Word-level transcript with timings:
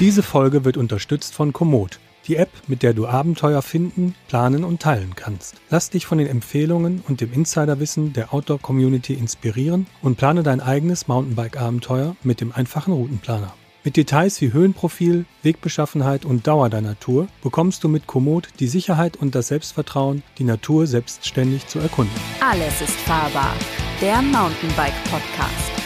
Diese 0.00 0.22
Folge 0.22 0.64
wird 0.64 0.78
unterstützt 0.78 1.34
von 1.34 1.52
Komoot, 1.52 2.00
die 2.26 2.36
App, 2.36 2.48
mit 2.66 2.82
der 2.82 2.94
du 2.94 3.06
Abenteuer 3.06 3.60
finden, 3.60 4.14
planen 4.28 4.64
und 4.64 4.80
teilen 4.80 5.14
kannst. 5.14 5.56
Lass 5.68 5.90
dich 5.90 6.06
von 6.06 6.16
den 6.16 6.26
Empfehlungen 6.26 7.04
und 7.06 7.20
dem 7.20 7.34
Insiderwissen 7.34 8.14
der 8.14 8.32
Outdoor-Community 8.32 9.12
inspirieren 9.12 9.86
und 10.00 10.16
plane 10.16 10.42
dein 10.42 10.62
eigenes 10.62 11.06
Mountainbike-Abenteuer 11.06 12.16
mit 12.22 12.40
dem 12.40 12.50
einfachen 12.50 12.94
Routenplaner. 12.94 13.52
Mit 13.84 13.98
Details 13.98 14.40
wie 14.40 14.54
Höhenprofil, 14.54 15.26
Wegbeschaffenheit 15.42 16.24
und 16.24 16.46
Dauer 16.46 16.70
deiner 16.70 16.98
Tour 16.98 17.28
bekommst 17.42 17.84
du 17.84 17.88
mit 17.88 18.06
Komoot 18.06 18.48
die 18.58 18.68
Sicherheit 18.68 19.18
und 19.18 19.34
das 19.34 19.48
Selbstvertrauen, 19.48 20.22
die 20.38 20.44
Natur 20.44 20.86
selbstständig 20.86 21.66
zu 21.66 21.78
erkunden. 21.78 22.14
Alles 22.40 22.80
ist 22.80 22.96
fahrbar. 23.00 23.52
Der 24.00 24.22
Mountainbike 24.22 25.04
Podcast. 25.10 25.79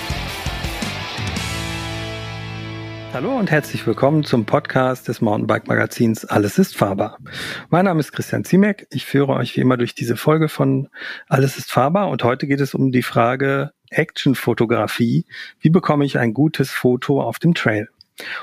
Hallo 3.14 3.38
und 3.38 3.48
herzlich 3.52 3.86
willkommen 3.86 4.24
zum 4.24 4.44
Podcast 4.44 5.07
des 5.07 5.20
Mountainbike 5.20 5.68
Magazins 5.68 6.25
Alles 6.25 6.58
ist 6.58 6.76
fahrbar. 6.76 7.18
Mein 7.70 7.84
Name 7.84 8.00
ist 8.00 8.11
Christian 8.11 8.43
Ziemek. 8.43 8.89
Ich 8.90 9.06
führe 9.06 9.34
euch 9.34 9.54
wie 9.54 9.61
immer 9.61 9.76
durch 9.76 9.94
diese 9.94 10.16
Folge 10.16 10.48
von 10.48 10.89
Alles 11.29 11.56
ist 11.56 11.70
fahrbar 11.70 12.08
und 12.08 12.25
heute 12.25 12.48
geht 12.48 12.61
es 12.61 12.75
um 12.75 12.90
die 12.90 13.04
Frage 13.04 13.70
Actionfotografie. 13.89 15.26
Wie 15.61 15.70
bekomme 15.70 16.04
ich 16.04 16.18
ein 16.18 16.34
gutes 16.34 16.72
Foto 16.72 17.22
auf 17.22 17.39
dem 17.39 17.54
Trail? 17.54 17.89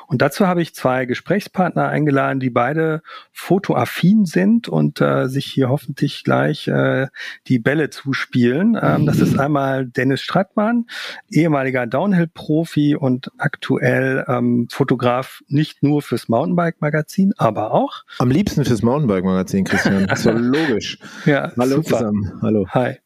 Und 0.08 0.22
dazu 0.22 0.48
habe 0.48 0.62
ich 0.62 0.76
zwei 0.76 1.06
Gesprächspartner 1.06 1.88
eingeladen, 1.88 2.40
die 2.40 2.50
beide 2.50 3.02
fotoaffin 3.32 4.26
sind 4.26 4.68
und 4.68 5.00
äh, 5.00 5.28
sich 5.28 5.46
hier 5.46 5.70
hoffentlich 5.70 6.24
gleich 6.24 6.68
äh, 6.68 7.08
die 7.48 7.60
Bälle 7.60 7.90
zuspielen. 7.90 8.78
Ähm, 8.82 9.06
das 9.06 9.20
ist 9.20 9.40
einmal 9.40 9.86
Dennis 9.86 10.22
Strattmann, 10.22 10.88
ehemaliger 11.30 11.88
Downhill-Profi 11.88 12.96
und 12.96 13.32
aktuell 13.38 14.26
ähm, 14.28 14.68
Fotograf 14.70 15.42
nicht 15.48 15.84
nur 15.84 16.02
fürs 16.02 16.28
Mountainbike-Magazin, 16.28 17.34
aber 17.38 17.72
auch. 17.72 18.04
Am 18.20 18.30
liebsten 18.30 18.66
fürs 18.66 18.82
Mountainbike-Magazin, 18.82 19.64
Christian. 19.64 20.08
Das 20.08 20.20
ist 20.26 20.26
ja 20.26 20.34
logisch. 20.34 21.00
Ja, 21.26 21.52
Hallo 21.58 21.78
super. 21.78 21.98
zusammen. 21.98 22.34
Hallo. 22.42 22.68
Hi. 22.70 22.98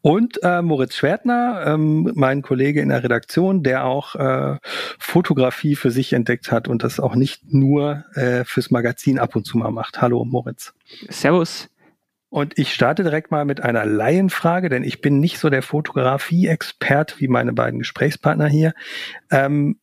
Und 0.00 0.40
äh, 0.42 0.62
Moritz 0.62 0.96
Schwertner, 0.96 1.64
ähm, 1.66 2.12
mein 2.14 2.42
Kollege 2.42 2.80
in 2.80 2.88
der 2.88 3.02
Redaktion, 3.02 3.62
der 3.62 3.84
auch 3.84 4.14
äh, 4.14 4.58
Fotografie 4.98 5.76
für 5.76 5.90
sich 5.90 6.12
entdeckt 6.12 6.50
hat 6.52 6.68
und 6.68 6.82
das 6.82 7.00
auch 7.00 7.14
nicht 7.14 7.52
nur 7.52 8.04
äh, 8.14 8.44
fürs 8.44 8.70
Magazin 8.70 9.18
ab 9.18 9.36
und 9.36 9.46
zu 9.46 9.58
mal 9.58 9.70
macht. 9.70 10.00
Hallo 10.00 10.24
Moritz. 10.24 10.74
Servus. 11.08 11.68
Und 12.28 12.58
ich 12.58 12.74
starte 12.74 13.04
direkt 13.04 13.30
mal 13.30 13.44
mit 13.44 13.62
einer 13.62 13.86
Laienfrage, 13.86 14.68
denn 14.68 14.82
ich 14.82 15.00
bin 15.00 15.20
nicht 15.20 15.38
so 15.38 15.50
der 15.50 15.62
Fotografie-Expert 15.62 17.20
wie 17.20 17.28
meine 17.28 17.52
beiden 17.52 17.78
Gesprächspartner 17.78 18.48
hier. 18.48 18.74
Ähm, 19.30 19.78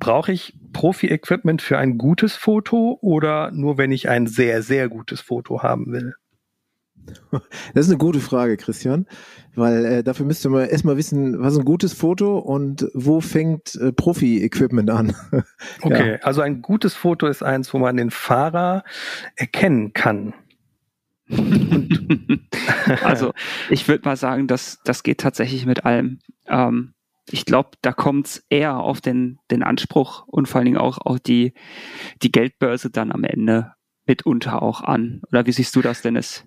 Brauche 0.00 0.32
ich 0.32 0.58
Profi-Equipment 0.72 1.62
für 1.62 1.78
ein 1.78 1.96
gutes 1.96 2.34
Foto 2.34 2.98
oder 3.00 3.50
nur 3.52 3.78
wenn 3.78 3.92
ich 3.92 4.08
ein 4.08 4.26
sehr, 4.26 4.62
sehr 4.62 4.88
gutes 4.88 5.20
Foto 5.20 5.62
haben 5.62 5.92
will? 5.92 6.14
Das 7.74 7.86
ist 7.86 7.90
eine 7.90 7.98
gute 7.98 8.20
Frage, 8.20 8.56
Christian, 8.56 9.06
weil 9.54 9.84
äh, 9.84 10.02
dafür 10.02 10.26
müsste 10.26 10.48
man 10.48 10.68
erstmal 10.68 10.96
wissen, 10.96 11.40
was 11.40 11.54
ist 11.54 11.58
ein 11.60 11.64
gutes 11.64 11.92
Foto 11.92 12.38
und 12.38 12.88
wo 12.94 13.20
fängt 13.20 13.74
äh, 13.76 13.92
Profi-Equipment 13.92 14.90
an. 14.90 15.14
okay, 15.82 16.12
ja. 16.12 16.18
also 16.22 16.40
ein 16.40 16.62
gutes 16.62 16.94
Foto 16.94 17.26
ist 17.26 17.42
eins, 17.42 17.72
wo 17.74 17.78
man 17.78 17.96
den 17.96 18.10
Fahrer 18.10 18.84
erkennen 19.36 19.92
kann. 19.92 20.34
also 23.02 23.32
ich 23.70 23.88
würde 23.88 24.04
mal 24.04 24.16
sagen, 24.16 24.46
dass 24.46 24.80
das 24.84 25.02
geht 25.02 25.20
tatsächlich 25.20 25.66
mit 25.66 25.84
allem. 25.84 26.18
Ähm, 26.46 26.94
ich 27.30 27.46
glaube, 27.46 27.70
da 27.80 27.92
kommt 27.92 28.26
es 28.26 28.44
eher 28.50 28.78
auf 28.78 29.00
den, 29.00 29.38
den 29.50 29.62
Anspruch 29.62 30.26
und 30.26 30.46
vor 30.46 30.58
allen 30.58 30.66
Dingen 30.66 30.78
auch 30.78 30.98
auf 30.98 31.20
die, 31.20 31.54
die 32.22 32.30
Geldbörse 32.30 32.90
dann 32.90 33.12
am 33.12 33.24
Ende 33.24 33.72
mitunter 34.06 34.62
auch 34.62 34.82
an. 34.82 35.22
Oder 35.30 35.46
wie 35.46 35.52
siehst 35.52 35.74
du 35.74 35.80
das, 35.80 36.02
Dennis? 36.02 36.44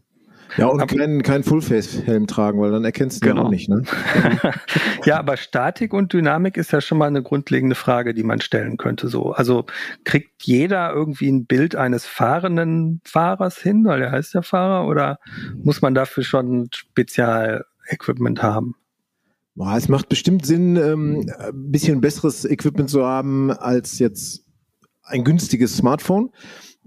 Ja, 0.55 0.67
und 0.67 0.85
keinen 0.87 1.23
kein 1.23 1.43
Fullface-Helm 1.43 2.27
tragen, 2.27 2.59
weil 2.61 2.71
dann 2.71 2.85
erkennst 2.85 3.21
du 3.21 3.27
genau. 3.27 3.41
ja 3.41 3.47
auch 3.47 3.51
nicht. 3.51 3.69
Ne? 3.69 3.83
ja, 5.05 5.19
aber 5.19 5.37
Statik 5.37 5.93
und 5.93 6.13
Dynamik 6.13 6.57
ist 6.57 6.71
ja 6.71 6.81
schon 6.81 6.97
mal 6.97 7.07
eine 7.07 7.21
grundlegende 7.21 7.75
Frage, 7.75 8.13
die 8.13 8.23
man 8.23 8.39
stellen 8.41 8.77
könnte. 8.77 9.09
So, 9.09 9.31
also 9.31 9.65
kriegt 10.05 10.43
jeder 10.43 10.93
irgendwie 10.93 11.29
ein 11.29 11.45
Bild 11.45 11.75
eines 11.75 12.05
fahrenden 12.05 13.01
Fahrers 13.03 13.57
hin, 13.57 13.85
weil 13.85 14.01
er 14.01 14.11
heißt 14.11 14.33
ja 14.33 14.41
Fahrer, 14.41 14.87
oder 14.87 15.19
muss 15.63 15.81
man 15.81 15.93
dafür 15.93 16.23
schon 16.23 16.69
Spezial-Equipment 16.73 18.41
haben? 18.41 18.75
Es 19.75 19.89
macht 19.89 20.07
bestimmt 20.07 20.45
Sinn, 20.45 20.75
ähm, 20.75 21.31
ein 21.39 21.71
bisschen 21.71 21.99
besseres 21.99 22.45
Equipment 22.45 22.89
zu 22.89 23.03
haben 23.03 23.51
als 23.51 23.97
jetzt 23.97 24.45
ein 25.03 25.23
günstiges 25.23 25.77
Smartphone. 25.77 26.29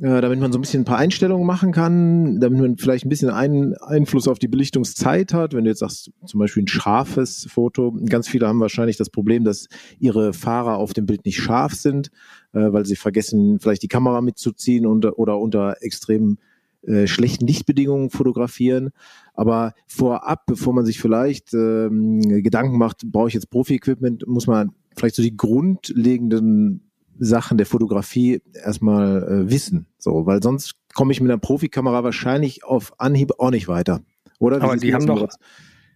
Äh, 0.03 0.22
damit 0.22 0.41
man 0.41 0.50
so 0.50 0.56
ein 0.59 0.62
bisschen 0.62 0.81
ein 0.81 0.87
paar 0.87 0.97
Einstellungen 0.97 1.47
machen 1.47 1.72
kann, 1.72 2.41
damit 2.41 2.59
man 2.59 2.78
vielleicht 2.78 3.05
ein 3.05 3.11
bisschen 3.11 3.28
einen 3.28 3.75
Einfluss 3.75 4.28
auf 4.28 4.38
die 4.38 4.49
Belichtungszeit 4.49 5.34
hat. 5.34 5.53
Wenn 5.53 5.65
du 5.65 5.71
jetzt 5.71 5.81
sagst, 5.81 6.11
zum 6.25 6.41
Beispiel 6.41 6.62
ein 6.62 6.69
scharfes 6.69 7.47
Foto, 7.50 7.93
ganz 8.06 8.27
viele 8.27 8.49
haben 8.49 8.60
wahrscheinlich 8.60 8.97
das 8.97 9.10
Problem, 9.10 9.44
dass 9.44 9.69
ihre 9.99 10.33
Fahrer 10.33 10.78
auf 10.78 10.94
dem 10.94 11.05
Bild 11.05 11.27
nicht 11.27 11.37
scharf 11.37 11.75
sind, 11.75 12.09
äh, 12.55 12.72
weil 12.72 12.87
sie 12.87 12.97
vergessen, 12.97 13.60
vielleicht 13.60 13.83
die 13.83 13.89
Kamera 13.89 14.22
mitzuziehen 14.22 14.87
und, 14.87 15.05
oder 15.19 15.39
unter 15.39 15.77
extrem 15.83 16.39
äh, 16.81 17.06
schlechten 17.06 17.47
Lichtbedingungen 17.47 18.09
fotografieren. 18.09 18.93
Aber 19.34 19.75
vorab, 19.87 20.47
bevor 20.47 20.72
man 20.72 20.87
sich 20.87 20.99
vielleicht 20.99 21.53
ähm, 21.53 22.22
Gedanken 22.43 22.78
macht, 22.78 23.03
brauche 23.05 23.28
ich 23.28 23.34
jetzt 23.34 23.50
Profi-Equipment, 23.50 24.27
muss 24.27 24.47
man 24.47 24.71
vielleicht 24.97 25.16
so 25.16 25.22
die 25.22 25.37
grundlegenden 25.37 26.90
Sachen 27.20 27.58
der 27.58 27.66
Fotografie 27.66 28.42
erstmal 28.53 29.22
äh, 29.22 29.50
wissen. 29.50 29.86
So, 29.98 30.26
weil 30.26 30.42
sonst 30.42 30.75
komme 30.94 31.12
ich 31.12 31.20
mit 31.20 31.31
einer 31.31 31.38
Profikamera 31.38 32.03
wahrscheinlich 32.03 32.64
auf 32.64 32.98
Anhieb 32.98 33.32
auch 33.38 33.50
nicht 33.50 33.69
weiter. 33.69 34.03
Oder? 34.38 34.58
Wie 34.58 34.62
Aber 34.62 34.76
die 34.76 34.94
haben 34.94 35.06
doch. 35.06 35.28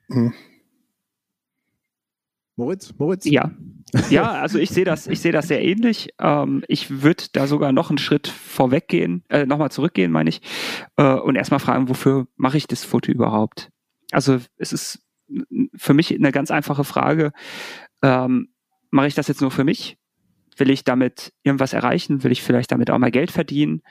Hm. 0.08 0.32
Moritz, 2.56 2.94
Moritz? 2.98 3.24
Ja. 3.24 3.50
Ja, 4.10 4.32
also 4.32 4.58
ich 4.58 4.70
sehe 4.70 4.84
das, 4.84 5.06
ich 5.06 5.20
sehe 5.20 5.32
das 5.32 5.48
sehr 5.48 5.62
ähnlich. 5.62 6.10
Ähm, 6.20 6.64
ich 6.68 7.02
würde 7.02 7.24
da 7.32 7.46
sogar 7.46 7.72
noch 7.72 7.90
einen 7.90 7.98
Schritt 7.98 8.28
vorweggehen, 8.28 9.24
äh, 9.28 9.46
nochmal 9.46 9.70
zurückgehen, 9.70 10.10
meine 10.12 10.30
ich, 10.30 10.40
äh, 10.96 11.14
und 11.14 11.36
erstmal 11.36 11.60
fragen, 11.60 11.88
wofür 11.88 12.26
mache 12.36 12.56
ich 12.56 12.66
das 12.66 12.84
Foto 12.84 13.10
überhaupt? 13.10 13.70
Also 14.10 14.38
es 14.56 14.72
ist 14.72 15.00
für 15.76 15.94
mich 15.94 16.12
eine 16.12 16.32
ganz 16.32 16.50
einfache 16.50 16.84
Frage. 16.84 17.32
Ähm, 18.02 18.48
mache 18.90 19.06
ich 19.06 19.14
das 19.14 19.28
jetzt 19.28 19.40
nur 19.40 19.50
für 19.50 19.64
mich? 19.64 19.96
Will 20.56 20.70
ich 20.70 20.84
damit 20.84 21.32
irgendwas 21.42 21.72
erreichen? 21.72 22.22
Will 22.24 22.32
ich 22.32 22.42
vielleicht 22.42 22.72
damit 22.72 22.90
auch 22.90 22.98
mal 22.98 23.10
Geld 23.10 23.30
verdienen? 23.30 23.82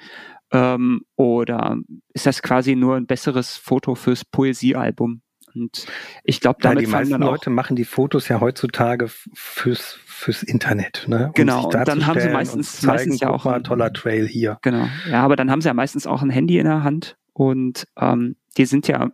Ähm, 0.51 1.01
oder 1.16 1.78
ist 2.13 2.25
das 2.25 2.41
quasi 2.41 2.75
nur 2.75 2.96
ein 2.96 3.07
besseres 3.07 3.57
Foto 3.57 3.96
fürs 3.96 4.24
Poesiealbum? 4.25 5.22
Und 5.56 5.85
ich 6.23 6.40
glaube, 6.41 6.59
damit 6.62 6.79
ja, 6.79 6.85
die 6.85 6.91
meisten 6.91 7.22
Leute 7.22 7.50
machen 7.50 7.75
die 7.75 7.85
Fotos 7.85 8.28
ja 8.28 8.40
heutzutage 8.40 9.07
fürs 9.34 10.00
fürs 10.06 10.41
Internet, 10.41 11.06
ne? 11.07 11.28
Um 11.28 11.34
genau. 11.34 11.66
Und 11.66 11.73
dann 11.73 12.06
haben 12.07 12.19
sie 12.19 12.29
meistens, 12.29 12.79
zeigen, 12.79 12.88
meistens 12.88 13.19
ja 13.19 13.29
auch 13.29 13.46
mal 13.46 13.56
ein 13.56 13.63
toller 13.63 13.91
Trail 13.91 14.28
hier. 14.28 14.57
Genau. 14.62 14.88
Ja, 15.09 15.23
aber 15.23 15.35
dann 15.35 15.52
haben 15.52 15.62
sie 15.62 15.68
ja 15.68 15.73
meistens 15.73 16.07
auch 16.07 16.22
ein 16.22 16.29
Handy 16.29 16.57
in 16.57 16.66
der 16.66 16.84
Hand 16.84 17.18
und 17.34 17.88
ähm, 18.00 18.38
die 18.57 18.66
sind 18.66 18.88
ja 18.88 19.12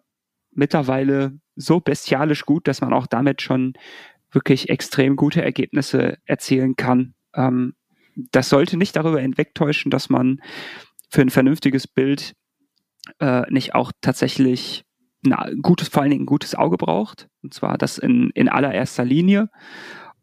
mittlerweile 0.51 1.39
so 1.55 1.79
bestialisch 1.79 2.45
gut, 2.45 2.67
dass 2.67 2.81
man 2.81 2.93
auch 2.93 3.07
damit 3.07 3.41
schon 3.41 3.73
wirklich 4.31 4.69
extrem 4.69 5.15
gute 5.15 5.41
Ergebnisse 5.41 6.17
erzielen 6.25 6.75
kann. 6.75 7.15
Ähm, 7.33 7.75
das 8.15 8.49
sollte 8.49 8.77
nicht 8.77 8.95
darüber 8.95 9.19
hinwegtäuschen, 9.19 9.91
dass 9.91 10.09
man 10.09 10.41
für 11.09 11.21
ein 11.21 11.29
vernünftiges 11.29 11.87
Bild 11.87 12.35
äh, 13.19 13.49
nicht 13.51 13.75
auch 13.75 13.91
tatsächlich 14.01 14.85
ein 15.25 15.61
gutes, 15.61 15.89
vor 15.89 16.01
allen 16.01 16.11
Dingen 16.11 16.23
ein 16.23 16.27
gutes 16.27 16.55
Auge 16.55 16.77
braucht. 16.77 17.27
Und 17.41 17.53
zwar 17.53 17.77
das 17.77 17.97
in, 17.97 18.29
in 18.31 18.49
allererster 18.49 19.05
Linie. 19.05 19.49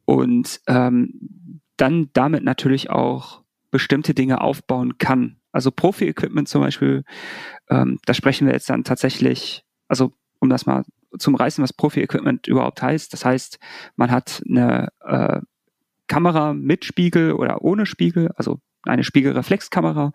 Und 0.04 0.60
ähm, 0.66 1.60
dann 1.76 2.10
damit 2.12 2.44
natürlich 2.44 2.90
auch 2.90 3.42
bestimmte 3.70 4.14
Dinge 4.14 4.40
aufbauen 4.40 4.98
kann. 4.98 5.36
Also 5.52 5.70
Profi-Equipment 5.70 6.48
zum 6.48 6.62
Beispiel, 6.62 7.04
ähm, 7.68 7.98
da 8.06 8.14
sprechen 8.14 8.46
wir 8.46 8.54
jetzt 8.54 8.70
dann 8.70 8.84
tatsächlich, 8.84 9.64
also 9.88 10.12
um 10.38 10.48
das 10.48 10.66
mal 10.66 10.84
zum 11.18 11.34
Reißen, 11.34 11.62
was 11.62 11.72
Profi-Equipment 11.72 12.46
überhaupt 12.46 12.80
heißt. 12.82 13.12
Das 13.12 13.24
heißt, 13.24 13.58
man 13.96 14.10
hat 14.10 14.42
eine 14.48 14.88
äh, 15.04 15.40
Kamera 16.06 16.54
mit 16.54 16.84
Spiegel 16.84 17.32
oder 17.32 17.62
ohne 17.62 17.86
Spiegel, 17.86 18.30
also 18.36 18.60
eine 18.82 19.04
Spiegelreflexkamera 19.04 20.12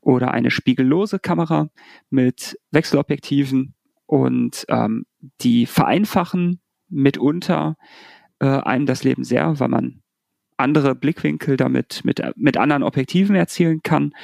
oder 0.00 0.32
eine 0.32 0.50
spiegellose 0.50 1.18
Kamera 1.18 1.68
mit 2.10 2.58
Wechselobjektiven 2.70 3.74
und 4.06 4.64
ähm, 4.68 5.04
die 5.40 5.66
vereinfachen 5.66 6.60
mitunter 6.88 7.76
äh, 8.38 8.46
einem 8.46 8.86
das 8.86 9.04
Leben 9.04 9.24
sehr, 9.24 9.58
weil 9.58 9.68
man 9.68 10.02
andere 10.56 10.94
Blickwinkel 10.94 11.56
damit 11.56 12.02
mit, 12.04 12.22
mit 12.36 12.56
anderen 12.56 12.82
Objektiven 12.82 13.36
erzielen 13.36 13.82
kann. 13.82 14.14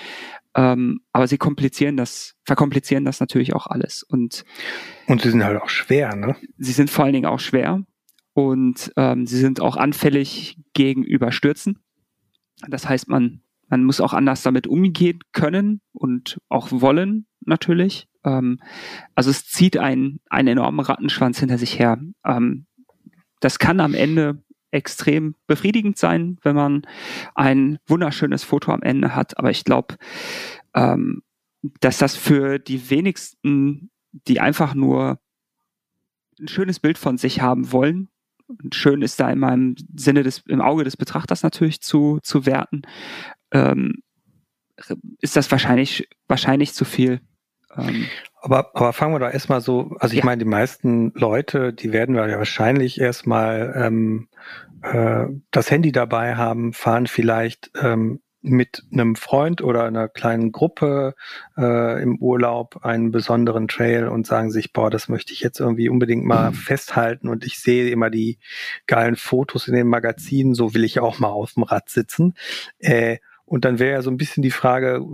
Ähm, 0.55 1.01
aber 1.13 1.27
sie 1.27 1.39
komplizieren 1.39 1.97
das, 1.97 2.35
verkomplizieren 2.45 3.05
das 3.05 3.21
natürlich 3.21 3.55
auch 3.55 3.67
alles. 3.67 4.03
Und, 4.03 4.45
und 5.07 5.23
sie 5.23 5.31
sind 5.31 5.45
halt 5.45 5.61
auch 5.61 5.69
schwer, 5.69 6.15
ne? 6.15 6.37
Sie 6.59 6.73
sind 6.73 6.91
vor 6.91 7.05
allen 7.05 7.15
Dingen 7.15 7.27
auch 7.27 7.41
schwer 7.41 7.83
und 8.35 8.93
ähm, 8.97 9.27
sie 9.27 9.39
sind 9.39 9.61
auch 9.61 9.77
anfällig 9.77 10.59
gegenüber 10.75 11.33
Stürzen. 11.33 11.79
Das 12.69 12.89
heißt, 12.89 13.09
man 13.09 13.43
man 13.73 13.85
muss 13.85 14.03
auch 14.03 14.13
anders 14.13 14.43
damit 14.43 14.67
umgehen 14.67 15.21
können 15.33 15.81
und 15.95 16.39
auch 16.51 16.69
wollen 16.71 17.27
natürlich. 17.41 18.07
Ähm, 18.23 18.61
also 19.15 19.31
es 19.31 19.47
zieht 19.49 19.79
einen, 19.79 20.21
einen 20.29 20.49
enormen 20.49 20.81
Rattenschwanz 20.81 21.39
hinter 21.39 21.57
sich 21.57 21.79
her. 21.79 21.99
Ähm, 22.23 22.67
das 23.41 23.59
kann 23.59 23.81
am 23.81 23.95
Ende 23.95 24.45
extrem 24.73 25.37
befriedigend 25.47 25.97
sein, 25.97 26.37
wenn 26.43 26.55
man 26.55 26.83
ein 27.35 27.79
wunderschönes 27.87 28.45
Foto 28.45 28.73
am 28.73 28.83
Ende 28.83 29.15
hat. 29.15 29.39
Aber 29.39 29.51
ich 29.51 29.65
glaube, 29.65 29.97
ähm, 30.75 31.23
dass 31.81 31.97
das 31.97 32.15
für 32.15 32.59
die 32.59 32.91
wenigsten, 32.91 33.91
die 34.13 34.39
einfach 34.39 34.75
nur 34.75 35.19
ein 36.39 36.49
schönes 36.49 36.79
Bild 36.79 36.99
von 36.99 37.17
sich 37.17 37.41
haben 37.41 37.73
wollen, 37.73 38.11
schön 38.73 39.03
ist 39.03 39.21
da 39.21 39.31
in 39.31 39.39
meinem 39.39 39.77
Sinne 39.95 40.23
des, 40.23 40.43
im 40.49 40.61
Auge 40.61 40.85
des 40.85 40.97
Betrachters 40.97 41.43
natürlich 41.43 41.81
zu, 41.81 42.19
zu 42.23 42.47
werten, 42.47 42.83
ähm, 43.53 44.03
ist 45.21 45.37
das 45.37 45.51
wahrscheinlich, 45.51 46.09
wahrscheinlich 46.29 46.75
zu 46.75 46.85
viel. 46.85 47.21
Ähm, 47.77 48.07
aber, 48.41 48.71
aber 48.75 48.93
fangen 48.93 49.15
wir 49.15 49.21
doch 49.21 49.33
erstmal 49.33 49.61
so, 49.61 49.95
also 49.99 50.13
ich 50.13 50.21
ja. 50.21 50.25
meine, 50.25 50.43
die 50.43 50.51
meisten 50.51 51.13
Leute, 51.15 51.73
die 51.73 51.93
werden 51.93 52.15
ja 52.15 52.27
wahrscheinlich 52.39 53.01
erstmal 53.01 53.73
ähm, 53.77 54.29
äh, 54.83 55.27
das 55.51 55.71
Handy 55.71 55.93
dabei 55.93 56.35
haben, 56.35 56.73
fahren 56.73 57.07
vielleicht 57.07 57.71
ähm, 57.81 58.21
mit 58.43 58.83
einem 58.93 59.15
Freund 59.15 59.63
oder 59.63 59.85
einer 59.85 60.09
kleinen 60.09 60.51
Gruppe 60.51 61.15
äh, 61.57 62.03
im 62.03 62.19
Urlaub 62.19 62.85
einen 62.85 63.13
besonderen 63.13 63.69
Trail 63.69 64.09
und 64.09 64.27
sagen 64.27 64.51
sich, 64.51 64.73
boah, 64.73 64.91
das 64.91 65.09
möchte 65.09 65.33
ich 65.33 65.41
jetzt 65.41 65.61
irgendwie 65.61 65.89
unbedingt 65.89 66.25
mal 66.25 66.51
mhm. 66.51 66.55
festhalten 66.55 67.29
und 67.29 67.45
ich 67.45 67.61
sehe 67.61 67.89
immer 67.91 68.11
die 68.11 68.39
geilen 68.87 69.17
Fotos 69.17 69.69
in 69.69 69.75
den 69.75 69.87
Magazinen, 69.87 70.55
so 70.55 70.75
will 70.75 70.85
ich 70.85 70.99
auch 70.99 71.21
mal 71.21 71.29
auf 71.29 71.55
dem 71.55 71.63
Rad 71.63 71.89
sitzen. 71.89 72.35
Äh, 72.79 73.19
und 73.45 73.65
dann 73.65 73.79
wäre 73.79 73.93
ja 73.93 74.03
so 74.03 74.11
ein 74.11 74.17
bisschen 74.17 74.43
die 74.43 74.51
Frage, 74.51 75.05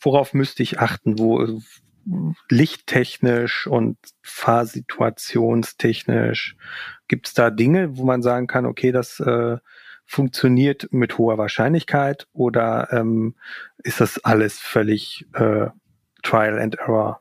worauf 0.00 0.34
müsste 0.34 0.62
ich 0.62 0.80
achten, 0.80 1.18
wo 1.18 1.60
lichttechnisch 2.50 3.66
und 3.66 3.96
fahrsituationstechnisch 4.22 6.56
gibt 7.08 7.28
es 7.28 7.34
da 7.34 7.50
Dinge, 7.50 7.96
wo 7.96 8.04
man 8.04 8.22
sagen 8.22 8.46
kann, 8.46 8.66
okay, 8.66 8.92
das 8.92 9.18
äh, 9.20 9.56
funktioniert 10.06 10.88
mit 10.92 11.18
hoher 11.18 11.38
Wahrscheinlichkeit 11.38 12.26
oder 12.32 12.88
ähm, 12.92 13.34
ist 13.82 14.00
das 14.00 14.22
alles 14.24 14.58
völlig 14.58 15.26
äh, 15.34 15.66
Trial 16.22 16.58
and 16.58 16.76
Error? 16.76 17.20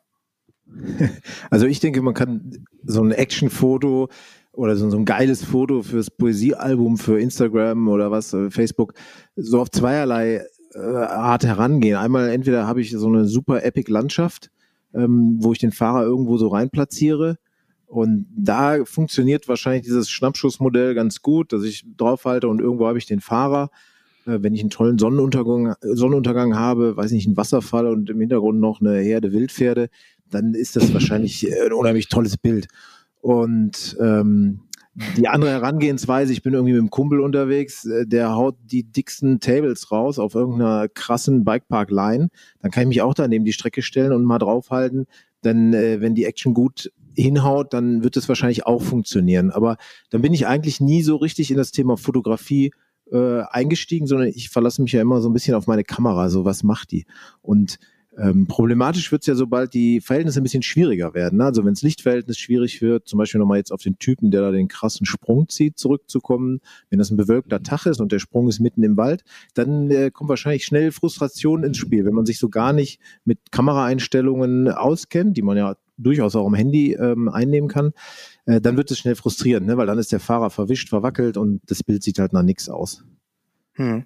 Also 1.49 1.67
ich 1.67 1.79
denke, 1.79 2.01
man 2.01 2.13
kann 2.13 2.65
so 2.83 3.03
ein 3.03 3.11
Action-Foto 3.11 4.09
oder 4.51 4.75
so, 4.75 4.89
so 4.89 4.97
ein 4.97 5.05
geiles 5.05 5.43
Foto 5.43 5.81
fürs 5.83 6.09
Poesiealbum 6.09 6.97
für 6.97 7.19
Instagram 7.19 7.87
oder 7.87 8.11
was, 8.11 8.33
äh, 8.33 8.49
Facebook, 8.49 8.93
so 9.35 9.59
auf 9.59 9.69
zweierlei 9.71 10.45
äh, 10.73 10.79
Art 10.79 11.43
herangehen. 11.43 11.97
Einmal 11.97 12.29
entweder 12.29 12.67
habe 12.67 12.81
ich 12.81 12.91
so 12.91 13.07
eine 13.07 13.25
super 13.25 13.63
epic 13.63 13.91
Landschaft, 13.91 14.51
ähm, 14.93 15.37
wo 15.39 15.53
ich 15.53 15.59
den 15.59 15.71
Fahrer 15.71 16.03
irgendwo 16.03 16.37
so 16.37 16.47
rein 16.47 16.69
platziere 16.69 17.37
und 17.93 18.25
da 18.35 18.85
funktioniert 18.85 19.47
wahrscheinlich 19.47 19.83
dieses 19.83 20.09
Schnappschussmodell 20.09 20.95
ganz 20.95 21.21
gut, 21.21 21.53
dass 21.53 21.63
ich 21.63 21.85
draufhalte 21.95 22.47
und 22.47 22.59
irgendwo 22.59 22.87
habe 22.87 22.97
ich 22.97 23.05
den 23.05 23.19
Fahrer. 23.19 23.69
Äh, 24.25 24.39
wenn 24.41 24.55
ich 24.55 24.61
einen 24.61 24.71
tollen 24.71 24.97
Sonnenuntergang, 24.97 25.75
Sonnenuntergang 25.81 26.55
habe, 26.55 26.97
weiß 26.97 27.11
nicht, 27.11 27.27
einen 27.27 27.37
Wasserfall 27.37 27.85
und 27.85 28.09
im 28.09 28.19
Hintergrund 28.19 28.59
noch 28.59 28.81
eine 28.81 28.97
Herde 28.97 29.31
Wildpferde, 29.31 29.89
dann 30.31 30.55
ist 30.55 30.75
das 30.75 30.91
wahrscheinlich 30.91 31.47
ein 31.47 31.71
unheimlich 31.71 32.09
tolles 32.09 32.35
Bild. 32.35 32.67
Und 33.21 33.95
ähm, 34.01 34.61
die 35.15 35.27
andere 35.27 35.51
Herangehensweise, 35.51 36.33
ich 36.33 36.41
bin 36.41 36.53
irgendwie 36.53 36.73
mit 36.73 36.81
einem 36.81 36.89
Kumpel 36.89 37.19
unterwegs, 37.19 37.85
äh, 37.85 38.07
der 38.07 38.35
haut 38.35 38.55
die 38.63 38.91
dicksten 38.91 39.39
Tables 39.39 39.91
raus 39.91 40.17
auf 40.17 40.33
irgendeiner 40.33 40.87
krassen 40.87 41.45
Bikepark-Line, 41.45 42.29
dann 42.59 42.71
kann 42.71 42.83
ich 42.83 42.89
mich 42.89 43.01
auch 43.03 43.13
da 43.13 43.27
neben 43.27 43.45
die 43.45 43.53
Strecke 43.53 43.83
stellen 43.83 44.13
und 44.13 44.23
mal 44.23 44.39
draufhalten. 44.39 45.05
Denn 45.43 45.75
äh, 45.75 46.01
wenn 46.01 46.15
die 46.15 46.25
Action 46.25 46.55
gut 46.55 46.91
hinhaut, 47.15 47.73
dann 47.73 48.03
wird 48.03 48.17
es 48.17 48.27
wahrscheinlich 48.27 48.65
auch 48.65 48.81
funktionieren. 48.81 49.51
Aber 49.51 49.77
dann 50.09 50.21
bin 50.21 50.33
ich 50.33 50.47
eigentlich 50.47 50.79
nie 50.79 51.03
so 51.03 51.15
richtig 51.15 51.51
in 51.51 51.57
das 51.57 51.71
Thema 51.71 51.97
Fotografie 51.97 52.71
äh, 53.11 53.41
eingestiegen, 53.49 54.07
sondern 54.07 54.29
ich 54.29 54.49
verlasse 54.49 54.81
mich 54.81 54.91
ja 54.91 55.01
immer 55.01 55.21
so 55.21 55.29
ein 55.29 55.33
bisschen 55.33 55.55
auf 55.55 55.67
meine 55.67 55.83
Kamera, 55.83 56.29
so 56.29 56.45
was 56.45 56.63
macht 56.63 56.91
die. 56.91 57.05
Und 57.41 57.77
ähm, 58.17 58.45
problematisch 58.47 59.11
wird 59.11 59.23
es 59.23 59.27
ja, 59.27 59.35
sobald 59.35 59.73
die 59.73 59.99
Verhältnisse 59.99 60.39
ein 60.39 60.43
bisschen 60.43 60.61
schwieriger 60.61 61.13
werden. 61.13 61.39
Ne? 61.39 61.45
Also 61.45 61.65
wenn 61.65 61.73
das 61.73 61.81
Lichtverhältnis 61.81 62.37
schwierig 62.37 62.81
wird, 62.81 63.07
zum 63.07 63.17
Beispiel 63.17 63.39
nochmal 63.39 63.57
jetzt 63.57 63.71
auf 63.71 63.81
den 63.81 63.97
Typen, 63.97 64.29
der 64.29 64.41
da 64.41 64.51
den 64.51 64.67
krassen 64.67 65.05
Sprung 65.05 65.49
zieht, 65.49 65.79
zurückzukommen, 65.79 66.59
wenn 66.89 66.99
das 66.99 67.09
ein 67.09 67.17
bewölkter 67.17 67.63
Tag 67.63 67.85
ist 67.85 67.99
und 67.99 68.11
der 68.11 68.19
Sprung 68.19 68.47
ist 68.47 68.59
mitten 68.59 68.83
im 68.83 68.97
Wald, 68.97 69.23
dann 69.55 69.89
äh, 69.89 70.11
kommt 70.11 70.29
wahrscheinlich 70.29 70.65
schnell 70.65 70.91
Frustration 70.91 71.63
ins 71.63 71.77
Spiel, 71.77 72.05
wenn 72.05 72.13
man 72.13 72.25
sich 72.25 72.37
so 72.37 72.49
gar 72.49 72.73
nicht 72.73 72.99
mit 73.25 73.51
Kameraeinstellungen 73.51 74.69
auskennt, 74.69 75.35
die 75.35 75.41
man 75.41 75.57
ja 75.57 75.75
durchaus 75.97 76.35
auch 76.35 76.45
am 76.45 76.55
Handy 76.55 76.93
ähm, 76.93 77.29
einnehmen 77.29 77.69
kann, 77.69 77.93
äh, 78.45 78.61
dann 78.61 78.77
wird 78.77 78.91
es 78.91 78.99
schnell 78.99 79.15
frustrierend, 79.15 79.67
ne? 79.67 79.77
weil 79.77 79.87
dann 79.87 79.97
ist 79.97 80.11
der 80.11 80.19
Fahrer 80.19 80.49
verwischt, 80.49 80.89
verwackelt 80.89 81.37
und 81.37 81.61
das 81.67 81.83
Bild 81.83 82.03
sieht 82.03 82.19
halt 82.19 82.33
nach 82.33 82.43
nichts 82.43 82.69
aus. 82.69 83.03
Hm. 83.73 84.05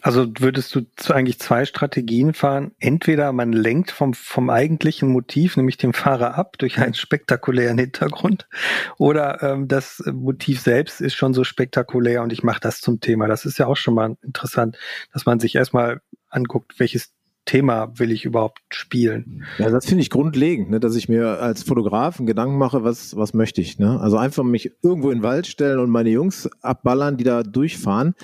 Also 0.00 0.26
würdest 0.38 0.74
du 0.74 0.82
eigentlich 1.12 1.38
zwei 1.38 1.64
Strategien 1.64 2.32
fahren? 2.32 2.72
Entweder 2.78 3.32
man 3.32 3.52
lenkt 3.52 3.90
vom, 3.90 4.14
vom 4.14 4.48
eigentlichen 4.48 5.08
Motiv, 5.08 5.56
nämlich 5.56 5.76
dem 5.76 5.92
Fahrer 5.92 6.36
ab, 6.36 6.56
durch 6.58 6.78
einen 6.78 6.94
spektakulären 6.94 7.78
Hintergrund, 7.78 8.48
oder 8.96 9.42
ähm, 9.42 9.68
das 9.68 10.02
Motiv 10.12 10.60
selbst 10.60 11.00
ist 11.00 11.14
schon 11.14 11.34
so 11.34 11.44
spektakulär 11.44 12.22
und 12.22 12.32
ich 12.32 12.42
mache 12.42 12.60
das 12.60 12.80
zum 12.80 13.00
Thema. 13.00 13.26
Das 13.26 13.44
ist 13.44 13.58
ja 13.58 13.66
auch 13.66 13.76
schon 13.76 13.94
mal 13.94 14.16
interessant, 14.22 14.78
dass 15.12 15.26
man 15.26 15.40
sich 15.40 15.56
erstmal 15.56 16.00
anguckt, 16.28 16.78
welches 16.78 17.12
Thema 17.48 17.98
will 17.98 18.12
ich 18.12 18.26
überhaupt 18.26 18.60
spielen? 18.68 19.44
Ja, 19.56 19.70
das 19.70 19.86
finde 19.86 20.02
ich 20.02 20.10
grundlegend, 20.10 20.68
ne, 20.68 20.80
dass 20.80 20.94
ich 20.96 21.08
mir 21.08 21.40
als 21.40 21.62
Fotograf 21.62 22.18
einen 22.18 22.26
Gedanken 22.26 22.58
mache, 22.58 22.84
was, 22.84 23.16
was 23.16 23.32
möchte 23.32 23.62
ich. 23.62 23.78
Ne? 23.78 23.98
Also 23.98 24.18
einfach 24.18 24.44
mich 24.44 24.72
irgendwo 24.82 25.10
in 25.10 25.18
den 25.18 25.24
Wald 25.24 25.46
stellen 25.46 25.78
und 25.78 25.88
meine 25.88 26.10
Jungs 26.10 26.50
abballern, 26.60 27.16
die 27.16 27.24
da 27.24 27.42
durchfahren. 27.42 28.14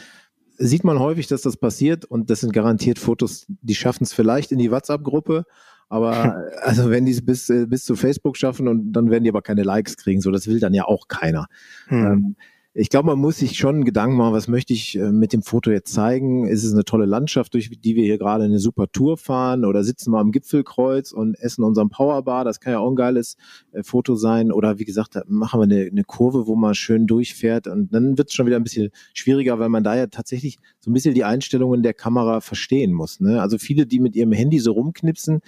Sieht 0.56 0.84
man 0.84 0.98
häufig, 0.98 1.26
dass 1.26 1.42
das 1.42 1.56
passiert 1.56 2.04
und 2.04 2.30
das 2.30 2.40
sind 2.40 2.52
garantiert 2.52 2.98
Fotos, 2.98 3.46
die 3.48 3.74
schaffen 3.74 4.04
es 4.04 4.12
vielleicht 4.12 4.52
in 4.52 4.58
die 4.58 4.70
WhatsApp-Gruppe, 4.70 5.44
aber 5.88 6.44
also 6.62 6.90
wenn 6.90 7.06
die 7.06 7.12
es 7.12 7.24
bis, 7.24 7.50
äh, 7.50 7.66
bis 7.66 7.84
zu 7.84 7.96
Facebook 7.96 8.36
schaffen 8.36 8.68
und 8.68 8.92
dann 8.92 9.10
werden 9.10 9.24
die 9.24 9.30
aber 9.30 9.42
keine 9.42 9.62
Likes 9.62 9.96
kriegen, 9.96 10.20
so 10.20 10.30
das 10.30 10.46
will 10.46 10.60
dann 10.60 10.74
ja 10.74 10.84
auch 10.84 11.08
keiner. 11.08 11.46
Hm. 11.88 12.06
Ähm, 12.06 12.36
ich 12.76 12.88
glaube, 12.90 13.06
man 13.06 13.20
muss 13.20 13.38
sich 13.38 13.56
schon 13.56 13.84
Gedanken 13.84 14.16
machen, 14.16 14.34
was 14.34 14.48
möchte 14.48 14.72
ich 14.72 14.98
äh, 14.98 15.12
mit 15.12 15.32
dem 15.32 15.42
Foto 15.42 15.70
jetzt 15.70 15.92
zeigen? 15.92 16.44
Ist 16.44 16.64
es 16.64 16.72
eine 16.72 16.84
tolle 16.84 17.06
Landschaft, 17.06 17.54
durch 17.54 17.70
die 17.70 17.94
wir 17.94 18.02
hier 18.02 18.18
gerade 18.18 18.44
eine 18.44 18.58
super 18.58 18.90
Tour 18.90 19.16
fahren 19.16 19.64
oder 19.64 19.84
sitzen 19.84 20.10
wir 20.10 20.18
am 20.18 20.32
Gipfelkreuz 20.32 21.12
und 21.12 21.36
essen 21.36 21.62
unseren 21.62 21.88
Powerbar? 21.88 22.44
Das 22.44 22.58
kann 22.58 22.72
ja 22.72 22.80
auch 22.80 22.90
ein 22.90 22.96
geiles 22.96 23.36
äh, 23.70 23.84
Foto 23.84 24.16
sein. 24.16 24.50
Oder 24.50 24.80
wie 24.80 24.84
gesagt, 24.84 25.16
machen 25.28 25.60
wir 25.60 25.64
eine, 25.64 25.88
eine 25.88 26.02
Kurve, 26.02 26.48
wo 26.48 26.56
man 26.56 26.74
schön 26.74 27.06
durchfährt 27.06 27.68
und 27.68 27.94
dann 27.94 28.18
wird 28.18 28.30
es 28.30 28.34
schon 28.34 28.46
wieder 28.46 28.56
ein 28.56 28.64
bisschen 28.64 28.90
schwieriger, 29.12 29.60
weil 29.60 29.68
man 29.68 29.84
da 29.84 29.94
ja 29.94 30.08
tatsächlich 30.08 30.58
so 30.80 30.90
ein 30.90 30.94
bisschen 30.94 31.14
die 31.14 31.24
Einstellungen 31.24 31.84
der 31.84 31.94
Kamera 31.94 32.40
verstehen 32.40 32.92
muss. 32.92 33.20
Ne? 33.20 33.40
Also 33.40 33.56
viele, 33.56 33.86
die 33.86 34.00
mit 34.00 34.16
ihrem 34.16 34.32
Handy 34.32 34.58
so 34.58 34.72
rumknipsen, 34.72 35.42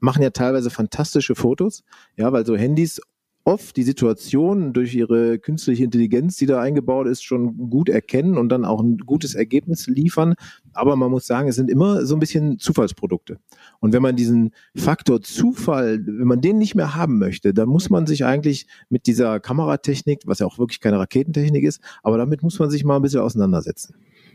machen 0.00 0.22
ja 0.22 0.30
teilweise 0.30 0.68
fantastische 0.68 1.36
Fotos, 1.36 1.84
ja, 2.16 2.32
weil 2.32 2.44
so 2.44 2.56
Handys 2.56 3.00
oft 3.44 3.76
die 3.76 3.82
Situation 3.82 4.72
durch 4.72 4.94
ihre 4.94 5.38
künstliche 5.38 5.84
Intelligenz, 5.84 6.36
die 6.36 6.46
da 6.46 6.60
eingebaut 6.60 7.06
ist, 7.06 7.24
schon 7.24 7.70
gut 7.70 7.88
erkennen 7.88 8.38
und 8.38 8.48
dann 8.50 8.64
auch 8.64 8.80
ein 8.80 8.98
gutes 8.98 9.34
Ergebnis 9.34 9.86
liefern. 9.86 10.34
Aber 10.72 10.96
man 10.96 11.10
muss 11.10 11.26
sagen, 11.26 11.48
es 11.48 11.56
sind 11.56 11.70
immer 11.70 12.06
so 12.06 12.14
ein 12.16 12.20
bisschen 12.20 12.58
Zufallsprodukte. 12.58 13.38
Und 13.80 13.92
wenn 13.92 14.02
man 14.02 14.16
diesen 14.16 14.52
Faktor 14.76 15.22
Zufall, 15.22 16.00
wenn 16.06 16.26
man 16.26 16.40
den 16.40 16.58
nicht 16.58 16.74
mehr 16.74 16.94
haben 16.94 17.18
möchte, 17.18 17.52
dann 17.52 17.68
muss 17.68 17.90
man 17.90 18.06
sich 18.06 18.24
eigentlich 18.24 18.66
mit 18.88 19.06
dieser 19.06 19.40
Kameratechnik, 19.40 20.22
was 20.26 20.38
ja 20.38 20.46
auch 20.46 20.58
wirklich 20.58 20.80
keine 20.80 20.98
Raketentechnik 20.98 21.64
ist, 21.64 21.80
aber 22.02 22.18
damit 22.18 22.42
muss 22.42 22.58
man 22.58 22.70
sich 22.70 22.84
mal 22.84 22.96
ein 22.96 23.02
bisschen 23.02 23.20
auseinandersetzen. 23.20 23.94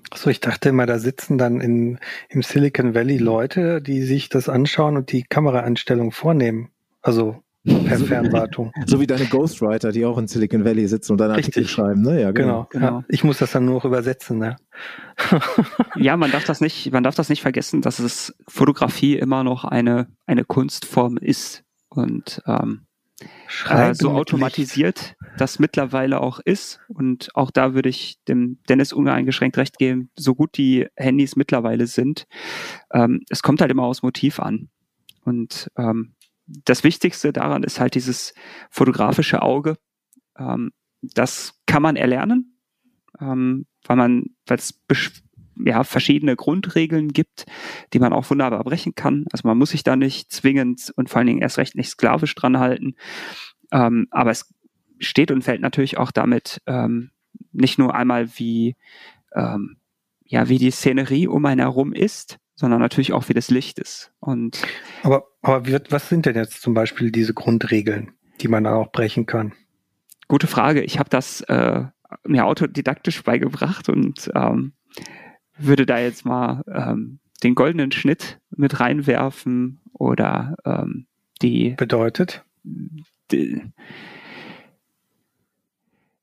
Achso, 0.10 0.30
ich 0.30 0.40
dachte 0.40 0.70
immer, 0.70 0.86
da 0.86 1.00
sitzen 1.00 1.38
dann 1.38 1.60
in, 1.60 2.00
im 2.30 2.42
Silicon 2.42 2.94
Valley 2.94 3.18
Leute, 3.18 3.82
die 3.82 4.04
sich 4.04 4.30
das 4.30 4.48
anschauen 4.48 4.96
und 4.96 5.12
die 5.12 5.24
Kameraeinstellung 5.24 6.12
vornehmen. 6.12 6.70
Also 7.02 7.42
per 7.86 8.00
Fernwartung. 8.00 8.72
So 8.86 9.00
wie 9.00 9.08
deine 9.08 9.26
Ghostwriter, 9.26 9.92
die 9.92 10.06
auch 10.06 10.18
in 10.18 10.28
Silicon 10.28 10.64
Valley 10.64 10.88
sitzen 10.88 11.14
und 11.14 11.18
deine 11.20 11.36
Richtig. 11.36 11.56
Artikel 11.56 11.68
schreiben, 11.68 12.02
ne? 12.02 12.22
Ja, 12.22 12.32
genau. 12.32 12.68
genau. 12.70 13.00
Ja, 13.00 13.04
ich 13.10 13.24
muss 13.24 13.40
das 13.40 13.52
dann 13.52 13.66
nur 13.66 13.76
noch 13.76 13.86
übersetzen, 13.86 14.38
ne? 14.38 14.56
ja, 15.96 16.16
man 16.16 16.32
darf 16.32 16.46
das 16.46 16.62
nicht, 16.62 16.92
man 16.92 17.04
darf 17.04 17.16
das 17.16 17.30
nicht 17.30 17.42
vergessen, 17.42 17.82
dass 17.82 18.00
es 18.00 18.36
Fotografie 18.48 19.18
immer 19.18 19.44
noch 19.44 19.66
eine, 19.66 20.08
eine 20.26 20.46
Kunstform 20.46 21.18
ist 21.18 21.64
und 21.90 22.42
ähm, 22.46 22.88
äh, 23.70 23.94
so 23.96 24.12
automatisiert 24.12 25.16
das 25.38 25.60
mittlerweile 25.60 26.22
auch 26.22 26.40
ist. 26.40 26.80
Und 26.88 27.30
auch 27.36 27.52
da 27.52 27.74
würde 27.74 27.90
ich 27.90 28.18
dem 28.28 28.60
Dennis 28.70 28.94
uneingeschränkt 28.94 29.58
recht 29.58 29.78
geben, 29.78 30.10
so 30.16 30.36
gut 30.36 30.58
die 30.58 30.88
Handys 30.96 31.36
mittlerweile 31.36 31.88
sind. 31.88 32.28
Ähm, 32.94 33.22
es 33.30 33.42
kommt 33.42 33.62
halt 33.62 33.72
immer 33.72 33.84
aus 33.84 34.04
Motiv 34.04 34.40
an. 34.40 34.70
Und 35.24 35.70
ähm, 35.78 36.14
das 36.48 36.84
Wichtigste 36.84 37.34
daran 37.34 37.64
ist 37.64 37.80
halt 37.80 37.96
dieses 37.96 38.34
fotografische 38.70 39.42
Auge. 39.42 39.78
Ähm, 40.38 40.72
das 41.02 41.54
kann 41.66 41.82
man 41.82 41.96
erlernen, 41.96 42.58
ähm, 43.20 43.66
weil 43.86 43.98
man, 43.98 44.26
weil 44.46 44.58
es 44.58 44.80
ja 45.66 45.84
verschiedene 45.84 46.36
Grundregeln 46.36 47.10
gibt, 47.10 47.46
die 47.94 48.00
man 48.00 48.14
auch 48.14 48.30
wunderbar 48.30 48.64
brechen 48.64 48.96
kann. 48.96 49.26
Also 49.32 49.48
man 49.48 49.58
muss 49.58 49.72
sich 49.72 49.84
da 49.84 49.96
nicht 49.96 50.32
zwingend 50.32 50.94
und 50.96 51.10
vor 51.10 51.18
allen 51.20 51.28
Dingen 51.28 51.42
erst 51.42 51.58
recht 51.58 51.76
nicht 51.76 51.90
sklavisch 51.90 52.36
dran 52.36 52.60
halten. 52.60 52.96
Ähm, 53.72 54.08
aber 54.12 54.32
es 54.32 54.54
steht 55.00 55.32
und 55.32 55.44
fällt 55.44 55.62
natürlich 55.62 55.98
auch 55.98 56.12
damit 56.12 56.62
ähm, 56.66 57.12
nicht 57.52 57.78
nur 57.78 57.94
einmal 57.94 58.30
wie 58.38 58.76
ähm, 59.36 59.78
ja 60.26 60.50
wie 60.50 60.58
die 60.58 60.72
Szenerie 60.72 61.28
um 61.28 61.46
einen 61.46 61.62
herum 61.62 61.94
ist, 61.94 62.38
sondern 62.58 62.82
natürlich 62.82 63.14
auch 63.14 63.30
wie 63.30 63.34
das 63.34 63.50
Licht 63.50 63.80
ist. 63.80 64.12
Und 64.20 64.62
aber 65.04 65.28
aber 65.42 65.66
wie, 65.66 65.78
was 65.90 66.10
sind 66.10 66.26
denn 66.26 66.36
jetzt 66.36 66.62
zum 66.62 66.74
Beispiel 66.74 67.12
diese 67.12 67.34
Grundregeln, 67.34 68.12
die 68.42 68.50
man 68.50 68.66
auch 68.66 68.92
brechen 68.92 69.26
kann? 69.26 69.54
Gute 70.28 70.48
Frage. 70.48 70.82
Ich 70.82 71.00
habe 71.00 71.10
das 71.10 71.42
äh, 71.42 71.86
mir 72.26 72.46
autodidaktisch 72.46 73.24
beigebracht 73.24 73.88
und 73.88 74.30
ähm, 74.36 74.74
würde 75.58 75.86
da 75.86 76.00
jetzt 76.00 76.26
mal 76.26 76.64
ähm, 76.68 77.20
den 77.44 77.56
goldenen 77.56 77.92
Schnitt 77.92 78.40
mit 78.50 78.80
reinwerfen 78.80 79.80
oder 79.94 80.58
ähm, 80.66 81.06
die 81.42 81.76
bedeutet 81.78 82.44
die, 83.32 83.62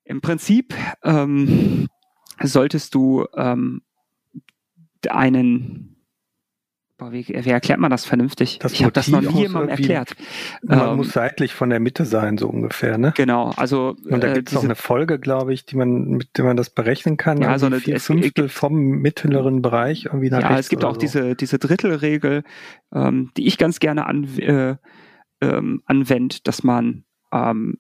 im 0.05 0.21
Prinzip 0.21 0.75
ähm, 1.03 1.89
solltest 2.43 2.95
du 2.95 3.27
ähm, 3.37 3.83
einen 5.09 5.94
Boah, 7.05 7.13
wie, 7.13 7.29
wie, 7.29 7.51
erklärt 7.51 7.81
man 7.81 7.91
das 7.91 8.07
vernünftig? 8.07 8.59
Das 8.61 8.73
ich 8.73 8.83
habe 8.83 8.93
das 8.93 9.09
noch 9.09 9.21
nie 9.21 9.43
jemandem 9.43 9.69
erklärt. 9.69 10.17
Man 10.63 10.89
ähm, 10.89 10.97
muss 10.97 11.13
seitlich 11.13 11.53
von 11.53 11.69
der 11.69 11.79
Mitte 11.79 12.07
sein, 12.07 12.39
so 12.39 12.49
ungefähr, 12.49 12.97
ne? 12.97 13.13
Genau, 13.15 13.51
also 13.57 13.95
und 14.09 14.25
da 14.25 14.29
äh, 14.29 14.35
gibt 14.35 14.51
es 14.51 14.57
auch 14.57 14.65
eine 14.65 14.75
Folge, 14.75 15.19
glaube 15.19 15.53
ich, 15.53 15.67
die 15.67 15.77
man, 15.77 16.05
mit 16.05 16.39
der 16.39 16.47
man 16.47 16.57
das 16.57 16.71
berechnen 16.71 17.19
kann. 17.19 17.43
Ja, 17.43 17.59
so 17.59 17.67
eine 17.67 17.81
vier 17.81 18.01
Fünftel 18.01 18.49
vom 18.49 18.75
mittleren 19.03 19.61
Bereich 19.61 20.07
irgendwie 20.07 20.31
nach 20.31 20.41
Ja, 20.41 20.59
es 20.59 20.71
gibt 20.71 20.83
auch 20.83 20.95
so. 20.95 21.01
diese 21.01 21.35
diese 21.35 21.59
Drittelregel, 21.59 22.43
ähm, 22.95 23.31
die 23.37 23.47
ich 23.49 23.59
ganz 23.59 23.81
gerne 23.81 24.07
an, 24.07 24.25
äh, 24.39 24.77
ähm, 25.43 25.83
anwende, 25.85 26.37
dass 26.43 26.63
man 26.63 27.05
ähm, 27.33 27.77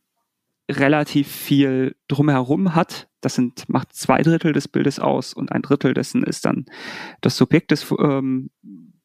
relativ 0.71 1.29
viel 1.29 1.97
drumherum 2.09 2.75
hat. 2.75 3.09
Das 3.23 3.37
sind, 3.37 3.71
macht 3.71 3.95
zwei 3.95 4.21
Drittel 4.21 4.53
des 4.53 4.69
Bildes 4.69 4.99
aus 4.99 5.33
und 5.33 5.51
ein 5.51 5.63
Drittel 5.63 5.95
dessen 5.95 6.25
ist 6.25 6.45
dann 6.45 6.67
das 7.23 7.39
Subjekt 7.39 7.71
des, 7.71 7.91
ähm, 7.99 8.51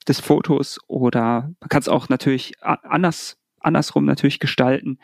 des 0.09 0.19
Fotos 0.19 0.79
oder 0.87 1.53
man 1.59 1.69
kann 1.69 1.81
es 1.81 1.87
auch 1.87 2.09
natürlich 2.09 2.53
anders, 2.63 3.37
andersrum 3.59 4.05
natürlich 4.05 4.39
gestalten. 4.39 4.99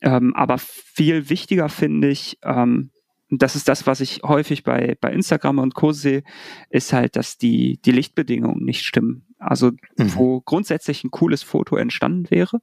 Ähm, 0.00 0.34
aber 0.34 0.58
viel 0.58 1.28
wichtiger 1.28 1.68
finde 1.68 2.08
ich, 2.08 2.38
ähm, 2.42 2.90
das 3.30 3.54
ist 3.54 3.68
das, 3.68 3.86
was 3.86 4.00
ich 4.00 4.22
häufig 4.24 4.64
bei, 4.64 4.96
bei 5.00 5.12
Instagram 5.12 5.58
und 5.58 5.74
Co. 5.74 5.92
sehe, 5.92 6.24
ist 6.68 6.92
halt, 6.92 7.14
dass 7.14 7.38
die, 7.38 7.78
die 7.84 7.92
Lichtbedingungen 7.92 8.64
nicht 8.64 8.84
stimmen. 8.84 9.26
Also, 9.38 9.70
mhm. 9.96 10.14
wo 10.16 10.40
grundsätzlich 10.40 11.04
ein 11.04 11.10
cooles 11.10 11.42
Foto 11.42 11.76
entstanden 11.76 12.30
wäre, 12.30 12.60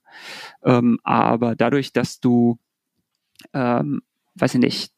ähm, 0.64 1.00
aber 1.04 1.56
dadurch, 1.56 1.94
dass 1.94 2.20
du, 2.20 2.60
ähm, 3.54 4.02
weiß 4.36 4.56
ich 4.56 4.60
nicht, 4.60 4.94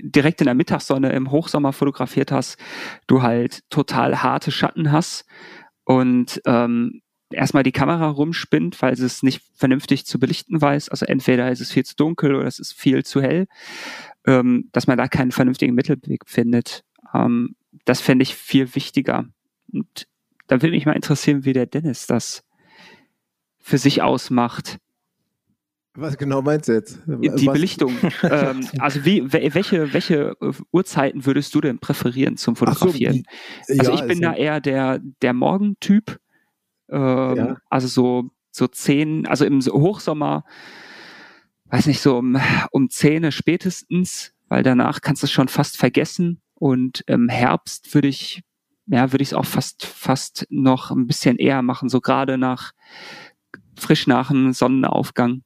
direkt 0.00 0.40
in 0.40 0.46
der 0.46 0.54
Mittagssonne 0.54 1.12
im 1.12 1.30
Hochsommer 1.30 1.72
fotografiert 1.72 2.32
hast, 2.32 2.56
du 3.06 3.22
halt 3.22 3.68
total 3.70 4.22
harte 4.22 4.50
Schatten 4.50 4.92
hast 4.92 5.26
und 5.86 6.42
ähm, 6.46 7.00
erstmal 7.30 7.62
die 7.62 7.72
Kamera 7.72 8.08
rumspinnt, 8.08 8.82
weil 8.82 8.96
sie 8.96 9.06
es 9.06 9.22
nicht 9.22 9.40
vernünftig 9.54 10.04
zu 10.04 10.18
belichten 10.18 10.60
weiß. 10.60 10.88
Also 10.88 11.06
entweder 11.06 11.50
ist 11.50 11.60
es 11.60 11.72
viel 11.72 11.84
zu 11.84 11.94
dunkel 11.94 12.34
oder 12.34 12.46
es 12.46 12.58
ist 12.58 12.72
viel 12.72 13.04
zu 13.04 13.22
hell, 13.22 13.46
ähm, 14.26 14.68
dass 14.72 14.88
man 14.88 14.98
da 14.98 15.06
keinen 15.06 15.30
vernünftigen 15.30 15.74
Mittelweg 15.74 16.22
findet. 16.26 16.82
Ähm, 17.14 17.54
das 17.84 18.00
fände 18.00 18.24
ich 18.24 18.34
viel 18.34 18.74
wichtiger. 18.74 19.26
Und 19.72 20.08
da 20.48 20.60
würde 20.60 20.74
mich 20.74 20.86
mal 20.86 20.92
interessieren, 20.96 21.44
wie 21.44 21.52
der 21.52 21.66
Dennis 21.66 22.08
das 22.08 22.42
für 23.60 23.78
sich 23.78 24.02
ausmacht. 24.02 24.78
Was 25.96 26.18
genau 26.18 26.42
meinst 26.42 26.68
du 26.68 26.72
jetzt? 26.72 27.00
Die 27.06 27.28
Was? 27.28 27.54
Belichtung. 27.54 27.94
ähm, 28.22 28.68
also 28.78 29.04
wie, 29.04 29.32
welche, 29.32 29.92
welche 29.92 30.36
äh, 30.40 30.52
Uhrzeiten 30.72 31.24
würdest 31.24 31.54
du 31.54 31.60
denn 31.60 31.78
präferieren 31.78 32.36
zum 32.36 32.54
Fotografieren? 32.54 33.24
So, 33.66 33.74
ja, 33.74 33.80
also 33.80 33.92
ich 33.94 34.00
bin 34.02 34.10
also, 34.10 34.20
da 34.22 34.34
eher 34.34 34.60
der, 34.60 35.00
der 35.22 35.32
Morgentyp. 35.32 36.18
Ähm, 36.90 37.36
ja. 37.36 37.56
Also 37.70 37.88
so, 37.88 38.30
so 38.50 38.66
zehn, 38.66 39.26
also 39.26 39.44
im 39.44 39.60
Hochsommer, 39.60 40.44
weiß 41.66 41.86
nicht, 41.86 42.00
so 42.00 42.18
um, 42.18 42.38
um 42.70 42.90
zehn 42.90 43.32
spätestens, 43.32 44.32
weil 44.48 44.62
danach 44.62 45.00
kannst 45.00 45.22
du 45.22 45.26
es 45.26 45.32
schon 45.32 45.48
fast 45.48 45.76
vergessen. 45.76 46.40
Und 46.54 47.04
im 47.06 47.28
Herbst 47.28 47.94
würde 47.94 48.08
ich, 48.08 48.42
ja, 48.86 49.12
würde 49.12 49.22
ich 49.22 49.30
es 49.30 49.34
auch 49.34 49.46
fast, 49.46 49.84
fast 49.84 50.46
noch 50.50 50.90
ein 50.90 51.06
bisschen 51.06 51.36
eher 51.36 51.62
machen, 51.62 51.88
so 51.88 52.00
gerade 52.00 52.38
nach, 52.38 52.72
frisch 53.78 54.06
nach 54.06 54.28
dem 54.28 54.52
Sonnenaufgang. 54.52 55.42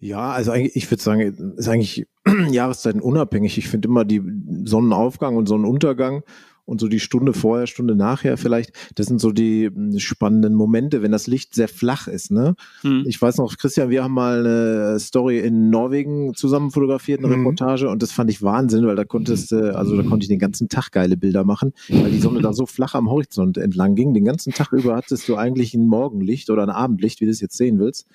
Ja, 0.00 0.30
also 0.30 0.52
eigentlich, 0.52 0.76
ich 0.76 0.90
würde 0.90 1.02
sagen, 1.02 1.54
ist 1.56 1.68
eigentlich 1.68 2.06
Jahreszeiten 2.50 3.00
unabhängig. 3.00 3.58
Ich 3.58 3.68
finde 3.68 3.88
immer 3.88 4.04
die 4.04 4.22
Sonnenaufgang 4.64 5.36
und 5.36 5.48
Sonnenuntergang 5.48 6.22
und 6.68 6.80
so 6.80 6.88
die 6.88 7.00
Stunde 7.00 7.32
vorher, 7.32 7.66
Stunde 7.66 7.96
nachher 7.96 8.36
vielleicht, 8.36 8.72
das 8.94 9.06
sind 9.06 9.20
so 9.20 9.32
die 9.32 9.70
hm, 9.74 9.98
spannenden 9.98 10.54
Momente, 10.54 11.02
wenn 11.02 11.10
das 11.10 11.26
Licht 11.26 11.54
sehr 11.54 11.66
flach 11.66 12.06
ist. 12.06 12.30
Ne? 12.30 12.54
Hm. 12.82 13.04
Ich 13.06 13.20
weiß 13.20 13.38
noch, 13.38 13.56
Christian, 13.56 13.88
wir 13.88 14.04
haben 14.04 14.12
mal 14.12 14.46
eine 14.46 15.00
Story 15.00 15.38
in 15.38 15.70
Norwegen 15.70 16.34
zusammen 16.34 16.70
fotografiert, 16.70 17.24
eine 17.24 17.32
hm. 17.32 17.40
Reportage, 17.40 17.88
und 17.88 18.02
das 18.02 18.12
fand 18.12 18.30
ich 18.30 18.42
Wahnsinn, 18.42 18.86
weil 18.86 18.96
da 18.96 19.04
konntest, 19.04 19.52
also 19.52 19.96
da 19.96 20.02
konnte 20.02 20.24
ich 20.24 20.28
den 20.28 20.38
ganzen 20.38 20.68
Tag 20.68 20.92
geile 20.92 21.16
Bilder 21.16 21.42
machen, 21.42 21.72
weil 21.88 22.10
die 22.10 22.20
Sonne 22.20 22.42
da 22.42 22.52
so 22.52 22.66
flach 22.66 22.94
am 22.94 23.08
Horizont 23.08 23.56
entlang 23.56 23.94
ging. 23.94 24.12
Den 24.12 24.26
ganzen 24.26 24.52
Tag 24.52 24.72
über 24.72 24.94
hattest 24.94 25.26
du 25.28 25.36
eigentlich 25.36 25.72
ein 25.72 25.86
Morgenlicht 25.86 26.50
oder 26.50 26.62
ein 26.62 26.70
Abendlicht, 26.70 27.22
wie 27.22 27.24
du 27.24 27.30
es 27.30 27.40
jetzt 27.40 27.56
sehen 27.56 27.78
willst. 27.78 28.06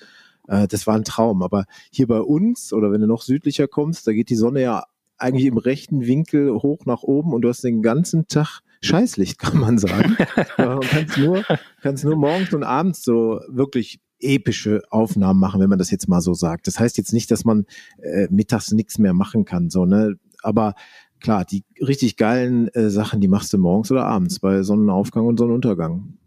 Äh, 0.47 0.67
das 0.67 0.87
war 0.87 0.95
ein 0.95 1.03
Traum. 1.03 1.43
Aber 1.43 1.65
hier 1.91 2.07
bei 2.07 2.19
uns 2.19 2.73
oder 2.73 2.91
wenn 2.91 3.01
du 3.01 3.07
noch 3.07 3.21
südlicher 3.21 3.67
kommst, 3.67 4.07
da 4.07 4.13
geht 4.13 4.29
die 4.29 4.35
Sonne 4.35 4.61
ja 4.61 4.85
eigentlich 5.17 5.45
im 5.45 5.57
rechten 5.57 6.05
Winkel 6.05 6.51
hoch 6.51 6.85
nach 6.85 7.03
oben 7.03 7.33
und 7.33 7.41
du 7.41 7.49
hast 7.49 7.63
den 7.63 7.81
ganzen 7.81 8.27
Tag 8.27 8.61
Scheißlicht, 8.81 9.39
kann 9.39 9.57
man 9.57 9.77
sagen. 9.77 10.17
Man 10.57 10.81
kannst 10.81 11.17
nur, 11.17 11.43
kannst 11.81 12.03
nur 12.03 12.15
morgens 12.15 12.53
und 12.53 12.63
abends 12.63 13.03
so 13.03 13.39
wirklich 13.47 13.99
epische 14.19 14.81
Aufnahmen 14.89 15.39
machen, 15.39 15.61
wenn 15.61 15.69
man 15.69 15.79
das 15.79 15.91
jetzt 15.91 16.07
mal 16.07 16.21
so 16.21 16.33
sagt. 16.33 16.67
Das 16.67 16.79
heißt 16.79 16.97
jetzt 16.97 17.13
nicht, 17.13 17.31
dass 17.31 17.45
man 17.45 17.65
äh, 18.01 18.27
mittags 18.29 18.71
nichts 18.71 18.97
mehr 18.97 19.13
machen 19.13 19.45
kann, 19.45 19.69
so, 19.69 19.85
ne? 19.85 20.17
Aber 20.41 20.75
klar, 21.19 21.45
die 21.45 21.63
richtig 21.81 22.17
geilen 22.17 22.67
äh, 22.69 22.89
Sachen, 22.89 23.21
die 23.21 23.27
machst 23.27 23.53
du 23.53 23.57
morgens 23.57 23.91
oder 23.91 24.05
abends 24.05 24.39
bei 24.39 24.63
Sonnenaufgang 24.63 25.25
und 25.25 25.37
Sonnenuntergang. 25.37 26.17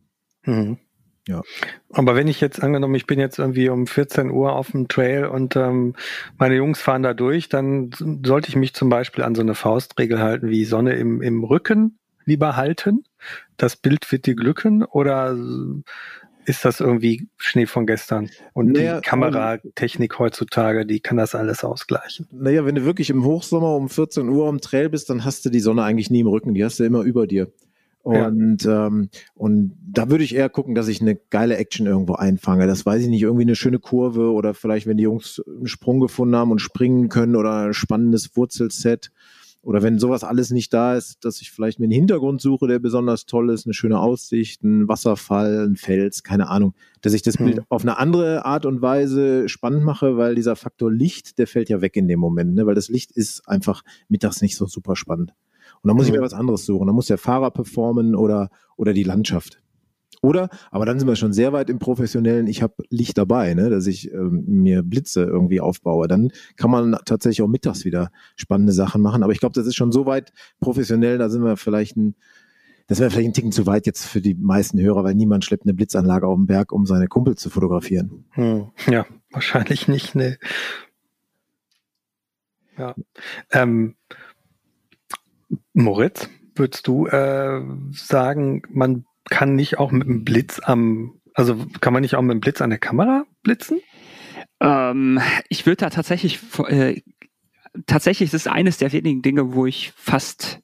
Mhm. 0.45 0.79
Ja. 1.29 1.43
Aber 1.91 2.15
wenn 2.15 2.29
ich 2.29 2.41
jetzt 2.41 2.63
angenommen, 2.63 2.95
ich 2.95 3.07
bin 3.07 3.19
jetzt 3.19 3.39
irgendwie 3.39 3.69
um 3.69 3.87
14 3.87 4.31
Uhr 4.31 4.53
auf 4.53 4.71
dem 4.71 4.87
Trail 4.87 5.27
und 5.27 5.57
ähm, 5.57 5.95
meine 6.39 6.55
Jungs 6.55 6.81
fahren 6.81 7.03
da 7.03 7.15
durch, 7.15 7.49
dann 7.49 7.91
sollte 8.25 8.49
ich 8.49 8.57
mich 8.57 8.75
zum 8.75 8.89
Beispiel 8.89 9.25
an 9.25 9.35
so 9.35 9.43
eine 9.43 9.55
Faustregel 9.55 10.21
halten 10.21 10.49
wie 10.49 10.65
Sonne 10.65 10.95
im, 10.95 11.23
im 11.23 11.43
Rücken 11.43 11.99
lieber 12.25 12.57
halten. 12.57 13.05
Das 13.57 13.77
Bild 13.77 14.11
wird 14.13 14.27
dir 14.27 14.35
glücken 14.35 14.85
oder 14.85 15.37
ist 16.45 16.65
das 16.65 16.79
irgendwie 16.79 17.29
Schnee 17.39 17.67
von 17.67 17.87
gestern? 17.87 18.31
Und 18.53 18.73
naja, 18.73 19.01
die 19.01 19.09
Kameratechnik 19.09 20.19
heutzutage, 20.19 20.87
die 20.87 21.01
kann 21.01 21.17
das 21.17 21.35
alles 21.35 21.65
ausgleichen. 21.65 22.29
Naja, 22.31 22.65
wenn 22.65 22.77
du 22.77 22.85
wirklich 22.85 23.11
im 23.11 23.25
Hochsommer 23.25 23.75
um 23.75 23.89
14 23.89 24.29
Uhr 24.29 24.49
am 24.49 24.61
Trail 24.61 24.89
bist, 24.89 25.11
dann 25.11 25.25
hast 25.25 25.45
du 25.45 25.51
die 25.51 25.61
Sonne 25.61 25.83
eigentlich 25.83 26.11
nie 26.11 26.21
im 26.21 26.29
Rücken, 26.29 26.55
die 26.55 26.65
hast 26.65 26.79
du 26.79 26.85
immer 26.85 27.03
über 27.03 27.27
dir. 27.27 27.51
Und, 28.07 28.63
ja. 28.63 28.87
ähm, 28.87 29.09
und 29.35 29.73
da 29.85 30.09
würde 30.09 30.23
ich 30.23 30.33
eher 30.33 30.49
gucken, 30.49 30.77
dass 30.77 30.87
ich 30.87 31.01
eine 31.01 31.17
geile 31.17 31.57
Action 31.57 31.87
irgendwo 31.87 32.15
einfange. 32.15 32.69
Das 32.69 32.87
weiß 32.87 33.03
ich 33.03 33.09
nicht, 33.09 33.23
irgendwie 33.23 33.43
eine 33.43 33.57
schöne 33.57 33.81
Kurve 33.81 34.31
oder 34.31 34.55
vielleicht, 34.55 34.87
wenn 34.87 34.97
die 34.97 35.03
Jungs 35.03 35.43
einen 35.45 35.67
Sprung 35.67 35.99
gefunden 35.99 36.37
haben 36.37 36.53
und 36.53 36.61
springen 36.61 37.09
können 37.09 37.35
oder 37.35 37.67
ein 37.67 37.75
spannendes 37.75 38.37
Wurzelset. 38.37 39.11
Oder 39.61 39.83
wenn 39.83 39.99
sowas 39.99 40.23
alles 40.23 40.53
nicht 40.53 40.73
da 40.73 40.95
ist, 40.95 41.25
dass 41.25 41.41
ich 41.41 41.51
vielleicht 41.51 41.81
mir 41.81 41.87
einen 41.87 41.95
Hintergrund 41.95 42.41
suche, 42.41 42.69
der 42.69 42.79
besonders 42.79 43.27
toll 43.27 43.51
ist, 43.51 43.67
eine 43.67 43.75
schöne 43.75 43.99
Aussicht, 43.99 44.63
ein 44.63 44.87
Wasserfall, 44.87 45.67
ein 45.67 45.75
Fels, 45.75 46.23
keine 46.23 46.49
Ahnung, 46.49 46.75
dass 47.01 47.13
ich 47.13 47.23
das 47.23 47.39
Bild 47.39 47.57
hm. 47.57 47.65
auf 47.69 47.83
eine 47.83 47.99
andere 47.99 48.45
Art 48.45 48.67
und 48.67 48.83
Weise 48.83 49.49
spannend 49.49 49.83
mache, 49.83 50.17
weil 50.17 50.37
dieser 50.37 50.55
Faktor 50.55 50.93
Licht, 50.93 51.39
der 51.39 51.49
fällt 51.49 51.69
ja 51.71 51.81
weg 51.81 51.97
in 51.97 52.07
dem 52.07 52.21
Moment, 52.21 52.55
ne? 52.55 52.67
weil 52.67 52.77
das 52.77 52.89
Licht 52.89 53.11
ist 53.11 53.49
einfach 53.49 53.83
mittags 54.09 54.41
nicht 54.43 54.57
so 54.57 54.67
super 54.67 54.95
spannend. 54.95 55.33
Und 55.83 55.89
dann 55.89 55.97
muss 55.97 56.07
ich 56.07 56.13
mir 56.13 56.21
was 56.21 56.35
anderes 56.35 56.67
suchen. 56.67 56.87
Dann 56.87 56.97
muss 56.97 57.07
der 57.07 57.19
Fahrer 57.19 57.51
performen 57.51 58.15
oder, 58.15 58.51
oder 58.77 58.93
die 58.93 59.05
Landschaft. 59.05 59.61
Oder, 60.23 60.49
aber 60.71 60.87
dann 60.87 60.99
sind 60.99 61.07
wir 61.07 61.17
schon 61.17 61.33
sehr 61.33 61.53
weit 61.53 61.71
im 61.71 61.79
Professionellen, 61.79 62.47
ich 62.47 62.63
habe 62.63 62.75
Licht 62.91 63.19
dabei, 63.19 63.55
ne, 63.55 63.71
dass 63.71 63.87
ich 63.87 64.13
ähm, 64.13 64.45
mir 64.47 64.83
Blitze 64.83 65.23
irgendwie 65.23 65.61
aufbaue. 65.61 66.09
Dann 66.09 66.33
kann 66.57 66.71
man 66.71 66.97
tatsächlich 67.05 67.43
auch 67.43 67.49
mittags 67.49 67.85
wieder 67.85 68.11
spannende 68.35 68.73
Sachen 68.73 69.03
machen. 69.03 69.23
Aber 69.23 69.33
ich 69.33 69.41
glaube, 69.41 69.53
das 69.53 69.67
ist 69.67 69.77
schon 69.77 69.93
so 69.93 70.07
weit 70.07 70.33
professionell, 70.61 71.19
da 71.19 71.29
sind 71.29 71.45
wir 71.45 71.57
vielleicht 71.57 71.97
ein, 71.97 72.17
das 72.89 72.99
wäre 72.99 73.11
vielleicht 73.11 73.29
ein 73.29 73.35
Ticken 73.35 73.53
zu 73.53 73.67
weit 73.67 73.87
jetzt 73.87 74.05
für 74.05 74.21
die 74.21 74.35
meisten 74.35 74.81
Hörer, 74.81 75.05
weil 75.05 75.15
niemand 75.15 75.45
schleppt 75.45 75.65
eine 75.65 75.75
Blitzanlage 75.75 76.27
auf 76.27 76.37
den 76.37 76.47
Berg, 76.47 76.73
um 76.73 76.87
seine 76.87 77.09
Kumpel 77.09 77.37
zu 77.37 77.51
fotografieren. 77.51 78.25
Hm, 78.31 78.69
ja, 78.91 79.07
wahrscheinlich 79.31 79.87
nicht, 79.87 80.15
ne. 80.15 80.39
Ja. 82.79 82.95
Ähm, 83.53 83.97
Moritz, 85.77 86.31
würdest 86.55 86.87
du 86.87 87.07
äh, 87.07 87.61
sagen, 87.93 88.63
man 88.71 89.05
kann 89.29 89.55
nicht 89.55 89.79
auch 89.79 89.93
mit 89.93 90.09
einem 90.09 90.25
Blitz 90.25 90.59
am, 90.65 91.21
also 91.35 91.55
kann 91.83 91.93
man 91.93 92.01
nicht 92.01 92.15
auch 92.17 92.23
mit 92.23 92.31
einem 92.31 92.41
Blitz 92.41 92.63
an 92.63 92.71
der 92.71 92.79
Kamera 92.79 93.25
blitzen? 93.43 93.81
Ähm, 94.61 95.21
ich 95.51 95.67
würde 95.67 95.77
da 95.77 95.91
tatsächlich, 95.91 96.41
äh, 96.69 97.03
tatsächlich 97.87 98.29
ist 98.33 98.35
es 98.35 98.47
eines 98.47 98.79
der 98.79 98.93
wenigen 98.93 99.21
Dinge, 99.21 99.53
wo 99.55 99.67
ich 99.67 99.93
fast 99.97 100.61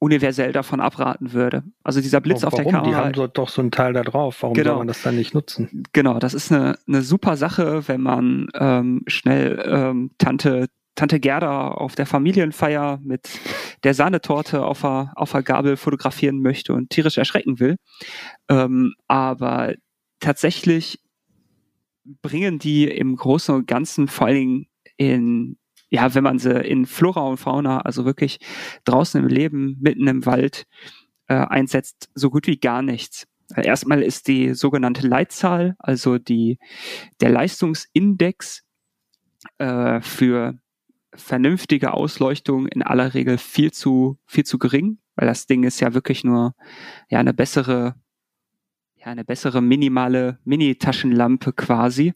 universell 0.00 0.50
davon 0.50 0.80
abraten 0.80 1.32
würde. 1.32 1.62
Also 1.84 2.00
dieser 2.00 2.20
Blitz 2.20 2.42
Warum? 2.42 2.58
auf 2.58 2.64
der 2.64 2.72
Kamera. 2.72 2.90
Die 2.90 2.96
haben 2.96 3.14
so, 3.14 3.28
doch 3.28 3.50
so 3.50 3.60
einen 3.62 3.70
Teil 3.70 3.92
da 3.92 4.02
drauf. 4.02 4.38
Warum 4.42 4.54
Genau. 4.54 4.70
soll 4.70 4.78
man 4.78 4.88
das 4.88 5.02
dann 5.02 5.14
nicht 5.14 5.32
nutzen? 5.32 5.84
Genau, 5.92 6.18
das 6.18 6.34
ist 6.34 6.50
eine, 6.50 6.76
eine 6.88 7.02
super 7.02 7.36
Sache, 7.36 7.86
wenn 7.86 8.00
man 8.00 8.48
ähm, 8.54 9.02
schnell 9.06 9.62
ähm, 9.64 10.10
Tante 10.18 10.68
Tante 11.00 11.18
Gerda 11.18 11.68
auf 11.68 11.94
der 11.94 12.04
Familienfeier 12.04 13.00
mit 13.02 13.40
der 13.84 13.94
Sahnetorte 13.94 14.62
auf 14.66 14.82
der, 14.82 15.14
auf 15.16 15.32
der 15.32 15.42
Gabel 15.42 15.78
fotografieren 15.78 16.42
möchte 16.42 16.74
und 16.74 16.90
tierisch 16.90 17.16
erschrecken 17.16 17.58
will. 17.58 17.76
Ähm, 18.50 18.92
aber 19.08 19.72
tatsächlich 20.18 21.00
bringen 22.20 22.58
die 22.58 22.84
im 22.84 23.16
Großen 23.16 23.54
und 23.54 23.66
Ganzen 23.66 24.08
vor 24.08 24.26
allen 24.26 24.36
Dingen 24.36 24.66
in, 24.98 25.56
ja, 25.88 26.14
wenn 26.14 26.22
man 26.22 26.38
sie 26.38 26.50
in 26.50 26.84
Flora 26.84 27.22
und 27.22 27.38
Fauna, 27.38 27.80
also 27.80 28.04
wirklich 28.04 28.38
draußen 28.84 29.22
im 29.22 29.28
Leben, 29.28 29.78
mitten 29.80 30.06
im 30.06 30.26
Wald 30.26 30.64
äh, 31.28 31.34
einsetzt, 31.34 32.10
so 32.14 32.28
gut 32.28 32.46
wie 32.46 32.58
gar 32.58 32.82
nichts. 32.82 33.26
Erstmal 33.56 34.02
ist 34.02 34.28
die 34.28 34.52
sogenannte 34.52 35.08
Leitzahl, 35.08 35.76
also 35.78 36.18
die, 36.18 36.58
der 37.22 37.30
Leistungsindex 37.30 38.64
äh, 39.56 40.02
für 40.02 40.60
vernünftige 41.14 41.92
Ausleuchtung 41.92 42.66
in 42.68 42.82
aller 42.82 43.14
Regel 43.14 43.38
viel 43.38 43.72
zu, 43.72 44.18
viel 44.26 44.44
zu 44.44 44.58
gering, 44.58 44.98
weil 45.16 45.26
das 45.26 45.46
Ding 45.46 45.64
ist 45.64 45.80
ja 45.80 45.94
wirklich 45.94 46.24
nur 46.24 46.54
ja 47.08 47.18
eine 47.18 47.34
bessere, 47.34 47.94
ja 48.96 49.06
eine 49.06 49.24
bessere 49.24 49.60
minimale 49.60 50.38
Mini-Taschenlampe 50.44 51.52
quasi. 51.52 52.14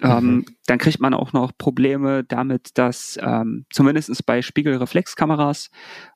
Ähm, 0.00 0.44
dann 0.66 0.78
kriegt 0.78 1.00
man 1.00 1.12
auch 1.12 1.32
noch 1.32 1.50
Probleme 1.58 2.22
damit, 2.22 2.78
dass 2.78 3.18
ähm, 3.20 3.66
zumindest 3.70 4.24
bei 4.26 4.42
Spiegelreflexkameras 4.42 5.70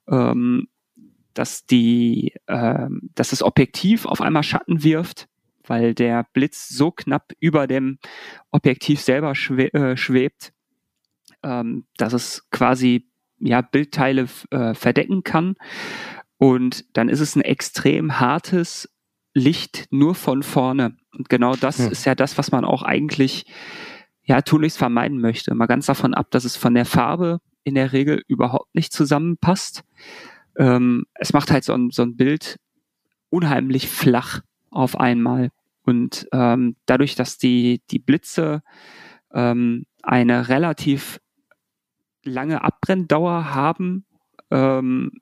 ähm, 0.08 0.68
dass 1.34 1.66
die, 1.66 2.34
ähm, 2.48 3.10
dass 3.14 3.30
das 3.30 3.42
Objektiv 3.42 4.06
auf 4.06 4.20
einmal 4.20 4.42
Schatten 4.42 4.82
wirft, 4.82 5.28
weil 5.66 5.94
der 5.94 6.26
Blitz 6.32 6.68
so 6.68 6.90
knapp 6.90 7.32
über 7.40 7.66
dem 7.66 7.98
Objektiv 8.50 9.00
selber 9.00 9.34
schwe 9.34 9.72
äh, 9.72 9.96
schwebt, 9.96 10.52
ähm, 11.42 11.84
dass 11.96 12.12
es 12.12 12.48
quasi 12.50 13.08
ja 13.38 13.60
Bildteile 13.60 14.28
äh, 14.50 14.74
verdecken 14.74 15.22
kann. 15.22 15.56
Und 16.38 16.84
dann 16.96 17.08
ist 17.08 17.20
es 17.20 17.36
ein 17.36 17.42
extrem 17.42 18.20
hartes 18.20 18.88
Licht 19.34 19.86
nur 19.90 20.14
von 20.14 20.42
vorne. 20.42 20.96
Und 21.16 21.28
genau 21.28 21.54
das 21.56 21.78
Hm. 21.78 21.92
ist 21.92 22.04
ja 22.04 22.14
das, 22.14 22.38
was 22.38 22.52
man 22.52 22.64
auch 22.64 22.82
eigentlich 22.82 23.46
ja 24.24 24.42
tunlichst 24.42 24.78
vermeiden 24.78 25.20
möchte. 25.20 25.54
Mal 25.54 25.66
ganz 25.66 25.86
davon 25.86 26.14
ab, 26.14 26.30
dass 26.30 26.44
es 26.44 26.56
von 26.56 26.74
der 26.74 26.84
Farbe 26.84 27.40
in 27.64 27.74
der 27.74 27.92
Regel 27.92 28.22
überhaupt 28.28 28.74
nicht 28.74 28.92
zusammenpasst. 28.92 29.82
Ähm, 30.56 31.04
es 31.14 31.32
macht 31.32 31.50
halt 31.50 31.64
so 31.64 31.72
ein, 31.72 31.90
so 31.90 32.02
ein 32.02 32.16
Bild 32.16 32.58
unheimlich 33.30 33.88
flach 33.88 34.40
auf 34.70 34.98
einmal. 34.98 35.50
Und 35.84 36.28
ähm, 36.32 36.76
dadurch, 36.86 37.14
dass 37.14 37.38
die, 37.38 37.82
die 37.90 37.98
Blitze 37.98 38.62
ähm, 39.32 39.86
eine 40.02 40.48
relativ 40.48 41.20
lange 42.24 42.62
Abbrenndauer 42.62 43.54
haben, 43.54 44.06
ähm, 44.50 45.12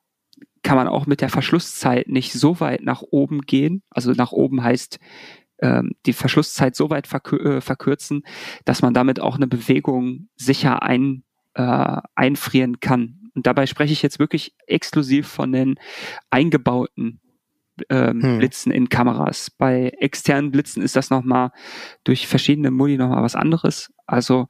kann 0.63 0.77
man 0.77 0.89
auch 0.89 1.07
mit 1.07 1.21
der 1.21 1.31
Verschlusszeit 1.31 2.09
nicht 2.09 2.33
so 2.33 2.61
weit 2.61 2.83
nach 2.83 3.03
oben 3.03 3.43
gehen. 3.43 3.83
Also 3.91 4.13
nach 4.13 4.33
oben 4.33 4.63
heißt 4.63 4.99
ähm, 5.63 5.93
die 6.07 6.13
Verschlusszeit 6.13 6.77
so 6.77 6.91
weit 6.91 7.07
verkür 7.07 7.57
äh, 7.57 7.61
verkürzen, 7.61 8.23
dass 8.65 8.83
man 8.83 8.95
damit 8.95 9.21
auch 9.21 9.37
eine 9.37 9.47
Bewegung 9.47 10.29
sicher 10.37 10.83
ein, 10.83 11.25
äh, 11.55 11.97
einfrieren 12.15 12.81
kann. 12.81 13.31
Und 13.35 13.47
dabei 13.47 13.67
spreche 13.67 13.93
ich 13.93 14.03
jetzt 14.03 14.19
wirklich 14.19 14.55
exklusiv 14.67 15.29
von 15.29 15.53
den 15.53 15.77
eingebauten 16.31 17.21
ähm, 17.89 18.23
Hm. 18.23 18.39
Blitzen 18.39 18.73
in 18.73 18.89
Kameras. 18.89 19.51
Bei 19.51 19.91
externen 19.99 20.51
Blitzen 20.51 20.83
ist 20.83 20.97
das 20.97 21.11
nochmal 21.11 21.51
durch 22.05 22.27
verschiedene 22.27 22.71
Modi 22.71 22.99
nochmal 22.99 23.23
was 23.23 23.37
anderes. 23.37 23.93
Also 24.07 24.49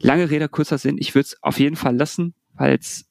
lange 0.00 0.30
Rede, 0.30 0.48
kurzer 0.48 0.78
Sinn, 0.78 0.96
ich 0.98 1.14
würde 1.14 1.26
es 1.26 1.36
auf 1.42 1.58
jeden 1.58 1.76
Fall 1.76 1.96
lassen, 1.96 2.34
weil 2.54 2.76
es 2.78 3.06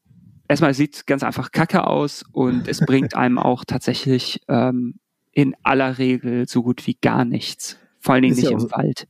erstmal 0.47 0.73
sieht 0.73 1.05
ganz 1.07 1.23
einfach 1.23 1.51
kacke 1.51 1.85
aus 1.87 2.23
und 2.31 2.67
es 2.67 2.79
bringt 2.79 3.15
einem 3.15 3.37
auch 3.37 3.63
tatsächlich 3.65 4.41
ähm, 4.47 4.95
in 5.31 5.55
aller 5.63 5.97
Regel 5.97 6.47
so 6.47 6.63
gut 6.63 6.85
wie 6.87 6.97
gar 6.99 7.23
nichts. 7.25 7.77
Vor 7.99 8.13
allen 8.13 8.23
Dingen 8.23 8.33
Ist 8.33 8.39
nicht 8.41 8.49
ja 8.51 8.57
im 8.57 8.59
so- 8.59 8.71
Wald. 8.71 9.07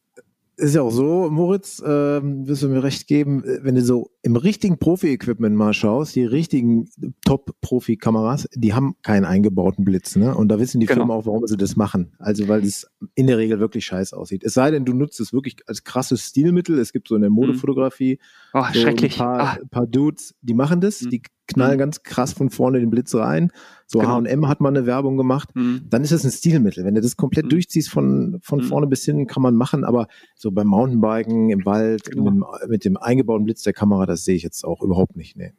Ist 0.58 0.76
ja 0.76 0.82
auch 0.82 0.92
so, 0.92 1.30
Moritz, 1.32 1.82
ähm, 1.86 2.46
wirst 2.46 2.64
du 2.64 2.68
mir 2.68 2.84
recht 2.84 3.08
geben, 3.08 3.44
wenn 3.62 3.76
du 3.76 3.82
so 3.82 4.12
im 4.22 4.36
richtigen 4.36 4.78
Profi-Equipment 4.80 5.56
mal 5.56 5.74
schaust, 5.74 6.16
die 6.16 6.26
richtigen 6.26 6.90
Top-Profi-Kameras, 7.26 8.48
die 8.56 8.74
haben 8.74 8.96
keinen 9.02 9.26
eingebauten 9.26 9.86
Blitz, 9.86 10.16
ne? 10.16 10.36
Und 10.36 10.50
da 10.50 10.60
wissen 10.60 10.80
die 10.80 10.86
Genau. 10.88 11.02
Firmen 11.02 11.16
auch, 11.16 11.26
warum 11.26 11.46
sie 11.48 11.58
das 11.58 11.76
machen. 11.76 12.14
Also, 12.20 12.48
weil 12.48 12.64
es 12.64 12.88
in 13.16 13.28
der 13.28 13.38
Regel 13.38 13.60
wirklich 13.60 13.86
scheiße 13.86 14.16
aussieht. 14.16 14.44
Es 14.44 14.54
sei 14.54 14.72
denn, 14.72 14.86
du 14.86 14.94
nutzt 14.94 15.20
es 15.20 15.32
wirklich 15.34 15.58
als 15.68 15.84
krasses 15.84 16.22
Stilmittel. 16.26 16.78
Es 16.80 16.92
gibt 16.94 17.08
so 17.08 17.16
in 17.16 17.22
der 17.22 17.30
Modefotografie 17.30 18.20
Oh, 18.54 18.64
so 18.74 18.80
schrecklich. 18.82 19.14
ein 19.14 19.18
paar, 19.26 19.40
Ah, 19.40 19.58
paar 19.72 19.88
Dudes, 19.88 20.36
die 20.42 20.54
machen 20.54 20.82
das, 20.82 21.02
Mhm. 21.04 21.10
die 21.12 21.22
knallen 21.48 21.76
Mhm. 21.78 21.80
ganz 21.80 22.04
krass 22.04 22.34
von 22.34 22.50
vorne 22.52 22.80
den 22.80 22.90
Blitz 22.92 23.16
rein. 23.16 23.52
So 23.88 24.00
Genau. 24.00 24.22
H&M 24.22 24.48
hat 24.48 24.62
mal 24.62 24.70
eine 24.70 24.86
Werbung 24.86 25.18
gemacht 25.18 25.50
hm. 25.56 25.82
dann 25.90 26.04
ist 26.04 26.12
es 26.12 26.24
ein 26.24 26.30
Stilmittel. 26.32 26.86
Wenn 26.86 26.94
du 26.94 27.02
das 27.02 27.18
komplett 27.18 27.46
Mhm. 27.46 27.50
durchziehst 27.50 27.90
von, 27.90 28.38
von 28.44 28.60
Mhm. 28.60 28.64
vorne 28.66 28.88
bis 28.88 29.04
hin, 29.04 29.26
kann 29.26 29.42
man 29.42 29.56
machen, 29.56 29.84
aber 29.84 30.08
so 30.36 30.52
beim 30.52 30.68
Mountainbiken 30.68 31.50
im 31.50 31.66
Wald 31.66 32.12
Genau. 32.12 32.24
mit, 32.24 32.34
dem, 32.34 32.46
mit 32.70 32.86
dem 32.86 32.98
eingebauten 32.98 33.46
Blitz 33.46 33.64
der 33.64 33.74
Kamera, 33.74 34.06
das 34.10 34.26
sehe 34.26 34.36
ich 34.36 34.44
jetzt 34.44 34.64
auch 34.66 34.82
überhaupt 34.82 35.16
nicht. 35.16 35.38
Nee. 35.38 35.54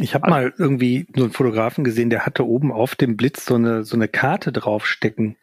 Ich 0.00 0.14
habe 0.14 0.28
mal 0.28 0.52
irgendwie 0.58 1.06
so 1.14 1.24
einen 1.24 1.32
Fotografen 1.32 1.84
gesehen, 1.84 2.10
der 2.10 2.26
hatte 2.26 2.44
oben 2.46 2.72
auf 2.72 2.96
dem 2.96 3.16
Blitz 3.16 3.46
so 3.46 3.54
eine, 3.54 3.84
so 3.84 3.96
eine 3.96 4.08
Karte 4.08 4.50
draufstecken. 4.50 5.36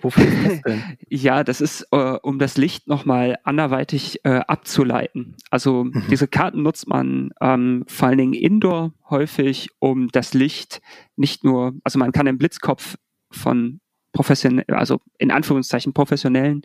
Wofür 0.00 0.24
ist 0.26 0.46
das 0.46 0.62
denn? 0.62 0.82
Ja, 1.10 1.44
das 1.44 1.60
ist, 1.60 1.86
äh, 1.90 1.96
um 2.22 2.38
das 2.38 2.56
Licht 2.56 2.86
nochmal 2.86 3.36
anderweitig 3.44 4.24
äh, 4.24 4.40
abzuleiten. 4.46 5.36
Also 5.50 5.84
Mhm. 5.84 6.04
diese 6.10 6.28
Karten 6.28 6.62
nutzt 6.62 6.88
man 6.88 7.30
ähm, 7.40 7.84
vor 7.88 8.08
allen 8.08 8.18
Dingen 8.18 8.34
indoor 8.34 8.92
häufig, 9.10 9.70
um 9.78 10.08
das 10.08 10.34
Licht 10.34 10.80
nicht 11.16 11.44
nur, 11.44 11.74
also 11.84 11.98
man 11.98 12.12
kann 12.12 12.26
den 12.26 12.38
Blitzkopf 12.38 12.96
von 13.30 13.80
professionell, 14.12 14.64
also 14.68 15.00
in 15.18 15.30
Anführungszeichen 15.30 15.92
professionellen 15.92 16.62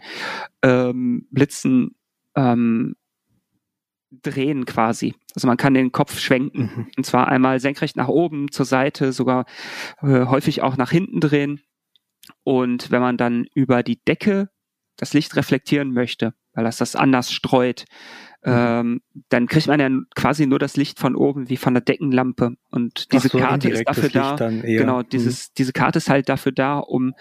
ähm, 0.61 1.27
Blitzen 1.31 1.95
ähm, 2.35 2.95
drehen 4.21 4.65
quasi. 4.65 5.15
Also 5.35 5.47
man 5.47 5.57
kann 5.57 5.73
den 5.73 5.91
Kopf 5.91 6.19
schwenken. 6.19 6.71
Mhm. 6.75 6.87
Und 6.97 7.05
zwar 7.05 7.27
einmal 7.27 7.59
senkrecht 7.59 7.95
nach 7.95 8.07
oben, 8.07 8.51
zur 8.51 8.65
Seite, 8.65 9.11
sogar 9.13 9.45
äh, 10.01 10.25
häufig 10.25 10.61
auch 10.61 10.77
nach 10.77 10.91
hinten 10.91 11.19
drehen. 11.19 11.61
Und 12.43 12.91
wenn 12.91 13.01
man 13.01 13.17
dann 13.17 13.45
über 13.53 13.83
die 13.83 13.99
Decke 14.03 14.49
das 14.97 15.13
Licht 15.13 15.35
reflektieren 15.35 15.91
möchte, 15.91 16.33
weil 16.53 16.63
das 16.63 16.77
das 16.77 16.95
anders 16.95 17.31
streut, 17.31 17.85
ähm, 18.45 19.01
dann 19.29 19.47
kriegt 19.47 19.67
man 19.67 19.79
ja 19.79 19.89
quasi 20.15 20.45
nur 20.45 20.59
das 20.59 20.75
Licht 20.77 20.99
von 20.99 21.15
oben 21.15 21.49
wie 21.49 21.57
von 21.57 21.73
der 21.73 21.81
Deckenlampe. 21.81 22.55
Und 22.69 23.11
diese 23.13 23.29
so, 23.29 23.37
Karte 23.39 23.69
ist 23.69 23.87
dafür 23.87 24.09
da, 24.09 24.35
genau, 24.35 24.99
Mhm. 24.99 25.09
dieses, 25.09 25.53
diese 25.53 25.73
Karte 25.73 25.97
ist 25.97 26.09
halt 26.09 26.29
dafür 26.29 26.51
da, 26.51 26.77
um 26.77 27.13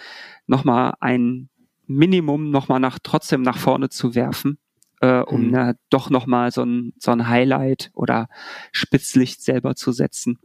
nochmal 0.47 0.95
ein 1.01 1.49
Minimum 1.87 2.51
nochmal 2.51 2.81
nach, 2.81 2.99
trotzdem 3.03 3.43
nach 3.43 3.59
vorne 3.59 3.89
zu 3.89 4.15
werfen, 4.15 4.59
äh, 5.03 5.21
um 5.21 5.47
Mhm. 5.47 5.51
na, 5.51 5.75
doch 5.91 6.09
nochmal 6.09 6.51
so 6.53 6.63
ein, 6.65 6.95
so 6.99 7.11
ein 7.11 7.29
Highlight 7.29 7.91
oder 7.93 8.29
Spitzlicht 8.71 9.43
selber 9.43 9.75
zu 9.75 9.93
setzen. 9.93 10.39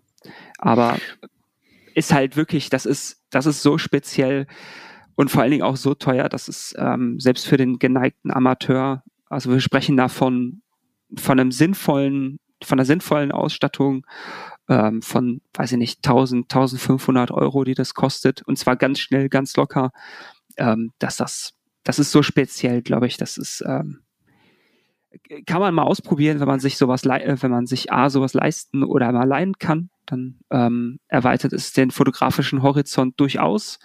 Aber 0.57 0.97
ist 1.93 2.11
halt 2.11 2.35
wirklich, 2.35 2.69
das 2.69 2.85
ist, 2.85 3.21
das 3.29 3.45
ist 3.45 3.61
so 3.61 3.77
speziell 3.77 4.47
und 5.15 5.31
vor 5.31 5.41
allen 5.41 5.51
Dingen 5.51 5.63
auch 5.63 5.77
so 5.77 5.93
teuer, 5.93 6.27
dass 6.27 6.47
es 6.47 6.75
ähm, 6.77 7.19
selbst 7.19 7.47
für 7.47 7.57
den 7.57 7.79
geneigten 7.79 8.31
Amateur, 8.31 9.03
also 9.29 9.51
wir 9.51 9.59
sprechen 9.61 9.95
da 9.95 10.09
von, 10.09 10.61
von 11.15 11.39
einem 11.39 11.51
sinnvollen, 11.51 12.39
von 12.63 12.79
einer 12.79 12.85
sinnvollen 12.85 13.31
Ausstattung 13.31 14.05
ähm, 14.69 15.01
von, 15.01 15.41
weiß 15.53 15.71
ich 15.73 15.77
nicht, 15.77 16.05
1000, 16.05 16.45
1500 16.45 17.31
Euro, 17.31 17.63
die 17.63 17.75
das 17.75 17.93
kostet 17.93 18.41
und 18.41 18.57
zwar 18.57 18.75
ganz 18.75 18.99
schnell, 18.99 19.29
ganz 19.29 19.55
locker, 19.55 19.91
ähm, 20.57 20.91
dass 20.99 21.17
das, 21.17 21.53
das 21.83 21.99
ist 21.99 22.11
so 22.11 22.23
speziell, 22.23 22.81
glaube 22.81 23.07
ich, 23.07 23.17
das 23.17 23.37
ist, 23.37 23.63
ähm, 23.65 24.01
kann 25.45 25.59
man 25.59 25.73
mal 25.73 25.83
ausprobieren, 25.83 26.39
wenn 26.39 26.47
man 26.47 26.59
sich 26.59 26.77
sowas, 26.77 27.03
äh, 27.05 27.35
wenn 27.41 27.51
man 27.51 27.65
sich 27.65 27.91
A, 27.91 28.09
sowas 28.09 28.33
leisten 28.33 28.83
oder 28.83 29.11
mal 29.11 29.27
leihen 29.27 29.57
kann, 29.57 29.89
dann 30.05 30.39
ähm, 30.51 30.99
erweitert 31.07 31.53
es 31.53 31.73
den 31.73 31.91
fotografischen 31.91 32.63
Horizont 32.63 33.19
durchaus, 33.19 33.79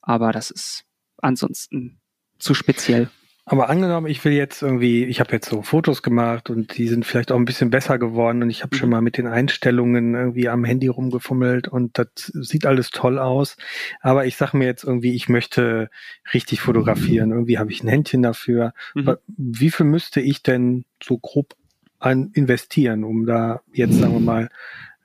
aber 0.00 0.32
das 0.32 0.50
ist 0.50 0.84
ansonsten 1.18 2.00
zu 2.38 2.54
speziell. 2.54 3.10
Aber 3.46 3.68
angenommen, 3.68 4.06
ich 4.06 4.24
will 4.24 4.32
jetzt 4.32 4.62
irgendwie, 4.62 5.04
ich 5.04 5.20
habe 5.20 5.32
jetzt 5.32 5.50
so 5.50 5.60
Fotos 5.60 6.02
gemacht 6.02 6.48
und 6.48 6.78
die 6.78 6.88
sind 6.88 7.04
vielleicht 7.04 7.30
auch 7.30 7.36
ein 7.36 7.44
bisschen 7.44 7.68
besser 7.68 7.98
geworden 7.98 8.42
und 8.42 8.48
ich 8.48 8.62
habe 8.62 8.74
schon 8.74 8.88
mhm. 8.88 8.92
mal 8.92 9.00
mit 9.02 9.18
den 9.18 9.26
Einstellungen 9.26 10.14
irgendwie 10.14 10.48
am 10.48 10.64
Handy 10.64 10.86
rumgefummelt 10.88 11.68
und 11.68 11.98
das 11.98 12.06
sieht 12.16 12.64
alles 12.64 12.90
toll 12.90 13.18
aus. 13.18 13.58
Aber 14.00 14.24
ich 14.24 14.36
sage 14.36 14.56
mir 14.56 14.64
jetzt 14.64 14.84
irgendwie, 14.84 15.14
ich 15.14 15.28
möchte 15.28 15.90
richtig 16.32 16.62
fotografieren. 16.62 17.32
Irgendwie 17.32 17.58
habe 17.58 17.70
ich 17.70 17.82
ein 17.82 17.88
Händchen 17.88 18.22
dafür. 18.22 18.72
Mhm. 18.94 19.16
Wie 19.36 19.70
viel 19.70 19.86
müsste 19.86 20.22
ich 20.22 20.42
denn 20.42 20.86
so 21.02 21.18
grob 21.18 21.54
an 21.98 22.30
investieren, 22.32 23.04
um 23.04 23.26
da 23.26 23.60
jetzt, 23.74 23.98
sagen 23.98 24.14
wir 24.14 24.20
mal, 24.20 24.48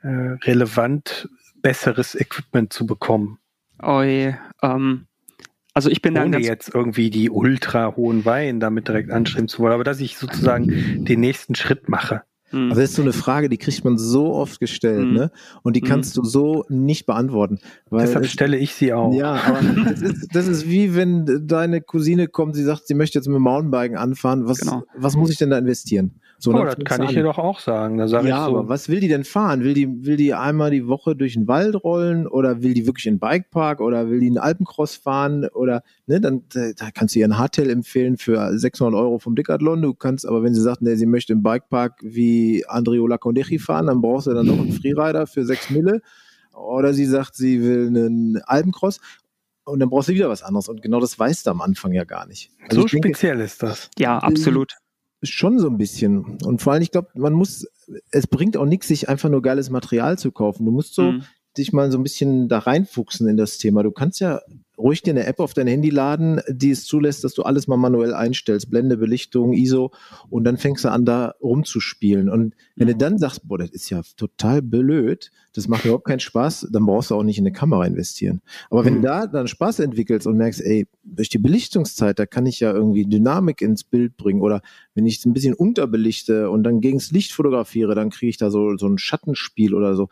äh, 0.02 0.38
relevant 0.46 1.28
besseres 1.62 2.16
Equipment 2.16 2.72
zu 2.72 2.86
bekommen? 2.86 3.40
Oh 3.82 4.02
je, 4.02 4.36
ähm, 4.62 5.08
also 5.80 5.90
ich 5.90 6.02
bin 6.02 6.18
Ohne 6.18 6.32
dann 6.32 6.44
jetzt 6.44 6.76
irgendwie 6.76 7.10
die 7.10 7.30
ultra 7.30 7.96
hohen 7.96 8.26
Wein 8.26 8.60
damit 8.60 8.90
direkt 8.90 9.12
anstreben 9.12 9.48
zu 9.48 9.60
wollen, 9.60 9.72
aber 9.72 9.86
dass 9.86 10.02
ich 10.02 10.18
sozusagen 10.18 11.06
den 11.06 11.22
nächsten 11.22 11.56
Schritt 11.56 11.88
mache. 11.88 12.24
Mhm. 12.52 12.70
Also 12.70 12.82
das 12.82 12.90
ist 12.90 12.96
so 12.98 13.02
eine 13.02 13.14
Frage, 13.14 13.48
die 13.48 13.56
kriegt 13.56 13.86
man 13.86 13.98
so 13.98 14.34
oft 14.34 14.60
gestellt, 14.60 15.08
mhm. 15.08 15.14
ne? 15.14 15.32
Und 15.64 15.78
die 15.78 15.82
kannst 15.82 16.18
mhm. 16.18 16.22
du 16.22 16.28
so 16.28 16.66
nicht 16.68 17.06
beantworten. 17.06 17.60
Deshalb 17.90 18.26
es, 18.26 18.32
stelle 18.32 18.58
ich 18.58 18.74
sie 18.74 18.92
auch. 18.92 19.14
Ja, 19.14 19.36
aber 19.36 19.62
das, 19.90 20.02
ist, 20.02 20.36
das 20.36 20.48
ist 20.48 20.68
wie 20.68 20.96
wenn 20.96 21.48
deine 21.48 21.80
Cousine 21.80 22.28
kommt, 22.28 22.58
sie 22.58 22.64
sagt, 22.64 22.86
sie 22.88 22.94
möchte 22.94 23.18
jetzt 23.18 23.28
mit 23.28 23.36
dem 23.36 23.44
Mountainbiken 23.44 23.96
anfahren. 23.96 24.50
Was, 24.50 24.60
genau. 24.60 24.84
was 24.98 25.16
muss 25.16 25.30
ich 25.30 25.38
denn 25.38 25.50
da 25.50 25.58
investieren? 25.58 26.20
So, 26.42 26.54
oh, 26.54 26.64
das 26.64 26.78
kann 26.86 27.04
ich 27.04 27.10
dir 27.10 27.24
doch 27.24 27.38
auch 27.38 27.60
sagen. 27.60 27.98
Da 27.98 28.08
sag 28.08 28.24
ja, 28.24 28.30
ich 28.30 28.50
so. 28.50 28.58
aber 28.58 28.70
was 28.70 28.88
will 28.88 29.02
die 29.02 29.10
denn 29.10 29.26
fahren? 29.26 29.62
Will 29.62 29.74
die, 29.74 30.06
will 30.06 30.16
die 30.16 30.34
einmal 30.34 30.72
die 30.72 30.88
Woche 30.88 31.14
durch 31.14 31.34
den 31.34 31.50
Wald 31.50 31.84
rollen 31.84 32.28
oder 32.28 32.64
will 32.64 32.74
die 32.74 32.88
wirklich 32.88 33.08
in 33.08 33.16
den 33.16 33.20
Bikepark 33.20 33.82
oder 33.82 34.10
will 34.10 34.22
die 34.22 34.28
einen 34.28 34.38
Alpencross 34.38 34.96
fahren 34.96 35.46
oder, 35.54 35.84
ne, 36.08 36.22
dann, 36.22 36.44
da 36.54 36.92
kannst 36.94 37.14
du 37.14 37.20
ihr 37.20 37.28
ein 37.28 37.38
Hardtail 37.38 37.70
empfehlen 37.70 38.16
für 38.16 38.58
600 38.58 38.98
Euro 38.98 39.20
vom 39.20 39.36
Decathlon. 39.36 39.82
Du 39.82 39.94
kannst, 39.94 40.26
aber 40.26 40.42
wenn 40.42 40.56
sie 40.56 40.62
sagt, 40.62 40.82
ne, 40.82 40.96
sie 40.96 41.06
möchte 41.06 41.34
im 41.34 41.44
Bikepark 41.44 42.00
wie 42.02 42.66
Andriola 42.66 43.18
Condechi 43.18 43.60
fahren, 43.60 43.88
dann 43.88 44.00
brauchst 44.00 44.28
du 44.28 44.34
dann 44.34 44.46
noch 44.46 44.60
einen 44.60 44.72
Freerider 44.72 45.28
für 45.28 45.44
6 45.44 45.72
Mille. 45.72 46.02
Oder 46.54 46.94
sie 46.94 47.06
sagt, 47.06 47.36
sie 47.36 47.62
will 47.62 47.88
einen 47.88 48.42
Alpencross 48.44 49.02
und 49.66 49.82
dann 49.82 49.90
brauchst 49.90 50.08
du 50.08 50.14
wieder 50.14 50.30
was 50.30 50.42
anderes. 50.42 50.70
Und 50.70 50.82
genau 50.82 51.02
das 51.02 51.20
weißt 51.20 51.48
du 51.48 51.52
am 51.52 51.60
Anfang 51.60 51.92
ja 51.92 52.06
gar 52.06 52.26
nicht. 52.28 52.50
Also 52.70 52.84
so 52.84 52.88
speziell 52.88 53.42
ist 53.42 53.62
das. 53.62 53.90
Ja, 53.98 54.20
absolut 54.20 54.78
schon 55.24 55.60
so 55.60 55.68
ein 55.68 55.78
bisschen. 55.78 56.38
Und 56.44 56.62
vor 56.62 56.74
allem, 56.74 56.82
ich 56.82 56.92
glaube, 56.92 57.10
man 57.16 57.34
muss, 57.34 57.68
es 58.12 58.28
bringt 58.28 58.58
auch 58.58 58.66
nichts, 58.66 58.88
sich 58.88 59.10
einfach 59.10 59.30
nur 59.30 59.42
geiles 59.42 59.70
Material 59.70 60.18
zu 60.18 60.32
kaufen. 60.32 60.66
Du 60.66 60.72
musst 60.72 60.96
so 60.96 61.12
mhm. 61.14 61.24
dich 61.58 61.74
mal 61.74 61.92
so 61.92 61.98
ein 61.98 62.04
bisschen 62.04 62.48
da 62.48 62.60
reinfuchsen 62.60 63.28
in 63.28 63.38
das 63.38 63.58
Thema. 63.58 63.84
Du 63.84 63.92
kannst 63.92 64.20
ja 64.20 64.40
ruhig 64.80 65.02
dir 65.02 65.12
eine 65.12 65.26
App 65.26 65.40
auf 65.40 65.54
dein 65.54 65.68
Handy 65.68 65.90
laden, 65.90 66.42
die 66.48 66.72
es 66.72 66.86
zulässt, 66.86 67.24
dass 67.24 67.34
du 67.34 67.44
alles 67.44 67.68
mal 67.68 67.78
manuell 67.78 68.14
einstellst, 68.14 68.70
Blende, 68.70 68.98
Belichtung, 68.98 69.54
ISO 69.54 69.92
und 70.30 70.46
dann 70.46 70.58
fängst 70.58 70.86
du 70.86 70.90
an, 70.90 71.06
da 71.06 71.36
rumzuspielen. 71.42 72.30
Und 72.30 72.56
wenn 72.76 72.88
du 72.88 72.96
dann 72.96 73.18
sagst, 73.18 73.48
boah, 73.48 73.58
das 73.58 73.70
ist 73.72 73.90
ja 73.90 74.02
total 74.16 74.62
blöd, 74.62 75.32
das 75.54 75.68
macht 75.68 75.86
überhaupt 75.86 76.06
keinen 76.06 76.20
Spaß, 76.20 76.70
dann 76.72 76.86
brauchst 76.86 77.12
du 77.12 77.16
auch 77.16 77.24
nicht 77.24 77.38
in 77.38 77.44
eine 77.44 77.52
Kamera 77.52 77.86
investieren. 77.86 78.42
Aber 78.70 78.86
wenn 78.86 78.96
mhm. 78.96 79.02
du 79.02 79.08
da 79.08 79.28
dann 79.28 79.48
Spaß 79.48 79.80
entwickelst 79.80 80.26
und 80.28 80.38
merkst, 80.38 80.62
ey, 80.62 80.88
durch 81.04 81.30
die 81.30 81.40
Belichtungszeit, 81.40 82.18
da 82.18 82.26
kann 82.26 82.46
ich 82.46 82.60
ja 82.60 82.72
irgendwie 82.72 83.06
Dynamik 83.06 83.62
ins 83.62 83.84
Bild 83.84 84.16
bringen 84.16 84.42
oder 84.42 84.62
wenn 84.94 85.06
ich 85.06 85.18
es 85.18 85.26
ein 85.26 85.34
bisschen 85.34 85.54
unterbelichte 85.54 86.50
und 86.50 86.64
dann 86.64 86.82
gegens 86.82 87.12
Licht 87.12 87.34
fotografiere, 87.34 87.96
dann 87.96 88.10
kriege 88.10 88.30
ich 88.30 88.38
da 88.38 88.50
so, 88.50 88.78
so 88.78 88.88
ein 88.88 88.98
Schattenspiel 88.98 89.74
oder 89.74 89.96
so 89.96 90.08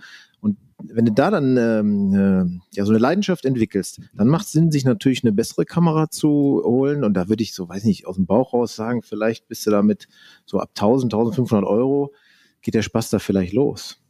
wenn 0.79 1.05
du 1.05 1.11
da 1.11 1.31
dann 1.31 1.57
ähm, 1.57 2.13
äh, 2.13 2.75
ja 2.75 2.85
so 2.85 2.91
eine 2.91 2.99
Leidenschaft 2.99 3.45
entwickelst, 3.45 3.99
dann 4.13 4.27
macht 4.27 4.45
es 4.45 4.51
Sinn, 4.51 4.71
sich 4.71 4.85
natürlich 4.85 5.23
eine 5.23 5.33
bessere 5.33 5.65
Kamera 5.65 6.09
zu 6.09 6.61
holen. 6.63 7.03
Und 7.03 7.15
da 7.15 7.29
würde 7.29 7.43
ich 7.43 7.53
so, 7.53 7.67
weiß 7.67 7.83
nicht, 7.83 8.05
aus 8.05 8.15
dem 8.15 8.25
Bauch 8.27 8.53
raus 8.53 8.75
sagen, 8.75 9.01
vielleicht 9.01 9.47
bist 9.47 9.65
du 9.65 9.71
damit 9.71 10.07
so 10.45 10.59
ab 10.59 10.69
1000, 10.75 11.13
1500 11.13 11.67
Euro 11.67 12.13
geht 12.61 12.75
der 12.75 12.81
Spaß 12.81 13.09
da 13.09 13.19
vielleicht 13.19 13.53
los. 13.53 14.01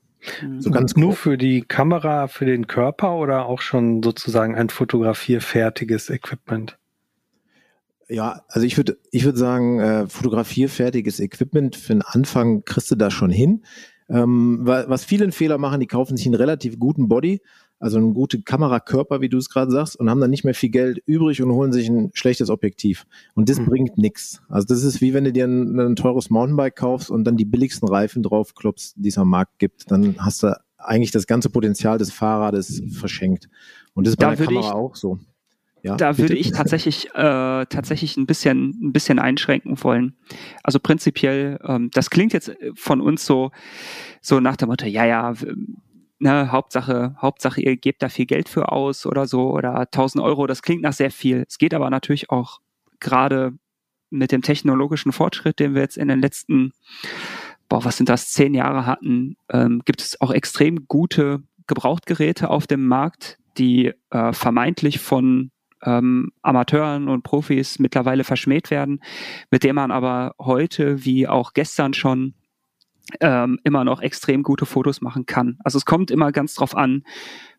Mhm. 0.41 0.61
So 0.61 0.71
ganz 0.71 0.95
nur 0.95 1.13
für 1.13 1.37
die 1.37 1.61
Kamera, 1.61 2.27
für 2.27 2.45
den 2.45 2.67
Körper 2.67 3.15
oder 3.17 3.45
auch 3.45 3.61
schon 3.61 4.03
sozusagen 4.03 4.55
ein 4.55 4.69
fotografierfertiges 4.69 6.09
Equipment? 6.09 6.77
Ja, 8.09 8.43
also 8.47 8.65
ich 8.65 8.77
würde 8.77 8.97
ich 9.11 9.25
würde 9.25 9.37
sagen, 9.37 9.79
äh, 9.79 10.07
fotografierfertiges 10.07 11.19
Equipment 11.19 11.75
für 11.75 11.93
den 11.93 12.01
Anfang 12.01 12.63
kriegst 12.63 12.89
du 12.89 12.95
da 12.95 13.11
schon 13.11 13.29
hin. 13.29 13.63
Ähm, 14.09 14.59
was 14.63 15.03
viele 15.03 15.31
Fehler 15.31 15.57
machen, 15.57 15.79
die 15.79 15.87
kaufen 15.87 16.15
sich 16.15 16.25
einen 16.25 16.35
relativ 16.35 16.79
guten 16.79 17.09
Body, 17.09 17.41
also 17.79 17.97
einen 17.97 18.13
guten 18.13 18.43
Kamerakörper, 18.43 19.21
wie 19.21 19.29
du 19.29 19.37
es 19.37 19.49
gerade 19.49 19.71
sagst, 19.71 19.97
und 19.97 20.09
haben 20.09 20.21
dann 20.21 20.29
nicht 20.29 20.43
mehr 20.43 20.53
viel 20.53 20.69
Geld 20.69 21.01
übrig 21.05 21.41
und 21.41 21.51
holen 21.51 21.73
sich 21.73 21.89
ein 21.89 22.11
schlechtes 22.13 22.49
Objektiv. 22.49 23.05
Und 23.35 23.49
das 23.49 23.59
mhm. 23.59 23.65
bringt 23.65 23.97
nichts. 23.97 24.41
Also 24.49 24.67
das 24.67 24.83
ist 24.83 25.01
wie 25.01 25.13
wenn 25.13 25.25
du 25.25 25.33
dir 25.33 25.45
ein, 25.45 25.79
ein, 25.79 25.95
teures 25.95 26.29
Mountainbike 26.29 26.75
kaufst 26.75 27.11
und 27.11 27.25
dann 27.25 27.37
die 27.37 27.45
billigsten 27.45 27.87
Reifen 27.87 28.23
draufklopfst, 28.23 28.93
die 28.95 29.09
es 29.09 29.17
am 29.17 29.29
Markt 29.29 29.59
gibt. 29.59 29.91
Dann 29.91 30.15
hast 30.19 30.43
du 30.43 30.57
eigentlich 30.77 31.11
das 31.11 31.27
ganze 31.27 31.49
Potenzial 31.49 31.97
des 31.97 32.11
Fahrrades 32.11 32.81
verschenkt. 32.91 33.49
Und 33.93 34.07
das 34.07 34.13
ist 34.13 34.17
bei 34.17 34.29
da 34.29 34.35
der 34.35 34.45
Kamera 34.45 34.73
auch 34.73 34.95
so. 34.95 35.19
Ja, 35.87 35.95
da 35.95 36.11
bitte? 36.11 36.23
würde 36.23 36.35
ich 36.35 36.51
tatsächlich 36.51 37.07
äh, 37.15 37.65
tatsächlich 37.65 38.17
ein 38.17 38.25
bisschen 38.25 38.77
ein 38.81 38.93
bisschen 38.93 39.19
einschränken 39.19 39.81
wollen. 39.83 40.15
Also 40.63 40.79
prinzipiell, 40.79 41.59
ähm, 41.63 41.89
das 41.93 42.09
klingt 42.09 42.33
jetzt 42.33 42.55
von 42.75 43.01
uns 43.01 43.25
so 43.25 43.51
so 44.21 44.39
nach 44.39 44.57
dem 44.57 44.69
Motto, 44.69 44.85
ja 44.85 45.05
ja, 45.05 45.33
ne, 46.19 46.51
Hauptsache 46.51 47.15
Hauptsache 47.21 47.61
ihr 47.61 47.77
gebt 47.77 48.01
da 48.03 48.09
viel 48.09 48.25
Geld 48.25 48.49
für 48.49 48.71
aus 48.71 49.05
oder 49.05 49.27
so 49.27 49.51
oder 49.51 49.79
1000 49.79 50.23
Euro. 50.23 50.47
Das 50.47 50.61
klingt 50.61 50.81
nach 50.81 50.93
sehr 50.93 51.11
viel. 51.11 51.45
Es 51.47 51.57
geht 51.57 51.73
aber 51.73 51.89
natürlich 51.89 52.29
auch 52.29 52.59
gerade 52.99 53.53
mit 54.09 54.31
dem 54.31 54.41
technologischen 54.41 55.11
Fortschritt, 55.11 55.59
den 55.59 55.73
wir 55.73 55.81
jetzt 55.81 55.97
in 55.97 56.07
den 56.07 56.21
letzten 56.21 56.71
boah, 57.69 57.83
was 57.83 57.97
sind 57.97 58.09
das, 58.09 58.31
zehn 58.31 58.53
Jahre 58.53 58.85
hatten, 58.85 59.37
ähm, 59.49 59.81
gibt 59.85 60.01
es 60.01 60.19
auch 60.21 60.31
extrem 60.31 60.87
gute 60.87 61.43
Gebrauchtgeräte 61.67 62.49
auf 62.49 62.67
dem 62.67 62.87
Markt, 62.87 63.39
die 63.57 63.93
äh, 64.09 64.33
vermeintlich 64.33 64.99
von 64.99 65.51
ähm, 65.83 66.31
Amateuren 66.41 67.07
und 67.07 67.23
Profis 67.23 67.79
mittlerweile 67.79 68.23
verschmäht 68.23 68.71
werden, 68.71 69.01
mit 69.51 69.63
dem 69.63 69.75
man 69.75 69.91
aber 69.91 70.35
heute 70.39 71.05
wie 71.05 71.27
auch 71.27 71.53
gestern 71.53 71.93
schon 71.93 72.33
ähm, 73.21 73.59
immer 73.63 73.83
noch 73.83 74.01
extrem 74.01 74.43
gute 74.43 74.65
Fotos 74.65 75.01
machen 75.01 75.25
kann. 75.25 75.57
Also 75.63 75.77
es 75.77 75.85
kommt 75.85 76.11
immer 76.11 76.31
ganz 76.31 76.55
drauf 76.55 76.75
an, 76.75 77.03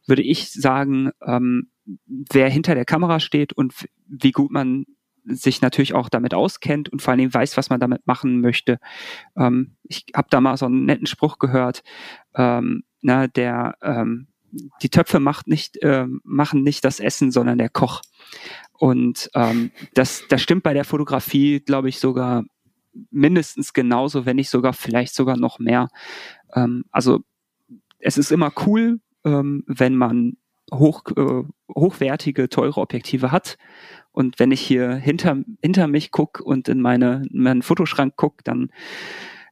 würde 0.07 0.22
ich 0.22 0.52
sagen, 0.52 1.11
ähm, 1.24 1.70
wer 2.07 2.48
hinter 2.50 2.74
der 2.74 2.85
Kamera 2.85 3.20
steht 3.20 3.52
und 3.52 3.74
wie 4.07 4.33
gut 4.33 4.50
man 4.50 4.85
sich 5.24 5.61
natürlich 5.61 5.94
auch 5.94 6.09
damit 6.09 6.35
auskennt 6.35 6.88
und 6.88 7.02
vor 7.02 7.12
allen 7.12 7.18
Dingen 7.18 7.35
weiß, 7.35 7.57
was 7.57 7.70
man 7.70 7.81
damit 7.81 8.07
machen 8.07 8.40
möchte. 8.40 8.78
Ähm, 9.37 9.76
ich 9.85 10.07
habe 10.14 10.28
da 10.31 10.40
mal 10.40 10.57
so 10.57 10.66
einen 10.66 10.85
netten 10.85 11.07
Spruch 11.07 11.38
gehört, 11.38 11.83
ähm, 12.35 12.85
na, 13.00 13.26
der 13.26 13.76
ähm, 13.83 14.28
die 14.83 14.90
Töpfe 14.90 15.21
macht 15.21 15.47
nicht, 15.49 15.77
äh, 15.83 16.07
machen 16.23 16.62
nicht 16.62 16.85
das 16.85 17.01
Essen, 17.01 17.31
sondern 17.31 17.59
der 17.59 17.68
Koch. 17.68 18.03
Und 18.73 19.31
ähm, 19.35 19.71
das, 19.94 20.23
das 20.29 20.42
stimmt 20.42 20.62
bei 20.62 20.75
der 20.75 20.85
Fotografie, 20.85 21.61
glaube 21.61 21.88
ich, 21.88 21.99
sogar 21.99 22.44
mindestens 23.11 23.73
genauso, 23.73 24.27
wenn 24.27 24.37
nicht 24.37 24.51
sogar 24.51 24.73
vielleicht 24.73 25.14
sogar 25.14 25.37
noch 25.37 25.59
mehr. 25.59 25.88
Ähm, 26.55 26.85
also 26.90 27.21
es 27.99 28.18
ist 28.18 28.31
immer 28.31 28.53
cool, 28.66 29.01
ähm, 29.25 29.64
wenn 29.66 29.97
man 29.97 30.37
hoch, 30.73 31.03
äh, 31.16 31.42
hochwertige, 31.75 32.49
teure 32.49 32.81
Objektive 32.81 33.33
hat. 33.33 33.59
Und 34.12 34.38
wenn 34.38 34.51
ich 34.51 34.61
hier 34.61 34.94
hinter, 34.94 35.38
hinter 35.62 35.87
mich 35.87 36.11
gucke 36.11 36.42
und 36.42 36.68
in, 36.68 36.81
meine, 36.81 37.23
in 37.33 37.42
meinen 37.42 37.62
Fotoschrank 37.62 38.16
gucke, 38.16 38.42
dann 38.44 38.71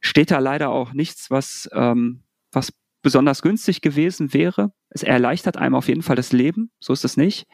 steht 0.01 0.31
da 0.31 0.39
leider 0.39 0.69
auch 0.69 0.93
nichts, 0.93 1.31
was, 1.31 1.69
ähm, 1.73 2.23
was 2.51 2.73
besonders 3.07 3.41
günstig 3.41 3.79
gewesen 3.79 4.33
wäre. 4.33 4.73
Es 4.89 5.01
erleichtert 5.01 5.55
einem 5.55 5.75
auf 5.75 5.87
jeden 5.87 6.01
Fall 6.01 6.17
das 6.17 6.33
Leben, 6.33 6.71
so 6.81 6.91
ist 6.91 7.05
es 7.05 7.15
nicht. 7.15 7.47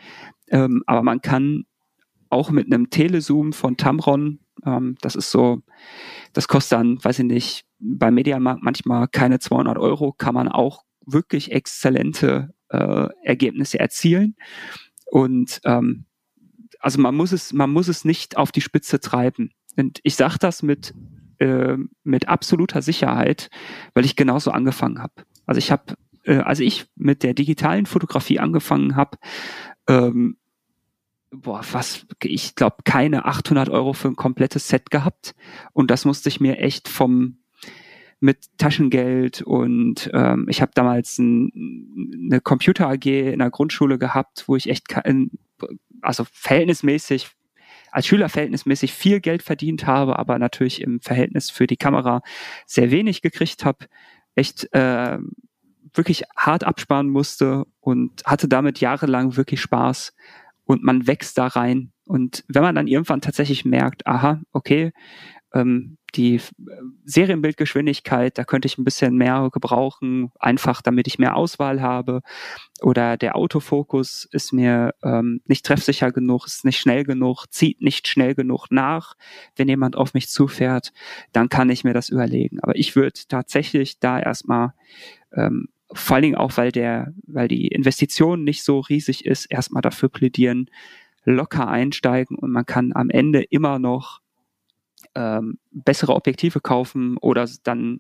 Ähm, 0.48 0.82
aber 0.88 1.04
man 1.04 1.22
kann 1.22 1.66
auch 2.32 2.50
mit 2.50 2.66
einem 2.66 2.90
Telezoom 2.90 3.54
von 3.54 3.78
Tamron, 3.78 4.40
ähm, 4.66 4.96
das 5.02 5.14
ist 5.14 5.30
so, 5.30 5.62
das 6.34 6.48
kostet 6.48 6.80
dann, 6.80 7.04
weiß 7.04 7.20
ich 7.20 7.26
nicht, 7.26 7.66
beim 7.78 8.16
Mediamarkt 8.16 8.64
manchmal 8.64 9.08
keine 9.08 9.38
200 9.38 9.78
Euro, 9.78 10.12
kann 10.12 10.34
man 10.34 10.48
auch 10.48 10.86
wirklich 11.06 11.52
exzellente 11.52 12.56
äh, 12.70 13.10
Ergebnisse 13.22 13.80
erzielen. 13.80 14.36
Und 15.06 15.62
ähm, 15.66 16.06
also 16.80 17.00
man 17.00 17.14
muss 17.14 17.32
es, 17.32 17.54
man 17.54 17.70
muss 17.70 17.90
es 17.90 18.06
nicht 18.06 18.38
auf 18.38 18.52
die 18.52 18.62
Spitze 18.62 19.00
treiben. 19.00 19.52
Und 19.78 20.00
ich 20.02 20.16
sage 20.16 20.40
das 20.40 20.64
mit 20.64 20.96
äh, 21.40 21.78
mit 22.04 22.28
absoluter 22.28 22.82
Sicherheit, 22.82 23.50
weil 23.94 24.06
ich 24.06 24.16
genauso 24.16 24.52
angefangen 24.52 25.00
habe. 25.00 25.14
Also 25.46 25.60
ich 25.60 25.72
habe, 25.72 25.96
äh, 26.24 26.38
als 26.38 26.60
ich 26.60 26.86
mit 26.96 27.24
der 27.24 27.34
digitalen 27.34 27.86
Fotografie 27.86 28.40
angefangen 28.40 28.96
habe, 28.96 29.18
ähm, 29.88 30.38
boah, 31.32 31.62
was, 31.72 32.06
ich 32.24 32.56
glaube, 32.56 32.78
keine 32.86 33.26
800 33.26 33.70
Euro 33.70 33.94
für 33.94 34.08
ein 34.08 34.16
komplettes 34.16 34.68
Set 34.68 34.92
gehabt. 34.92 35.34
Und 35.74 35.90
das 35.90 36.06
musste 36.06 36.30
ich 36.30 36.40
mir 36.40 36.60
echt 36.60 36.88
vom, 36.88 37.38
mit 38.24 38.58
Taschengeld 38.58 39.42
und 39.42 40.10
ähm, 40.14 40.46
ich 40.48 40.62
habe 40.62 40.72
damals 40.74 41.18
ein, 41.20 42.30
eine 42.30 42.40
Computer 42.40 42.88
AG 42.88 43.06
in 43.06 43.40
der 43.40 43.50
Grundschule 43.50 43.98
gehabt, 43.98 44.46
wo 44.48 44.56
ich 44.56 44.70
echt, 44.70 44.86
also 46.02 46.24
verhältnismäßig 46.32 47.28
als 47.92 48.08
Schüler 48.08 48.30
verhältnismäßig 48.30 48.94
viel 48.94 49.20
Geld 49.20 49.44
verdient 49.44 49.86
habe, 49.86 50.18
aber 50.18 50.40
natürlich 50.40 50.82
im 50.82 51.02
Verhältnis 51.02 51.52
für 51.52 51.68
die 51.68 51.78
Kamera 51.78 52.22
sehr 52.66 52.92
wenig 52.92 53.22
gekriegt 53.22 53.66
habe, 53.66 53.86
echt 54.36 54.74
äh, 54.74 55.18
wirklich 55.94 56.24
hart 56.36 56.64
absparen 56.64 57.10
musste 57.10 57.66
und 57.80 58.24
hatte 58.26 58.48
damit 58.48 58.80
jahrelang 58.80 59.36
wirklich 59.38 59.62
Spaß 59.62 60.14
und 60.66 60.84
man 60.84 61.08
wächst 61.08 61.38
da 61.38 61.48
rein. 61.48 61.92
Und 62.06 62.44
wenn 62.48 62.64
man 62.64 62.76
dann 62.76 62.88
irgendwann 62.88 63.22
tatsächlich 63.22 63.66
merkt, 63.66 64.08
aha, 64.08 64.42
okay, 64.52 64.92
ähm, 65.54 65.98
die 66.16 66.36
äh, 66.36 66.42
Serienbildgeschwindigkeit, 67.06 68.38
da 68.38 68.44
könnte 68.44 68.66
ich 68.68 68.78
ein 68.78 68.84
bisschen 68.84 69.16
mehr 69.16 69.50
gebrauchen, 69.52 70.32
einfach 70.40 70.82
damit 70.82 71.08
ich 71.08 71.20
mehr 71.20 71.36
Auswahl 71.36 71.82
habe. 71.82 72.22
Oder 72.82 73.18
der 73.18 73.36
Autofokus 73.36 74.28
ist 74.32 74.52
mir 74.52 74.94
ähm, 75.04 75.42
nicht 75.46 75.66
treffsicher 75.66 76.12
genug, 76.12 76.46
ist 76.46 76.66
nicht 76.66 76.80
schnell 76.80 77.04
genug, 77.04 77.46
zieht 77.50 77.82
nicht 77.82 78.08
schnell 78.08 78.36
genug 78.36 78.68
nach, 78.70 79.16
wenn 79.56 79.70
jemand 79.70 79.96
auf 79.96 80.14
mich 80.14 80.30
zufährt, 80.30 80.92
dann 81.32 81.50
kann 81.50 81.70
ich 81.70 81.84
mir 81.84 81.94
das 81.94 82.10
überlegen. 82.10 82.60
Aber 82.62 82.76
ich 82.76 82.96
würde 82.96 83.20
tatsächlich 83.28 84.00
da 84.00 84.20
erstmal 84.20 84.74
ähm, 85.34 85.70
vor 85.92 86.16
allen 86.16 86.24
Dingen 86.24 86.36
auch, 86.36 86.58
weil 86.58 86.72
der, 86.72 87.14
weil 87.28 87.48
die 87.48 87.68
Investition 87.68 88.44
nicht 88.44 88.64
so 88.64 88.80
riesig 88.80 89.26
ist, 89.26 89.46
erstmal 89.46 89.82
dafür 89.82 90.10
plädieren, 90.10 90.70
locker 91.24 91.68
einsteigen 91.68 92.36
und 92.38 92.52
man 92.52 92.66
kann 92.66 92.92
am 92.94 93.10
Ende 93.10 93.44
immer 93.44 93.80
noch 93.80 94.23
ähm, 95.16 95.58
bessere 95.72 96.16
Objektive 96.16 96.62
kaufen 96.62 97.18
oder 97.18 97.48
dann 97.64 98.00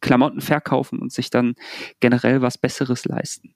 Klamotten 0.00 0.40
verkaufen 0.40 1.00
und 1.00 1.12
sich 1.12 1.30
dann 1.30 1.54
generell 2.00 2.40
was 2.42 2.58
Besseres 2.58 3.04
leisten. 3.04 3.54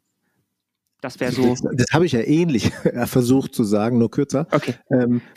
Das 1.03 1.19
wäre 1.19 1.33
so. 1.33 1.51
Das, 1.51 1.63
das 1.75 1.87
habe 1.93 2.07
ich 2.07 2.13
ja 2.13 2.21
ähnlich 2.21 2.71
versucht 3.07 3.57
zu 3.57 3.65
sagen, 3.65 3.99
nur 3.99 4.09
kürzer. 4.09 4.47
Okay. 4.53 4.75
Ähm, 4.89 5.21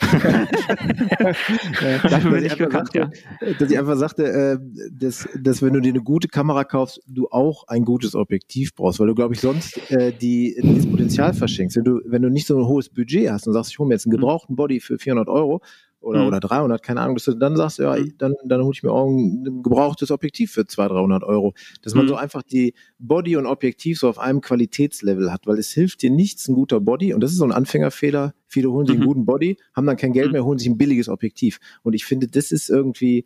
Dafür 2.04 2.30
bin 2.30 2.44
ich 2.44 2.56
bekannt, 2.56 2.92
sagte, 2.92 3.10
ja. 3.40 3.52
Dass 3.58 3.70
ich 3.70 3.76
einfach 3.76 3.96
sagte, 3.96 4.24
äh, 4.26 4.58
dass, 4.92 5.28
dass 5.36 5.62
wenn 5.62 5.72
du 5.72 5.80
dir 5.80 5.88
eine 5.88 6.02
gute 6.02 6.28
Kamera 6.28 6.62
kaufst, 6.62 7.02
du 7.08 7.28
auch 7.30 7.66
ein 7.66 7.84
gutes 7.84 8.14
Objektiv 8.14 8.76
brauchst, 8.76 9.00
weil 9.00 9.08
du, 9.08 9.16
glaube 9.16 9.34
ich, 9.34 9.40
sonst 9.40 9.90
äh, 9.90 10.12
die, 10.12 10.56
das 10.62 10.86
Potenzial 10.88 11.34
verschenkst. 11.34 11.76
Wenn 11.76 11.84
du, 11.84 12.00
wenn 12.04 12.22
du 12.22 12.30
nicht 12.30 12.46
so 12.46 12.56
ein 12.56 12.64
hohes 12.64 12.88
Budget 12.88 13.28
hast 13.28 13.48
und 13.48 13.52
sagst, 13.52 13.72
ich 13.72 13.78
hole 13.80 13.88
mir 13.88 13.94
jetzt 13.94 14.06
einen 14.06 14.12
mhm. 14.12 14.20
gebrauchten 14.20 14.54
Body 14.54 14.78
für 14.78 14.98
400 14.98 15.28
Euro, 15.28 15.62
oder, 16.06 16.22
mhm. 16.22 16.28
oder 16.28 16.40
300, 16.40 16.82
keine 16.82 17.00
Ahnung, 17.00 17.16
dass 17.16 17.24
du 17.24 17.34
dann 17.34 17.56
sagst, 17.56 17.78
ja, 17.78 17.96
mhm. 17.96 18.14
dann, 18.16 18.34
dann 18.44 18.62
hole 18.62 18.72
ich 18.72 18.82
mir 18.82 18.92
auch 18.92 19.08
ein 19.08 19.62
gebrauchtes 19.62 20.10
Objektiv 20.12 20.52
für 20.52 20.66
200, 20.66 20.96
300 20.96 21.24
Euro. 21.24 21.52
Dass 21.82 21.94
man 21.94 22.04
mhm. 22.04 22.10
so 22.10 22.14
einfach 22.14 22.42
die 22.42 22.74
Body 22.98 23.36
und 23.36 23.46
Objektiv 23.46 23.98
so 23.98 24.08
auf 24.08 24.18
einem 24.18 24.40
Qualitätslevel 24.40 25.32
hat, 25.32 25.46
weil 25.46 25.58
es 25.58 25.72
hilft 25.72 26.02
dir 26.02 26.10
nichts, 26.10 26.48
ein 26.48 26.54
guter 26.54 26.80
Body, 26.80 27.12
und 27.12 27.20
das 27.20 27.32
ist 27.32 27.38
so 27.38 27.44
ein 27.44 27.52
Anfängerfehler, 27.52 28.34
viele 28.46 28.70
holen 28.70 28.86
sich 28.86 28.94
einen 28.94 29.02
mhm. 29.02 29.08
guten 29.08 29.26
Body, 29.26 29.56
haben 29.74 29.86
dann 29.86 29.96
kein 29.96 30.12
Geld 30.12 30.28
mhm. 30.28 30.32
mehr, 30.32 30.44
holen 30.44 30.58
sich 30.58 30.68
ein 30.68 30.78
billiges 30.78 31.08
Objektiv. 31.08 31.58
Und 31.82 31.94
ich 31.94 32.04
finde, 32.04 32.28
das 32.28 32.52
ist 32.52 32.70
irgendwie 32.70 33.24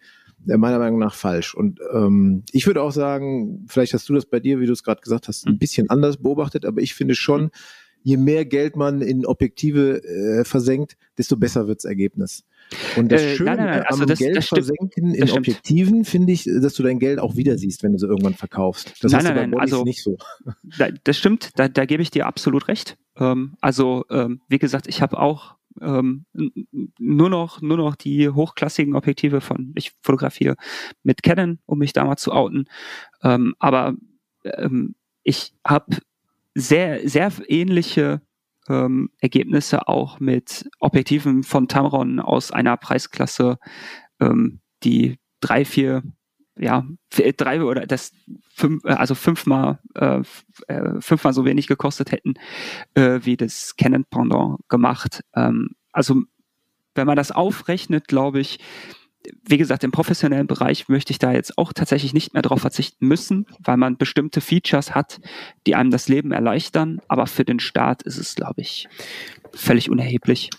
äh, 0.49 0.57
meiner 0.57 0.79
Meinung 0.79 0.99
nach 0.99 1.15
falsch. 1.15 1.55
Und 1.55 1.81
ähm, 1.93 2.45
ich 2.51 2.67
würde 2.67 2.81
auch 2.81 2.93
sagen, 2.93 3.67
vielleicht 3.69 3.93
hast 3.93 4.09
du 4.09 4.15
das 4.15 4.25
bei 4.25 4.41
dir, 4.41 4.59
wie 4.59 4.67
du 4.67 4.73
es 4.73 4.83
gerade 4.83 5.03
gesagt 5.03 5.29
hast, 5.29 5.47
ein 5.47 5.59
bisschen 5.59 5.91
anders 5.91 6.17
beobachtet, 6.17 6.65
aber 6.65 6.81
ich 6.81 6.95
finde 6.95 7.15
schon, 7.15 7.51
je 8.03 8.17
mehr 8.17 8.45
Geld 8.45 8.77
man 8.77 9.03
in 9.03 9.27
Objektive 9.27 10.03
äh, 10.03 10.45
versenkt, 10.45 10.97
desto 11.19 11.37
besser 11.37 11.69
wirds 11.69 11.85
Ergebnis. 11.85 12.45
Und 12.97 13.11
das 13.11 13.23
äh, 13.23 13.37
Schöne 13.37 13.57
nein, 13.57 13.67
nein, 13.67 13.83
also 13.83 14.03
am 14.03 14.09
das, 14.09 14.19
Geld 14.19 14.37
das 14.37 14.49
versenken 14.49 15.15
in 15.15 15.31
Objektiven 15.31 16.05
finde 16.05 16.33
ich, 16.33 16.45
dass 16.45 16.75
du 16.75 16.83
dein 16.83 16.99
Geld 16.99 17.19
auch 17.19 17.37
wieder 17.37 17.59
siehst, 17.59 17.83
wenn 17.83 17.93
du 17.93 17.99
sie 17.99 18.07
irgendwann 18.07 18.35
verkaufst. 18.35 18.95
Das 19.03 19.13
nein, 19.13 19.25
nein, 19.25 19.51
nein, 19.51 19.59
also 19.59 19.83
nicht 19.83 20.03
so. 20.03 20.17
das 21.05 21.17
stimmt, 21.17 21.51
da, 21.57 21.69
da 21.69 21.85
gebe 21.85 22.03
ich 22.03 22.11
dir 22.11 22.27
absolut 22.27 22.69
recht. 22.69 22.97
Ähm, 23.17 23.55
also 23.61 24.05
ähm, 24.11 24.41
wie 24.49 24.59
gesagt, 24.59 24.87
ich 24.87 25.03
habe 25.03 25.19
auch 25.19 25.57
ähm, 25.81 26.27
nur 26.99 27.31
noch 27.31 27.61
nur 27.61 27.77
noch 27.77 27.97
die 27.97 28.29
hochklassigen 28.29 28.97
Objektive 28.97 29.41
von 29.41 29.73
ich 29.77 29.93
fotografiere 30.03 30.57
mit 31.03 31.23
Canon, 31.23 31.59
um 31.67 31.79
mich 31.79 31.93
da 31.93 32.05
mal 32.05 32.17
zu 32.17 32.33
outen. 32.33 32.69
Ähm, 33.23 33.55
aber 33.59 33.95
ähm, 34.45 34.95
ich 35.23 35.55
habe 35.65 35.99
sehr 36.55 37.09
sehr 37.09 37.33
ähnliche 37.49 38.23
ähm, 38.69 39.11
Ergebnisse 39.21 39.89
auch 39.89 40.21
mit 40.21 40.69
Objektiven 40.79 41.43
von 41.43 41.69
Tamron 41.69 42.21
aus 42.21 42.53
einer 42.53 42.77
Preisklasse, 42.77 43.59
ähm, 44.21 44.61
die 44.83 45.19
drei, 45.41 45.65
vier, 45.65 46.03
ja, 46.57 46.87
drei 47.37 47.63
oder 47.63 47.87
das 47.87 48.13
fünf, 48.55 48.85
äh, 48.85 48.93
also 48.93 49.15
fünfmal, 49.15 49.81
äh, 49.95 50.23
äh, 50.69 51.01
fünfmal 51.01 51.33
so 51.33 51.45
wenig 51.45 51.67
gekostet 51.67 52.13
hätten, 52.13 52.35
äh, 52.95 53.21
wie 53.23 53.37
das 53.37 53.77
Canon 53.77 54.05
Pendant 54.05 54.61
gemacht. 54.69 55.23
Ähm, 55.35 55.71
also 55.93 56.23
wenn 56.95 57.07
man 57.07 57.17
das 57.17 57.33
aufrechnet, 57.33 58.09
glaube 58.09 58.41
ich, 58.41 58.59
wie 59.45 59.59
gesagt, 59.59 59.85
im 59.85 59.91
professionellen 59.91 60.47
Bereich 60.47 60.89
möchte 60.89 61.13
ich 61.13 61.19
da 61.19 61.33
jetzt 61.33 61.59
auch 61.59 61.73
tatsächlich 61.73 62.15
nicht 62.15 62.35
mehr 62.35 62.43
darauf 62.43 62.61
verzichten 62.61 63.07
müssen, 63.07 63.47
weil 63.59 63.77
man 63.77 63.97
bestimmte 63.97 64.41
Features 64.41 64.95
hat, 64.95 65.21
die 65.67 65.75
einem 65.75 65.91
das 65.91 66.09
Leben 66.09 66.33
erleichtern. 66.33 67.01
Aber 67.09 67.27
für 67.27 67.45
den 67.45 67.61
Staat 67.61 68.03
ist 68.03 68.19
es, 68.19 68.35
glaube 68.35 68.61
ich, 68.61 68.89
völlig 69.53 69.91
unerheblich. 69.91 70.51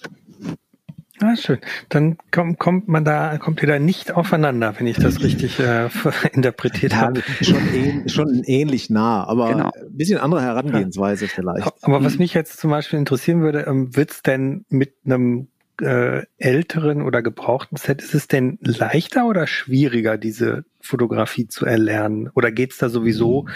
Ah, 1.21 1.35
schön. 1.35 1.59
Dann 1.89 2.17
kommt, 2.31 2.57
kommt 2.57 2.87
man 2.87 3.05
da, 3.05 3.37
kommt 3.37 3.61
ihr 3.61 3.67
da 3.67 3.77
nicht 3.77 4.11
aufeinander, 4.11 4.73
wenn 4.77 4.87
ich 4.87 4.97
das 4.97 5.21
richtig 5.21 5.59
äh, 5.59 5.87
interpretiert 6.33 6.93
ja, 6.93 7.01
habe. 7.01 7.21
Schon, 7.41 8.09
schon 8.09 8.43
ähnlich 8.45 8.89
nah, 8.89 9.23
aber 9.25 9.53
genau. 9.53 9.71
ein 9.75 9.95
bisschen 9.95 10.17
andere 10.17 10.41
Herangehensweise 10.41 11.25
ja. 11.25 11.31
vielleicht. 11.33 11.71
Aber 11.83 12.03
was 12.03 12.17
mich 12.17 12.33
jetzt 12.33 12.59
zum 12.59 12.71
Beispiel 12.71 12.97
interessieren 12.97 13.41
würde, 13.41 13.65
ähm, 13.67 13.95
wird 13.95 14.11
es 14.11 14.23
denn 14.23 14.65
mit 14.69 14.95
einem 15.05 15.50
äh, 15.81 16.23
älteren 16.37 17.01
oder 17.01 17.21
gebrauchten 17.21 17.75
Set, 17.75 18.01
ist 18.01 18.13
es 18.13 18.27
denn 18.27 18.57
leichter 18.61 19.27
oder 19.27 19.47
schwieriger, 19.47 20.17
diese 20.17 20.65
Fotografie 20.79 21.47
zu 21.47 21.65
erlernen? 21.65 22.29
Oder 22.33 22.51
geht 22.51 22.71
es 22.71 22.77
da 22.77 22.89
sowieso 22.89 23.47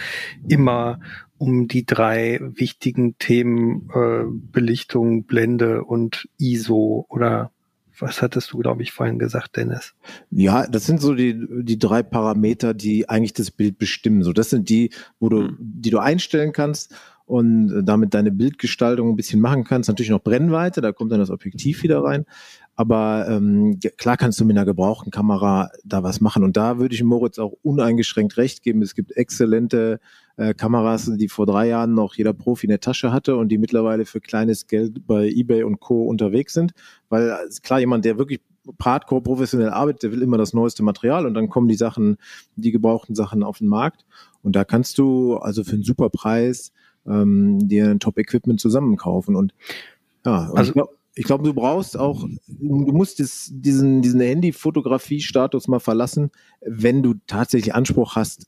immer 0.47 0.99
um 1.37 1.67
die 1.67 1.85
drei 1.85 2.39
wichtigen 2.41 3.17
Themen 3.17 3.89
äh, 3.93 4.23
Belichtung, 4.27 5.23
Blende 5.23 5.83
und 5.83 6.27
ISO? 6.37 7.05
Oder 7.09 7.51
was 7.99 8.21
hattest 8.21 8.51
du, 8.51 8.57
glaube 8.57 8.83
ich, 8.83 8.91
vorhin 8.91 9.19
gesagt, 9.19 9.55
Dennis? 9.55 9.93
Ja, 10.29 10.67
das 10.67 10.85
sind 10.85 10.99
so 10.99 11.13
die, 11.13 11.45
die 11.63 11.79
drei 11.79 12.03
Parameter, 12.03 12.73
die 12.73 13.07
eigentlich 13.07 13.33
das 13.33 13.51
Bild 13.51 13.77
bestimmen. 13.77 14.23
So, 14.23 14.33
das 14.33 14.49
sind 14.49 14.69
die, 14.69 14.91
wo 15.19 15.29
du, 15.29 15.47
hm. 15.47 15.57
die 15.59 15.91
du 15.91 15.99
einstellen 15.99 16.51
kannst 16.51 16.93
und 17.25 17.83
damit 17.85 18.13
deine 18.13 18.31
Bildgestaltung 18.31 19.09
ein 19.09 19.15
bisschen 19.15 19.41
machen 19.41 19.63
kannst. 19.63 19.89
Natürlich 19.89 20.11
noch 20.11 20.21
Brennweite, 20.21 20.81
da 20.81 20.91
kommt 20.91 21.11
dann 21.11 21.19
das 21.19 21.31
Objektiv 21.31 21.81
wieder 21.83 22.03
rein. 22.03 22.25
Aber 22.75 23.25
ähm, 23.29 23.79
klar 23.97 24.17
kannst 24.17 24.39
du 24.39 24.45
mit 24.45 24.57
einer 24.57 24.65
gebrauchten 24.65 25.09
Kamera 25.09 25.71
da 25.83 26.03
was 26.03 26.21
machen. 26.21 26.43
Und 26.43 26.57
da 26.57 26.77
würde 26.77 26.93
ich 26.93 27.03
Moritz 27.03 27.39
auch 27.39 27.53
uneingeschränkt 27.63 28.37
recht 28.37 28.63
geben. 28.63 28.81
Es 28.81 28.95
gibt 28.95 29.15
exzellente 29.15 29.99
äh, 30.35 30.53
Kameras, 30.53 31.09
die 31.15 31.29
vor 31.29 31.45
drei 31.45 31.69
Jahren 31.69 31.93
noch 31.93 32.15
jeder 32.15 32.33
Profi 32.33 32.67
in 32.67 32.71
der 32.71 32.81
Tasche 32.81 33.11
hatte 33.13 33.37
und 33.37 33.47
die 33.49 33.57
mittlerweile 33.57 34.05
für 34.05 34.19
kleines 34.19 34.67
Geld 34.67 35.07
bei 35.07 35.27
eBay 35.27 35.63
und 35.63 35.79
Co. 35.79 36.03
unterwegs 36.03 36.53
sind. 36.53 36.73
Weil 37.09 37.29
äh, 37.29 37.35
klar, 37.63 37.79
jemand, 37.79 38.05
der 38.05 38.17
wirklich 38.17 38.41
hardcore 38.83 39.21
professionell 39.21 39.69
arbeitet, 39.69 40.03
der 40.03 40.11
will 40.11 40.21
immer 40.21 40.37
das 40.37 40.53
neueste 40.53 40.83
Material 40.83 41.25
und 41.25 41.33
dann 41.33 41.49
kommen 41.49 41.67
die 41.67 41.75
Sachen, 41.75 42.17
die 42.55 42.71
gebrauchten 42.71 43.15
Sachen 43.15 43.43
auf 43.43 43.59
den 43.59 43.67
Markt. 43.67 44.05
Und 44.41 44.55
da 44.55 44.63
kannst 44.63 44.97
du 44.97 45.37
also 45.37 45.63
für 45.63 45.73
einen 45.73 45.83
super 45.83 46.09
Preis 46.09 46.71
ähm, 47.07 47.67
dir 47.67 47.89
ein 47.89 47.99
Top-Equipment 47.99 48.59
zusammenkaufen. 48.59 49.35
Und 49.35 49.53
ja, 50.25 50.51
also, 50.53 50.69
ich 50.69 50.73
glaube, 50.73 50.93
glaub, 51.15 51.43
du 51.43 51.53
brauchst 51.53 51.97
auch, 51.97 52.27
du 52.47 52.91
musst 52.93 53.19
das, 53.19 53.49
diesen, 53.51 54.01
diesen 54.01 54.19
Handy-Fotografie-Status 54.21 55.67
mal 55.67 55.79
verlassen, 55.79 56.31
wenn 56.61 57.03
du 57.03 57.15
tatsächlich 57.27 57.73
Anspruch 57.73 58.15
hast, 58.15 58.47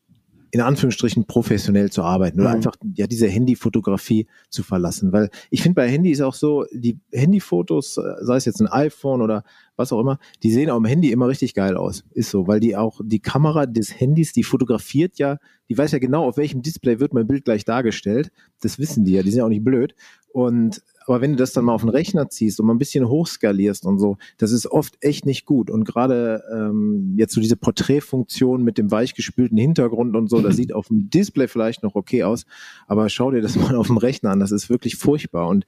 in 0.51 0.61
Anführungsstrichen 0.61 1.25
professionell 1.25 1.91
zu 1.91 2.03
arbeiten 2.03 2.39
oder 2.39 2.49
mhm. 2.49 2.55
einfach 2.55 2.75
ja 2.95 3.07
diese 3.07 3.27
Handyfotografie 3.27 4.27
zu 4.49 4.63
verlassen, 4.63 5.11
weil 5.11 5.29
ich 5.49 5.61
finde 5.61 5.75
bei 5.75 5.89
Handy 5.89 6.11
ist 6.11 6.21
auch 6.21 6.33
so 6.33 6.65
die 6.71 6.99
Handyfotos, 7.11 7.97
äh, 7.97 8.15
sei 8.21 8.37
es 8.37 8.45
jetzt 8.45 8.61
ein 8.61 8.67
iPhone 8.67 9.21
oder 9.21 9.43
was 9.75 9.91
auch 9.91 9.99
immer, 9.99 10.19
die 10.43 10.51
sehen 10.51 10.69
auf 10.69 10.77
dem 10.77 10.85
Handy 10.85 11.11
immer 11.11 11.27
richtig 11.27 11.53
geil 11.53 11.77
aus, 11.77 12.03
ist 12.11 12.29
so, 12.29 12.47
weil 12.47 12.59
die 12.59 12.75
auch 12.75 12.99
die 13.03 13.19
Kamera 13.19 13.65
des 13.65 13.99
Handys, 13.99 14.33
die 14.33 14.43
fotografiert 14.43 15.17
ja, 15.19 15.37
die 15.69 15.77
weiß 15.77 15.91
ja 15.91 15.99
genau 15.99 16.25
auf 16.25 16.37
welchem 16.37 16.61
Display 16.61 16.99
wird 16.99 17.13
mein 17.13 17.27
Bild 17.27 17.45
gleich 17.45 17.65
dargestellt, 17.65 18.31
das 18.61 18.79
wissen 18.79 19.05
die 19.05 19.13
ja, 19.13 19.23
die 19.23 19.31
sind 19.31 19.39
ja 19.39 19.45
auch 19.45 19.49
nicht 19.49 19.65
blöd. 19.65 19.95
Und 20.31 20.81
aber 21.07 21.21
wenn 21.21 21.31
du 21.31 21.37
das 21.37 21.53
dann 21.53 21.65
mal 21.65 21.73
auf 21.73 21.81
den 21.81 21.89
Rechner 21.89 22.29
ziehst 22.29 22.59
und 22.59 22.67
mal 22.67 22.73
ein 22.73 22.77
bisschen 22.77 23.07
hochskalierst 23.07 23.85
und 23.85 23.97
so, 23.97 24.17
das 24.37 24.51
ist 24.51 24.67
oft 24.67 24.97
echt 25.01 25.25
nicht 25.25 25.45
gut. 25.45 25.69
Und 25.69 25.85
gerade 25.85 26.43
ähm, 26.53 27.13
jetzt 27.17 27.33
so 27.33 27.41
diese 27.41 27.55
Porträtfunktion 27.55 28.63
mit 28.63 28.77
dem 28.77 28.91
weichgespülten 28.91 29.57
Hintergrund 29.57 30.15
und 30.15 30.29
so, 30.29 30.41
das 30.41 30.55
sieht 30.57 30.73
auf 30.73 30.87
dem 30.87 31.09
Display 31.09 31.47
vielleicht 31.47 31.83
noch 31.83 31.95
okay 31.95 32.23
aus, 32.23 32.45
aber 32.87 33.09
schau 33.09 33.31
dir 33.31 33.41
das 33.41 33.55
mal 33.55 33.75
auf 33.75 33.87
dem 33.87 33.97
Rechner 33.97 34.31
an, 34.31 34.39
das 34.39 34.51
ist 34.51 34.69
wirklich 34.69 34.97
furchtbar. 34.97 35.47
Und 35.47 35.65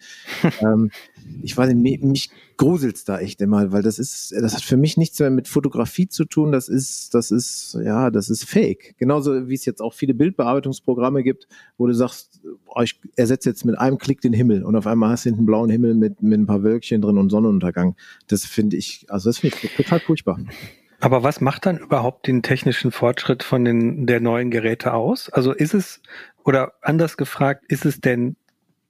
ähm, 0.62 0.92
ich 1.42 1.56
weiß 1.56 1.74
nicht, 1.74 2.04
mich 2.04 2.30
gruselt's 2.58 3.06
da 3.06 3.20
echt 3.20 3.42
immer, 3.42 3.72
weil 3.72 3.82
das 3.82 4.00
ist, 4.00 4.34
das 4.34 4.54
hat 4.54 4.64
für 4.64 4.76
mich 4.76 4.98
nichts 4.98 5.18
mehr 5.20 5.30
mit 5.30 5.48
Fotografie 5.48 6.10
zu 6.10 6.26
tun. 6.26 6.52
Das 6.52 6.68
ist, 6.68 7.14
das 7.14 7.32
ist, 7.32 7.78
ja, 7.82 8.12
das 8.12 8.30
ist 8.30 8.44
Fake. 8.44 8.96
Genauso 8.98 9.48
wie 9.48 9.54
es 9.54 9.66
jetzt 9.66 9.82
auch 9.82 9.94
viele 9.94 10.14
Bildbearbeitungsprogramme 10.14 11.24
gibt, 11.24 11.48
wo 11.78 11.88
du 11.88 11.94
sagst, 11.94 12.42
oh, 12.68 12.82
ich 12.82 13.00
ersetze 13.16 13.50
jetzt 13.50 13.64
mit 13.64 13.78
einem 13.78 13.98
Klick 13.98 14.20
den 14.20 14.34
Himmel 14.34 14.66
und 14.66 14.76
auf 14.76 14.88
einmal 14.88 15.12
hast 15.12 15.26
du 15.26 15.29
einen 15.38 15.46
blauen 15.46 15.70
Himmel 15.70 15.96
mit, 15.96 16.22
mit 16.22 16.40
ein 16.40 16.46
paar 16.46 16.64
Wölkchen 16.64 17.02
drin 17.02 17.18
und 17.18 17.30
Sonnenuntergang. 17.30 17.96
Das 18.28 18.46
finde 18.46 18.78
ich, 18.78 19.06
also 19.10 19.30
das 19.30 19.40
finde 19.40 19.58
ich 19.62 19.76
total 19.76 20.00
furchtbar. 20.00 20.40
Aber 21.00 21.24
was 21.24 21.40
macht 21.40 21.66
dann 21.66 21.78
überhaupt 21.78 22.28
den 22.28 22.44
technischen 22.44 22.92
Fortschritt 22.92 23.44
von 23.44 23.64
den 23.64 24.06
der 24.06 24.20
neuen 24.20 24.52
Geräte 24.52 24.94
aus? 24.94 25.30
Also 25.30 25.54
ist 25.54 25.74
es 25.74 26.02
oder 26.44 26.74
anders 26.82 27.16
gefragt, 27.16 27.66
ist 27.68 27.86
es 27.86 28.02
denn 28.02 28.36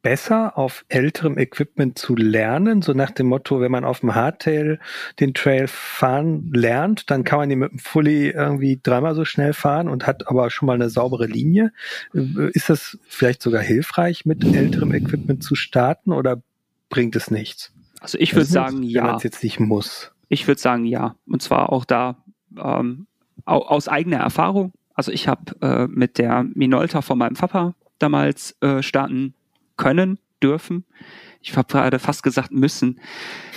besser, 0.01 0.57
auf 0.57 0.85
älterem 0.87 1.37
Equipment 1.37 1.97
zu 1.97 2.15
lernen, 2.15 2.81
so 2.81 2.93
nach 2.93 3.11
dem 3.11 3.27
Motto, 3.27 3.59
wenn 3.59 3.71
man 3.71 3.83
auf 3.83 3.99
dem 3.99 4.15
Hardtail 4.15 4.79
den 5.19 5.33
Trail 5.33 5.67
fahren 5.67 6.51
lernt, 6.53 7.09
dann 7.11 7.23
kann 7.23 7.39
man 7.39 7.49
den 7.49 7.59
mit 7.59 7.71
dem 7.71 7.79
Fully 7.79 8.29
irgendwie 8.29 8.79
dreimal 8.81 9.15
so 9.15 9.25
schnell 9.25 9.53
fahren 9.53 9.89
und 9.89 10.07
hat 10.07 10.27
aber 10.27 10.49
schon 10.49 10.67
mal 10.67 10.73
eine 10.73 10.89
saubere 10.89 11.25
Linie. 11.25 11.73
Ist 12.13 12.69
das 12.69 12.97
vielleicht 13.07 13.41
sogar 13.41 13.61
hilfreich, 13.61 14.25
mit 14.25 14.43
älterem 14.43 14.93
Equipment 14.93 15.43
zu 15.43 15.55
starten 15.55 16.13
oder 16.13 16.41
bringt 16.89 17.15
es 17.15 17.29
nichts? 17.29 17.73
Also 17.99 18.17
ich 18.17 18.33
würde 18.33 18.45
sagen, 18.45 18.83
ja. 18.83 19.01
Wenn 19.01 19.07
man 19.07 19.17
es 19.17 19.23
jetzt 19.23 19.43
nicht 19.43 19.59
muss. 19.59 20.11
Ich 20.29 20.47
würde 20.47 20.61
sagen, 20.61 20.85
ja. 20.85 21.15
Und 21.27 21.41
zwar 21.41 21.73
auch 21.73 21.85
da 21.85 22.23
ähm, 22.57 23.07
aus 23.45 23.87
eigener 23.87 24.17
Erfahrung. 24.17 24.71
Also 24.93 25.11
ich 25.11 25.27
habe 25.27 25.55
äh, 25.61 25.87
mit 25.87 26.17
der 26.17 26.45
Minolta 26.53 27.01
von 27.01 27.17
meinem 27.17 27.35
Papa 27.35 27.73
damals 27.99 28.55
äh, 28.61 28.81
starten 28.81 29.33
können, 29.79 30.19
dürfen. 30.43 30.85
Ich 31.41 31.55
habe 31.55 31.67
gerade 31.67 31.99
fast 31.99 32.21
gesagt 32.21 32.51
müssen. 32.51 32.99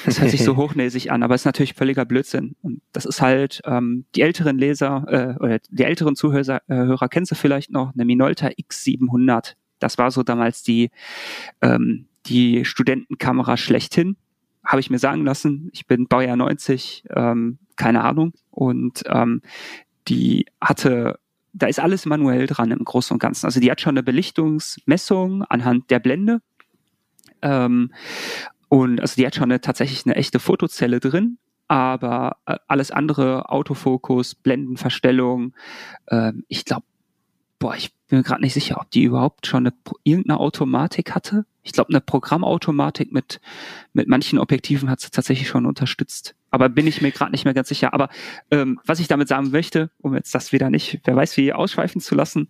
Das 0.04 0.20
hört 0.20 0.30
sich 0.30 0.44
so 0.44 0.56
hochnäsig 0.56 1.10
an, 1.10 1.22
aber 1.22 1.34
es 1.34 1.42
ist 1.42 1.46
natürlich 1.46 1.74
völliger 1.74 2.04
Blödsinn. 2.04 2.54
Und 2.62 2.80
das 2.92 3.04
ist 3.04 3.20
halt, 3.20 3.60
ähm, 3.64 4.04
die 4.14 4.22
älteren 4.22 4.56
Leser 4.56 5.04
äh, 5.08 5.42
oder 5.42 5.58
die 5.68 5.82
älteren 5.82 6.14
Zuhörer 6.14 6.62
äh, 6.68 6.74
Hörer 6.74 7.08
kennen 7.08 7.26
sie 7.26 7.34
vielleicht 7.34 7.70
noch, 7.70 7.92
eine 7.92 8.04
Minolta 8.04 8.48
X700. 8.48 9.54
Das 9.80 9.98
war 9.98 10.10
so 10.10 10.22
damals 10.22 10.62
die, 10.62 10.90
ähm, 11.60 12.06
die 12.26 12.64
Studentenkamera 12.64 13.56
schlechthin. 13.56 14.16
Habe 14.64 14.80
ich 14.80 14.90
mir 14.90 15.00
sagen 15.00 15.24
lassen. 15.24 15.70
Ich 15.72 15.88
bin 15.88 16.06
Baujahr 16.06 16.36
90, 16.36 17.04
ähm, 17.10 17.58
keine 17.74 18.04
Ahnung. 18.04 18.32
Und 18.52 19.02
ähm, 19.06 19.42
die 20.06 20.46
hatte 20.60 21.18
da 21.52 21.66
ist 21.66 21.80
alles 21.80 22.06
manuell 22.06 22.46
dran 22.46 22.70
im 22.70 22.84
Großen 22.84 23.14
und 23.14 23.18
Ganzen. 23.18 23.46
Also 23.46 23.60
die 23.60 23.70
hat 23.70 23.80
schon 23.80 23.92
eine 23.92 24.02
Belichtungsmessung 24.02 25.44
anhand 25.44 25.90
der 25.90 25.98
Blende. 25.98 26.40
Ähm, 27.42 27.92
und 28.68 29.00
also 29.00 29.16
die 29.16 29.26
hat 29.26 29.34
schon 29.34 29.44
eine, 29.44 29.60
tatsächlich 29.60 30.06
eine 30.06 30.16
echte 30.16 30.38
Fotozelle 30.38 30.98
drin, 30.98 31.38
aber 31.68 32.36
äh, 32.46 32.56
alles 32.68 32.90
andere, 32.90 33.50
Autofokus, 33.50 34.34
Blendenverstellung, 34.34 35.54
äh, 36.06 36.32
ich 36.48 36.64
glaube, 36.64 36.86
boah, 37.62 37.76
ich 37.76 37.94
bin 38.08 38.18
mir 38.18 38.24
gerade 38.24 38.42
nicht 38.42 38.54
sicher, 38.54 38.80
ob 38.80 38.90
die 38.90 39.04
überhaupt 39.04 39.46
schon 39.46 39.64
eine, 39.64 39.74
irgendeine 40.02 40.40
Automatik 40.40 41.14
hatte. 41.14 41.46
Ich 41.62 41.70
glaube, 41.70 41.90
eine 41.90 42.00
Programmautomatik 42.00 43.12
mit, 43.12 43.40
mit 43.92 44.08
manchen 44.08 44.40
Objektiven 44.40 44.90
hat 44.90 44.98
sie 45.00 45.10
tatsächlich 45.12 45.46
schon 45.46 45.64
unterstützt. 45.64 46.34
Aber 46.50 46.68
bin 46.68 46.88
ich 46.88 47.00
mir 47.02 47.12
gerade 47.12 47.30
nicht 47.30 47.44
mehr 47.44 47.54
ganz 47.54 47.68
sicher. 47.68 47.94
Aber 47.94 48.08
ähm, 48.50 48.80
was 48.84 48.98
ich 48.98 49.06
damit 49.06 49.28
sagen 49.28 49.52
möchte, 49.52 49.92
um 49.98 50.12
jetzt 50.16 50.34
das 50.34 50.50
wieder 50.50 50.70
nicht, 50.70 51.02
wer 51.04 51.14
weiß 51.14 51.36
wie, 51.36 51.52
ausschweifen 51.52 52.00
zu 52.00 52.16
lassen, 52.16 52.48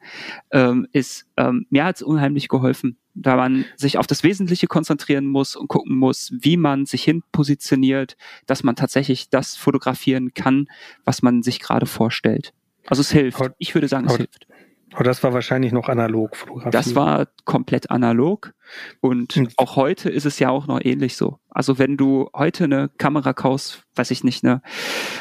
ähm, 0.51 0.89
ist, 0.93 1.27
ähm, 1.37 1.67
mir 1.69 1.85
hat 1.85 1.97
es 1.97 2.03
unheimlich 2.03 2.49
geholfen, 2.49 2.97
da 3.13 3.37
man 3.37 3.67
sich 3.77 3.99
auf 3.99 4.07
das 4.07 4.23
Wesentliche 4.23 4.67
konzentrieren 4.67 5.27
muss 5.27 5.57
und 5.57 5.69
gucken 5.69 5.95
muss, 5.95 6.33
wie 6.41 6.57
man 6.57 6.87
sich 6.87 7.05
hin 7.05 7.23
positioniert, 7.33 8.17
dass 8.47 8.63
man 8.63 8.77
tatsächlich 8.77 9.29
das 9.29 9.57
fotografieren 9.57 10.33
kann, 10.33 10.69
was 11.05 11.21
man 11.21 11.43
sich 11.43 11.61
gerade 11.61 11.85
vorstellt. 11.85 12.55
Also 12.87 13.03
es 13.03 13.13
hilft. 13.13 13.43
Ich 13.59 13.75
würde 13.75 13.89
sagen, 13.89 14.07
es 14.07 14.17
hilft. 14.17 14.47
Aber 14.93 15.05
das 15.05 15.23
war 15.23 15.33
wahrscheinlich 15.33 15.73
noch 15.73 15.89
analog 15.89 16.37
Fotografie. 16.37 16.71
Das 16.71 16.95
war 16.95 17.27
komplett 17.45 17.91
analog. 17.91 18.53
Und 19.01 19.35
hm. 19.35 19.49
auch 19.57 19.77
heute 19.77 20.11
ist 20.11 20.27
es 20.27 20.39
ja 20.39 20.51
auch 20.51 20.67
noch 20.67 20.81
ähnlich 20.83 21.17
so. 21.17 21.39
Also 21.49 21.79
wenn 21.79 21.97
du 21.97 22.29
heute 22.35 22.65
eine 22.65 22.91
Kamera 22.99 23.33
kaufst, 23.33 23.85
weiß 23.95 24.11
ich 24.11 24.25
nicht, 24.25 24.45
eine, 24.45 24.63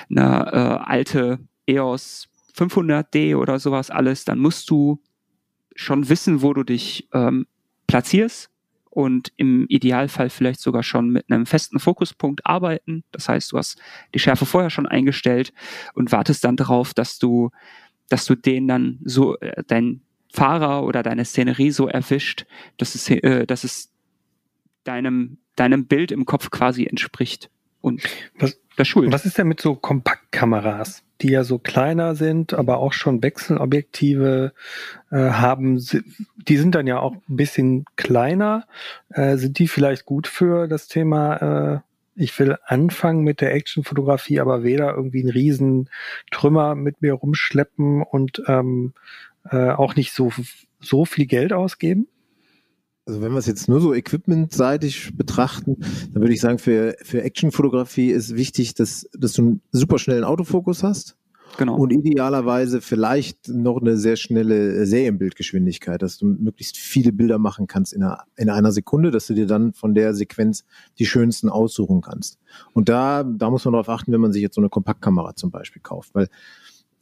eine 0.09 0.51
äh, 0.51 0.89
alte 0.89 1.39
EOS 1.67 2.27
500D 2.55 3.35
oder 3.35 3.59
sowas 3.59 3.89
alles, 3.89 4.25
dann 4.25 4.39
musst 4.39 4.69
du 4.69 5.01
schon 5.75 6.09
wissen, 6.09 6.41
wo 6.41 6.53
du 6.53 6.63
dich 6.63 7.07
ähm, 7.13 7.47
platzierst 7.87 8.49
und 8.89 9.31
im 9.37 9.65
Idealfall 9.69 10.29
vielleicht 10.29 10.59
sogar 10.59 10.83
schon 10.83 11.09
mit 11.09 11.31
einem 11.31 11.45
festen 11.45 11.79
Fokuspunkt 11.79 12.45
arbeiten. 12.45 13.03
Das 13.11 13.29
heißt, 13.29 13.51
du 13.51 13.57
hast 13.57 13.79
die 14.13 14.19
Schärfe 14.19 14.45
vorher 14.45 14.69
schon 14.69 14.85
eingestellt 14.85 15.53
und 15.93 16.11
wartest 16.11 16.43
dann 16.43 16.57
darauf, 16.57 16.93
dass 16.93 17.17
du 17.17 17.51
dass 18.11 18.25
du 18.25 18.35
den 18.35 18.67
dann 18.67 18.99
so, 19.03 19.39
äh, 19.39 19.63
dein 19.67 20.01
Fahrer 20.33 20.83
oder 20.83 21.03
deine 21.03 21.25
Szenerie 21.25 21.71
so 21.71 21.87
erwischt, 21.87 22.45
dass 22.77 22.95
es, 22.95 23.09
äh, 23.09 23.45
dass 23.45 23.63
es 23.63 23.89
deinem, 24.83 25.37
deinem 25.55 25.85
Bild 25.85 26.11
im 26.11 26.25
Kopf 26.25 26.49
quasi 26.49 26.85
entspricht. 26.85 27.49
Und 27.81 28.03
was, 28.37 28.59
das 28.75 28.87
schult. 28.87 29.11
Was 29.11 29.25
ist 29.25 29.37
denn 29.37 29.47
mit 29.47 29.61
so 29.61 29.75
Kompaktkameras, 29.75 31.03
die 31.21 31.29
ja 31.29 31.43
so 31.43 31.57
kleiner 31.57 32.15
sind, 32.15 32.53
aber 32.53 32.77
auch 32.77 32.93
schon 32.93 33.23
Wechselobjektive 33.23 34.53
äh, 35.09 35.15
haben? 35.15 35.77
Die 35.77 36.57
sind 36.57 36.75
dann 36.75 36.87
ja 36.87 36.99
auch 36.99 37.15
ein 37.15 37.35
bisschen 37.35 37.85
kleiner. 37.95 38.67
Äh, 39.09 39.37
sind 39.37 39.57
die 39.59 39.67
vielleicht 39.67 40.05
gut 40.05 40.27
für 40.27 40.67
das 40.67 40.87
Thema 40.87 41.75
äh, 41.75 41.79
ich 42.21 42.37
will 42.39 42.57
anfangen 42.65 43.23
mit 43.23 43.41
der 43.41 43.53
Actionfotografie, 43.53 44.39
aber 44.39 44.63
weder 44.63 44.95
irgendwie 44.95 45.21
einen 45.21 45.31
riesen 45.31 45.89
Trümmer 46.31 46.75
mit 46.75 47.01
mir 47.01 47.13
rumschleppen 47.13 48.03
und 48.03 48.41
ähm, 48.47 48.93
äh, 49.49 49.71
auch 49.71 49.95
nicht 49.95 50.13
so, 50.13 50.31
so 50.79 51.05
viel 51.05 51.25
Geld 51.25 51.53
ausgeben? 51.53 52.07
Also 53.05 53.21
wenn 53.21 53.31
wir 53.31 53.39
es 53.39 53.47
jetzt 53.47 53.67
nur 53.67 53.81
so 53.81 53.93
equipmentseitig 53.93 55.17
betrachten, 55.17 55.77
dann 56.13 56.21
würde 56.21 56.33
ich 56.33 56.39
sagen, 56.39 56.59
für, 56.59 56.95
für 57.01 57.23
Actionfotografie 57.23 58.11
ist 58.11 58.35
wichtig, 58.35 58.75
dass, 58.75 59.09
dass 59.13 59.33
du 59.33 59.41
einen 59.41 59.61
super 59.71 59.97
schnellen 59.97 60.23
Autofokus 60.23 60.83
hast. 60.83 61.17
Genau. 61.57 61.75
Und 61.75 61.91
idealerweise 61.91 62.81
vielleicht 62.81 63.47
noch 63.49 63.81
eine 63.81 63.97
sehr 63.97 64.15
schnelle 64.15 64.85
Serienbildgeschwindigkeit, 64.85 66.01
dass 66.01 66.17
du 66.17 66.25
möglichst 66.25 66.77
viele 66.77 67.11
Bilder 67.11 67.37
machen 67.37 67.67
kannst 67.67 67.93
in 67.93 68.03
einer, 68.03 68.23
in 68.35 68.49
einer 68.49 68.71
Sekunde, 68.71 69.11
dass 69.11 69.27
du 69.27 69.33
dir 69.33 69.47
dann 69.47 69.73
von 69.73 69.93
der 69.93 70.13
Sequenz 70.13 70.65
die 70.97 71.05
schönsten 71.05 71.49
aussuchen 71.49 72.01
kannst. 72.01 72.39
Und 72.73 72.89
da, 72.89 73.23
da 73.23 73.49
muss 73.49 73.65
man 73.65 73.73
darauf 73.73 73.89
achten, 73.89 74.11
wenn 74.11 74.21
man 74.21 74.33
sich 74.33 74.41
jetzt 74.41 74.55
so 74.55 74.61
eine 74.61 74.69
Kompaktkamera 74.69 75.35
zum 75.35 75.51
Beispiel 75.51 75.81
kauft, 75.81 76.15
weil 76.15 76.29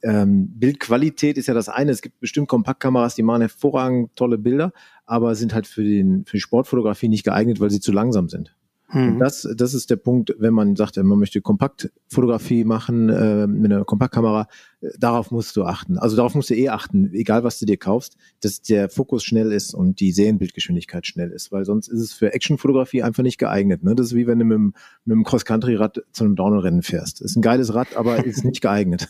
ähm, 0.01 0.47
Bildqualität 0.59 1.37
ist 1.37 1.47
ja 1.47 1.53
das 1.53 1.69
eine. 1.69 1.91
Es 1.91 2.01
gibt 2.01 2.19
bestimmt 2.19 2.47
Kompaktkameras, 2.47 3.15
die 3.15 3.23
machen 3.23 3.41
hervorragend 3.41 4.15
tolle 4.15 4.37
Bilder, 4.37 4.71
aber 5.05 5.35
sind 5.35 5.53
halt 5.53 5.67
für, 5.67 5.83
den, 5.83 6.25
für 6.25 6.37
die 6.37 6.41
Sportfotografie 6.41 7.09
nicht 7.09 7.23
geeignet, 7.23 7.59
weil 7.59 7.69
sie 7.69 7.81
zu 7.81 7.91
langsam 7.91 8.29
sind. 8.29 8.55
Mhm. 8.91 9.19
Das, 9.19 9.47
das 9.55 9.73
ist 9.73 9.89
der 9.89 9.97
Punkt, 9.97 10.33
wenn 10.39 10.53
man 10.53 10.75
sagt, 10.75 10.97
man 10.97 11.19
möchte 11.19 11.41
Kompaktfotografie 11.41 12.63
machen 12.63 13.09
äh, 13.09 13.45
mit 13.45 13.71
einer 13.71 13.85
Kompaktkamera, 13.85 14.47
äh, 14.81 14.89
darauf 14.99 15.31
musst 15.31 15.55
du 15.55 15.63
achten. 15.63 15.97
Also 15.97 16.15
darauf 16.15 16.33
musst 16.33 16.49
du 16.49 16.55
eh 16.55 16.69
achten, 16.69 17.13
egal 17.13 17.43
was 17.43 17.59
du 17.59 17.65
dir 17.65 17.77
kaufst, 17.77 18.15
dass 18.41 18.61
der 18.61 18.89
Fokus 18.89 19.23
schnell 19.23 19.51
ist 19.51 19.73
und 19.73 19.99
die 19.99 20.11
Serienbildgeschwindigkeit 20.11 21.05
schnell 21.05 21.31
ist, 21.31 21.51
weil 21.51 21.65
sonst 21.65 21.87
ist 21.87 22.01
es 22.01 22.13
für 22.13 22.33
Actionfotografie 22.33 23.03
einfach 23.03 23.23
nicht 23.23 23.37
geeignet. 23.37 23.83
Ne? 23.83 23.95
Das 23.95 24.07
ist 24.07 24.15
wie 24.15 24.27
wenn 24.27 24.39
du 24.39 24.45
mit, 24.45 24.59
mit 24.59 24.75
einem 25.05 25.23
Cross-Country-Rad 25.23 26.03
zu 26.11 26.23
einem 26.23 26.35
Downhill-Rennen 26.35 26.81
fährst. 26.81 27.21
Ist 27.21 27.35
ein 27.35 27.41
geiles 27.41 27.73
Rad, 27.73 27.95
aber 27.95 28.17
ist 28.25 28.43
nicht 28.43 28.61
geeignet. 28.61 29.07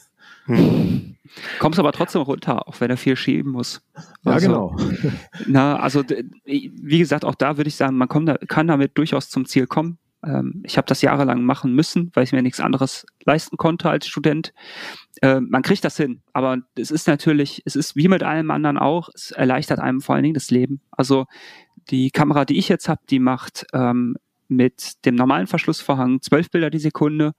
Hm. 0.50 1.16
Kommst 1.60 1.78
aber 1.78 1.92
trotzdem 1.92 2.24
runter, 2.24 2.68
auch 2.68 2.82
wenn 2.82 2.90
er 2.90 2.98
viel 2.98 3.16
schieben 3.16 3.52
muss. 3.52 3.82
Ja, 4.24 4.32
also, 4.34 4.48
genau. 4.48 4.78
Na, 5.48 5.80
also 5.80 6.04
wie 6.04 7.00
gesagt, 7.00 7.24
auch 7.24 7.36
da 7.36 7.58
würde 7.58 7.68
ich 7.68 7.76
sagen, 7.76 7.98
man 7.98 8.08
kommt, 8.08 8.36
kann 8.48 8.68
damit 8.68 8.98
durchaus 8.98 9.30
zum 9.30 9.46
Ziel 9.46 9.68
kommen. 9.68 10.00
Ähm, 10.26 10.64
ich 10.66 10.78
habe 10.78 10.88
das 10.88 11.04
jahrelang 11.04 11.44
machen 11.44 11.74
müssen, 11.74 12.12
weil 12.16 12.24
ich 12.24 12.32
mir 12.32 12.42
nichts 12.42 12.60
anderes 12.60 13.06
leisten 13.26 13.58
konnte 13.58 13.90
als 13.90 14.08
Student. 14.08 14.54
Äh, 15.22 15.40
man 15.40 15.62
kriegt 15.62 15.86
das 15.86 15.98
hin, 15.98 16.22
aber 16.34 16.58
es 16.76 16.90
ist 16.90 17.08
natürlich, 17.08 17.62
es 17.66 17.76
ist 17.76 17.96
wie 17.96 18.08
mit 18.08 18.24
allem 18.24 18.50
anderen 18.50 18.80
auch, 18.80 19.10
es 19.14 19.32
erleichtert 19.32 19.80
einem 19.80 20.02
vor 20.02 20.16
allen 20.16 20.24
Dingen 20.24 20.34
das 20.34 20.50
Leben. 20.50 20.82
Also 20.92 21.26
die 21.92 22.10
Kamera, 22.10 22.44
die 22.46 22.58
ich 22.58 22.70
jetzt 22.70 22.90
habe, 22.90 23.02
die 23.10 23.20
macht 23.20 23.68
ähm, 23.74 24.16
mit 24.48 25.06
dem 25.06 25.14
normalen 25.14 25.48
Verschlussvorhang 25.48 26.22
zwölf 26.22 26.50
Bilder 26.50 26.72
die 26.72 26.80
Sekunde 26.80 27.34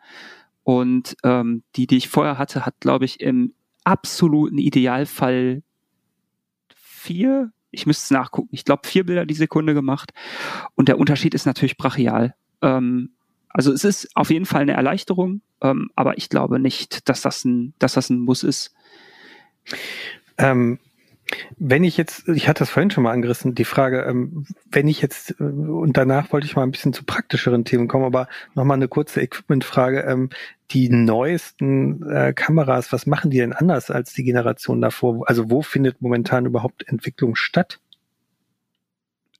und 0.70 1.16
ähm, 1.24 1.64
die, 1.74 1.88
die 1.88 1.96
ich 1.96 2.08
vorher 2.08 2.38
hatte, 2.38 2.64
hat, 2.64 2.76
glaube 2.78 3.04
ich, 3.04 3.18
im 3.18 3.54
absoluten 3.82 4.58
Idealfall 4.58 5.64
vier, 6.72 7.50
ich 7.72 7.86
müsste 7.86 8.04
es 8.04 8.10
nachgucken, 8.12 8.50
ich 8.52 8.64
glaube 8.64 8.86
vier 8.86 9.04
Bilder 9.04 9.26
die 9.26 9.34
Sekunde 9.34 9.74
gemacht. 9.74 10.12
Und 10.76 10.86
der 10.86 11.00
Unterschied 11.00 11.34
ist 11.34 11.44
natürlich 11.44 11.76
brachial. 11.76 12.36
Ähm, 12.62 13.10
also 13.48 13.72
es 13.72 13.82
ist 13.82 14.10
auf 14.14 14.30
jeden 14.30 14.46
Fall 14.46 14.62
eine 14.62 14.74
Erleichterung, 14.74 15.40
ähm, 15.60 15.90
aber 15.96 16.18
ich 16.18 16.28
glaube 16.28 16.60
nicht, 16.60 17.08
dass 17.08 17.20
das 17.20 17.44
ein, 17.44 17.74
dass 17.80 17.94
das 17.94 18.08
ein 18.08 18.20
Muss 18.20 18.44
ist. 18.44 18.72
Ähm, 20.38 20.78
Wenn 21.62 21.84
ich 21.84 21.98
jetzt, 21.98 22.26
ich 22.26 22.48
hatte 22.48 22.60
das 22.60 22.70
vorhin 22.70 22.90
schon 22.90 23.04
mal 23.04 23.12
angerissen, 23.12 23.54
die 23.54 23.66
Frage, 23.66 24.00
ähm, 24.08 24.46
wenn 24.70 24.88
ich 24.88 25.02
jetzt, 25.02 25.38
äh, 25.38 25.44
und 25.44 25.94
danach 25.94 26.32
wollte 26.32 26.46
ich 26.46 26.56
mal 26.56 26.62
ein 26.62 26.70
bisschen 26.70 26.94
zu 26.94 27.04
praktischeren 27.04 27.66
Themen 27.66 27.86
kommen, 27.86 28.06
aber 28.06 28.28
nochmal 28.54 28.78
eine 28.78 28.88
kurze 28.88 29.20
Equipment-Frage. 29.20 30.00
Ähm, 30.00 30.30
die 30.70 30.88
neuesten 30.88 32.02
äh, 32.10 32.32
Kameras, 32.32 32.92
was 32.92 33.06
machen 33.06 33.30
die 33.30 33.36
denn 33.36 33.52
anders 33.52 33.90
als 33.90 34.14
die 34.14 34.24
Generation 34.24 34.80
davor? 34.80 35.28
Also 35.28 35.50
wo 35.50 35.60
findet 35.60 36.00
momentan 36.00 36.46
überhaupt 36.46 36.88
Entwicklung 36.88 37.36
statt? 37.36 37.78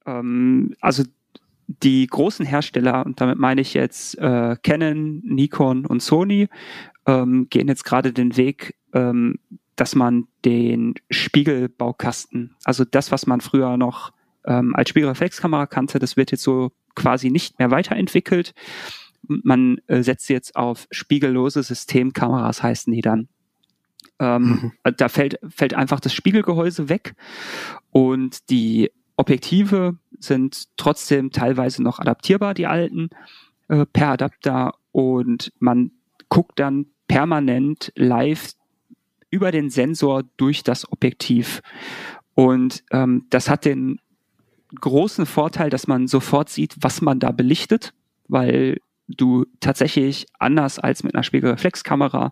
Ähm, 0.05 0.77
also 0.83 1.05
die 1.69 2.07
großen 2.07 2.45
Hersteller, 2.45 3.07
und 3.07 3.23
damit 3.23 3.39
meine 3.39 3.63
ich 3.63 3.73
jetzt 3.73 4.19
äh, 4.19 4.57
Canon, 4.63 5.23
Nikon 5.25 5.87
und 5.87 6.03
Sony, 6.03 6.49
ähm, 7.07 7.47
gehen 7.49 7.69
jetzt 7.69 7.85
gerade 7.85 8.13
den 8.13 8.37
Weg, 8.37 8.75
ähm, 8.93 9.39
dass 9.81 9.95
man 9.95 10.29
den 10.45 10.95
Spiegelbaukasten, 11.09 12.55
also 12.65 12.85
das, 12.85 13.11
was 13.13 13.27
man 13.27 13.41
früher 13.41 13.79
noch 13.79 14.13
ähm, 14.45 14.77
als 14.77 14.91
Spiegelreflexkamera 14.91 15.67
kannte, 15.67 15.99
das 15.99 16.19
wird 16.19 16.33
jetzt 16.33 16.43
so 16.43 16.73
quasi 16.95 17.31
nicht 17.31 17.59
mehr 17.59 17.71
weiterentwickelt. 17.71 18.53
Man 19.23 19.79
äh, 19.87 20.03
setzt 20.03 20.29
jetzt 20.29 20.55
auf 20.55 20.87
spiegellose 20.91 21.63
Systemkameras, 21.63 22.63
heißen 22.63 22.93
die 22.93 23.01
dann. 23.01 23.29
Ähm, 24.19 24.73
mhm. 24.85 24.93
Da 24.99 25.09
fällt, 25.09 25.39
fällt 25.49 25.73
einfach 25.73 26.01
das 26.01 26.13
Spiegelgehäuse 26.13 26.91
weg 26.91 27.15
und 27.91 28.51
die 28.51 28.91
Objektive 29.17 29.97
sind 30.19 30.77
trotzdem 30.77 31.31
teilweise 31.31 31.83
noch 31.83 32.01
adaptierbar, 32.01 32.53
die 32.53 32.67
alten, 32.67 33.09
äh, 33.69 33.87
per 33.87 34.09
Adapter 34.11 34.75
und 34.93 35.53
man 35.59 35.93
guckt 36.29 36.59
dann 36.59 36.87
permanent 37.09 37.93
live 37.97 38.53
über 39.31 39.53
den 39.53 39.71
Sensor 39.71 40.25
durch 40.37 40.63
das 40.63 40.91
Objektiv. 40.91 41.63
Und 42.35 42.85
ähm, 42.91 43.27
das 43.31 43.49
hat 43.49 43.65
den 43.65 44.01
großen 44.75 45.27
Vorteil, 45.27 45.71
dass 45.71 45.87
man 45.87 46.07
sofort 46.07 46.49
sieht, 46.49 46.77
was 46.81 47.01
man 47.01 47.19
da 47.19 47.33
belichtet, 47.33 47.93
weil 48.29 48.79
du 49.17 49.45
tatsächlich 49.59 50.27
anders 50.39 50.79
als 50.79 51.03
mit 51.03 51.15
einer 51.15 51.25
Spiegelreflexkamera 51.25 52.31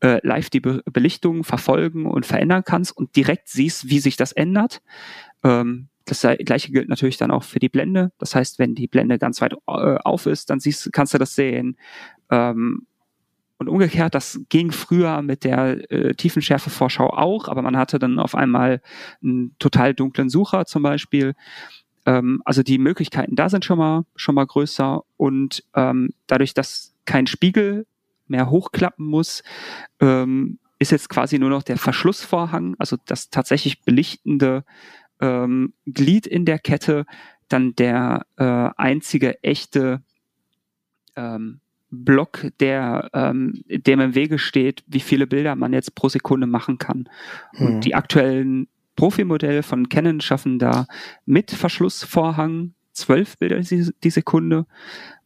äh, 0.00 0.26
live 0.26 0.48
die 0.48 0.60
Be 0.60 0.82
Belichtung 0.90 1.44
verfolgen 1.44 2.06
und 2.06 2.24
verändern 2.24 2.62
kannst 2.64 2.96
und 2.96 3.14
direkt 3.16 3.48
siehst, 3.48 3.90
wie 3.90 3.98
sich 3.98 4.16
das 4.16 4.32
ändert. 4.32 4.80
Ähm, 5.42 5.88
das 6.06 6.20
gleiche 6.20 6.70
gilt 6.70 6.88
natürlich 6.88 7.16
dann 7.16 7.30
auch 7.30 7.44
für 7.44 7.58
die 7.58 7.68
Blende. 7.68 8.12
Das 8.18 8.34
heißt, 8.34 8.58
wenn 8.58 8.74
die 8.74 8.88
Blende 8.88 9.18
ganz 9.18 9.40
weit 9.40 9.54
äh, 9.66 9.96
auf 10.04 10.26
ist, 10.26 10.50
dann 10.50 10.60
siehst, 10.60 10.92
kannst 10.92 11.14
du 11.14 11.18
das 11.18 11.34
sehen. 11.34 11.78
Ähm, 12.30 12.86
und 13.58 13.68
umgekehrt, 13.68 14.14
das 14.14 14.40
ging 14.48 14.72
früher 14.72 15.22
mit 15.22 15.44
der 15.44 15.90
äh, 15.90 16.14
Tiefenschärfe-Vorschau 16.14 17.10
auch, 17.10 17.48
aber 17.48 17.62
man 17.62 17.76
hatte 17.76 17.98
dann 17.98 18.18
auf 18.18 18.34
einmal 18.34 18.80
einen 19.22 19.54
total 19.58 19.94
dunklen 19.94 20.28
Sucher 20.28 20.66
zum 20.66 20.82
Beispiel. 20.82 21.34
Ähm, 22.04 22.42
also 22.44 22.62
die 22.62 22.78
Möglichkeiten 22.78 23.36
da 23.36 23.48
sind 23.48 23.64
schon 23.64 23.78
mal 23.78 24.04
schon 24.16 24.34
mal 24.34 24.46
größer 24.46 25.02
und 25.16 25.64
ähm, 25.74 26.10
dadurch, 26.26 26.54
dass 26.54 26.94
kein 27.04 27.26
Spiegel 27.26 27.86
mehr 28.26 28.50
hochklappen 28.50 29.06
muss, 29.06 29.42
ähm, 30.00 30.58
ist 30.78 30.90
jetzt 30.90 31.08
quasi 31.08 31.38
nur 31.38 31.50
noch 31.50 31.62
der 31.62 31.78
Verschlussvorhang, 31.78 32.74
also 32.78 32.96
das 33.06 33.30
tatsächlich 33.30 33.82
belichtende 33.82 34.64
ähm, 35.20 35.74
Glied 35.86 36.26
in 36.26 36.44
der 36.44 36.58
Kette 36.58 37.06
dann 37.48 37.74
der 37.76 38.26
äh, 38.36 38.70
einzige 38.76 39.42
echte 39.42 40.02
ähm, 41.16 41.60
Block, 41.94 42.46
der 42.60 43.10
ähm, 43.12 43.62
dem 43.68 44.00
im 44.00 44.14
Wege 44.14 44.38
steht, 44.38 44.82
wie 44.86 45.00
viele 45.00 45.26
Bilder 45.26 45.54
man 45.54 45.72
jetzt 45.72 45.94
pro 45.94 46.08
Sekunde 46.08 46.46
machen 46.46 46.78
kann. 46.78 47.08
Mhm. 47.52 47.66
Und 47.66 47.80
die 47.84 47.94
aktuellen 47.94 48.68
Profimodelle 48.96 49.62
von 49.62 49.88
Canon 49.88 50.20
schaffen 50.20 50.58
da 50.58 50.86
mit 51.26 51.50
Verschlussvorhang 51.50 52.74
zwölf 52.92 53.36
Bilder 53.38 53.60
die 53.60 54.10
Sekunde 54.10 54.66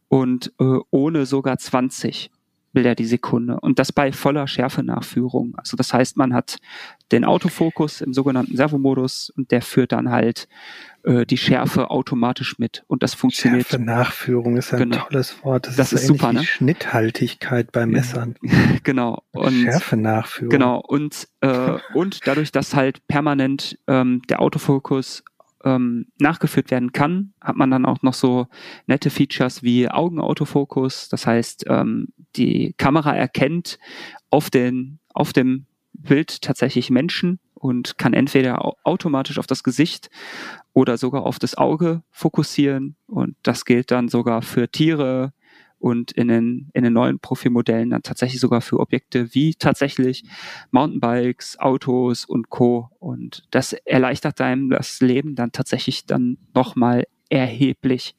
und 0.07 0.53
äh, 0.59 0.79
ohne 0.89 1.25
sogar 1.25 1.57
20. 1.57 2.31
Bilder 2.71 2.95
die 2.95 3.05
Sekunde 3.05 3.59
und 3.59 3.79
das 3.79 3.91
bei 3.91 4.11
voller 4.11 4.47
Schärfe-Nachführung. 4.47 5.53
Also 5.57 5.75
das 5.75 5.93
heißt, 5.93 6.17
man 6.17 6.33
hat 6.33 6.57
den 7.11 7.25
Autofokus 7.25 8.01
im 8.01 8.13
sogenannten 8.13 8.55
Servomodus 8.55 9.31
und 9.31 9.51
der 9.51 9.61
führt 9.61 9.91
dann 9.91 10.09
halt 10.09 10.47
äh, 11.03 11.25
die 11.25 11.37
Schärfe 11.37 11.89
automatisch 11.89 12.59
mit 12.59 12.83
und 12.87 13.03
das 13.03 13.13
funktioniert. 13.13 13.67
Schärfe-Nachführung 13.67 14.57
ist 14.57 14.73
ein 14.73 14.79
genau. 14.79 14.97
tolles 14.97 15.43
Wort. 15.43 15.67
Das, 15.67 15.75
das 15.75 15.93
ist, 15.93 16.01
ist 16.01 16.07
super, 16.07 16.33
ne? 16.33 16.43
Schnitthaltigkeit 16.43 17.71
bei 17.71 17.85
Messern. 17.85 18.35
genau. 18.83 19.23
Und, 19.31 19.53
Schärfe-Nachführung. 19.53 20.49
Genau. 20.49 20.79
Und, 20.79 21.27
äh, 21.41 21.77
und 21.93 22.27
dadurch, 22.27 22.51
dass 22.51 22.75
halt 22.75 23.07
permanent 23.07 23.79
ähm, 23.87 24.21
der 24.29 24.41
Autofokus 24.41 25.23
ähm, 25.63 26.07
nachgeführt 26.19 26.71
werden 26.71 26.91
kann, 26.91 27.33
hat 27.41 27.55
man 27.55 27.71
dann 27.71 27.85
auch 27.85 28.01
noch 28.01 28.13
so 28.13 28.47
nette 28.87 29.09
Features 29.09 29.63
wie 29.63 29.89
Augenautofokus. 29.89 31.09
Das 31.09 31.27
heißt, 31.27 31.65
ähm, 31.67 32.09
die 32.35 32.73
Kamera 32.77 33.15
erkennt 33.15 33.79
auf, 34.29 34.49
den, 34.49 34.99
auf 35.13 35.33
dem 35.33 35.65
Bild 35.93 36.41
tatsächlich 36.41 36.89
Menschen 36.89 37.39
und 37.53 37.97
kann 37.97 38.13
entweder 38.13 38.73
automatisch 38.85 39.37
auf 39.37 39.47
das 39.47 39.63
Gesicht 39.63 40.09
oder 40.73 40.97
sogar 40.97 41.23
auf 41.23 41.39
das 41.39 41.55
Auge 41.57 42.03
fokussieren. 42.09 42.95
Und 43.07 43.35
das 43.43 43.65
gilt 43.65 43.91
dann 43.91 44.07
sogar 44.07 44.41
für 44.41 44.69
Tiere, 44.69 45.33
und 45.79 46.11
in 46.11 46.27
den, 46.27 46.69
in 46.73 46.83
den 46.83 46.93
neuen 46.93 47.19
Profilmodellen 47.19 47.89
dann 47.89 48.03
tatsächlich 48.03 48.39
sogar 48.39 48.61
für 48.61 48.79
Objekte 48.79 49.33
wie 49.33 49.55
tatsächlich 49.55 50.23
Mountainbikes, 50.71 51.59
Autos 51.59 52.25
und 52.25 52.49
Co. 52.49 52.89
Und 52.99 53.47
das 53.51 53.73
erleichtert 53.73 54.41
einem 54.41 54.69
das 54.69 54.99
Leben 55.01 55.35
dann 55.35 55.51
tatsächlich 55.51 56.05
dann 56.05 56.37
nochmal 56.53 57.05
erheblich. 57.29 58.15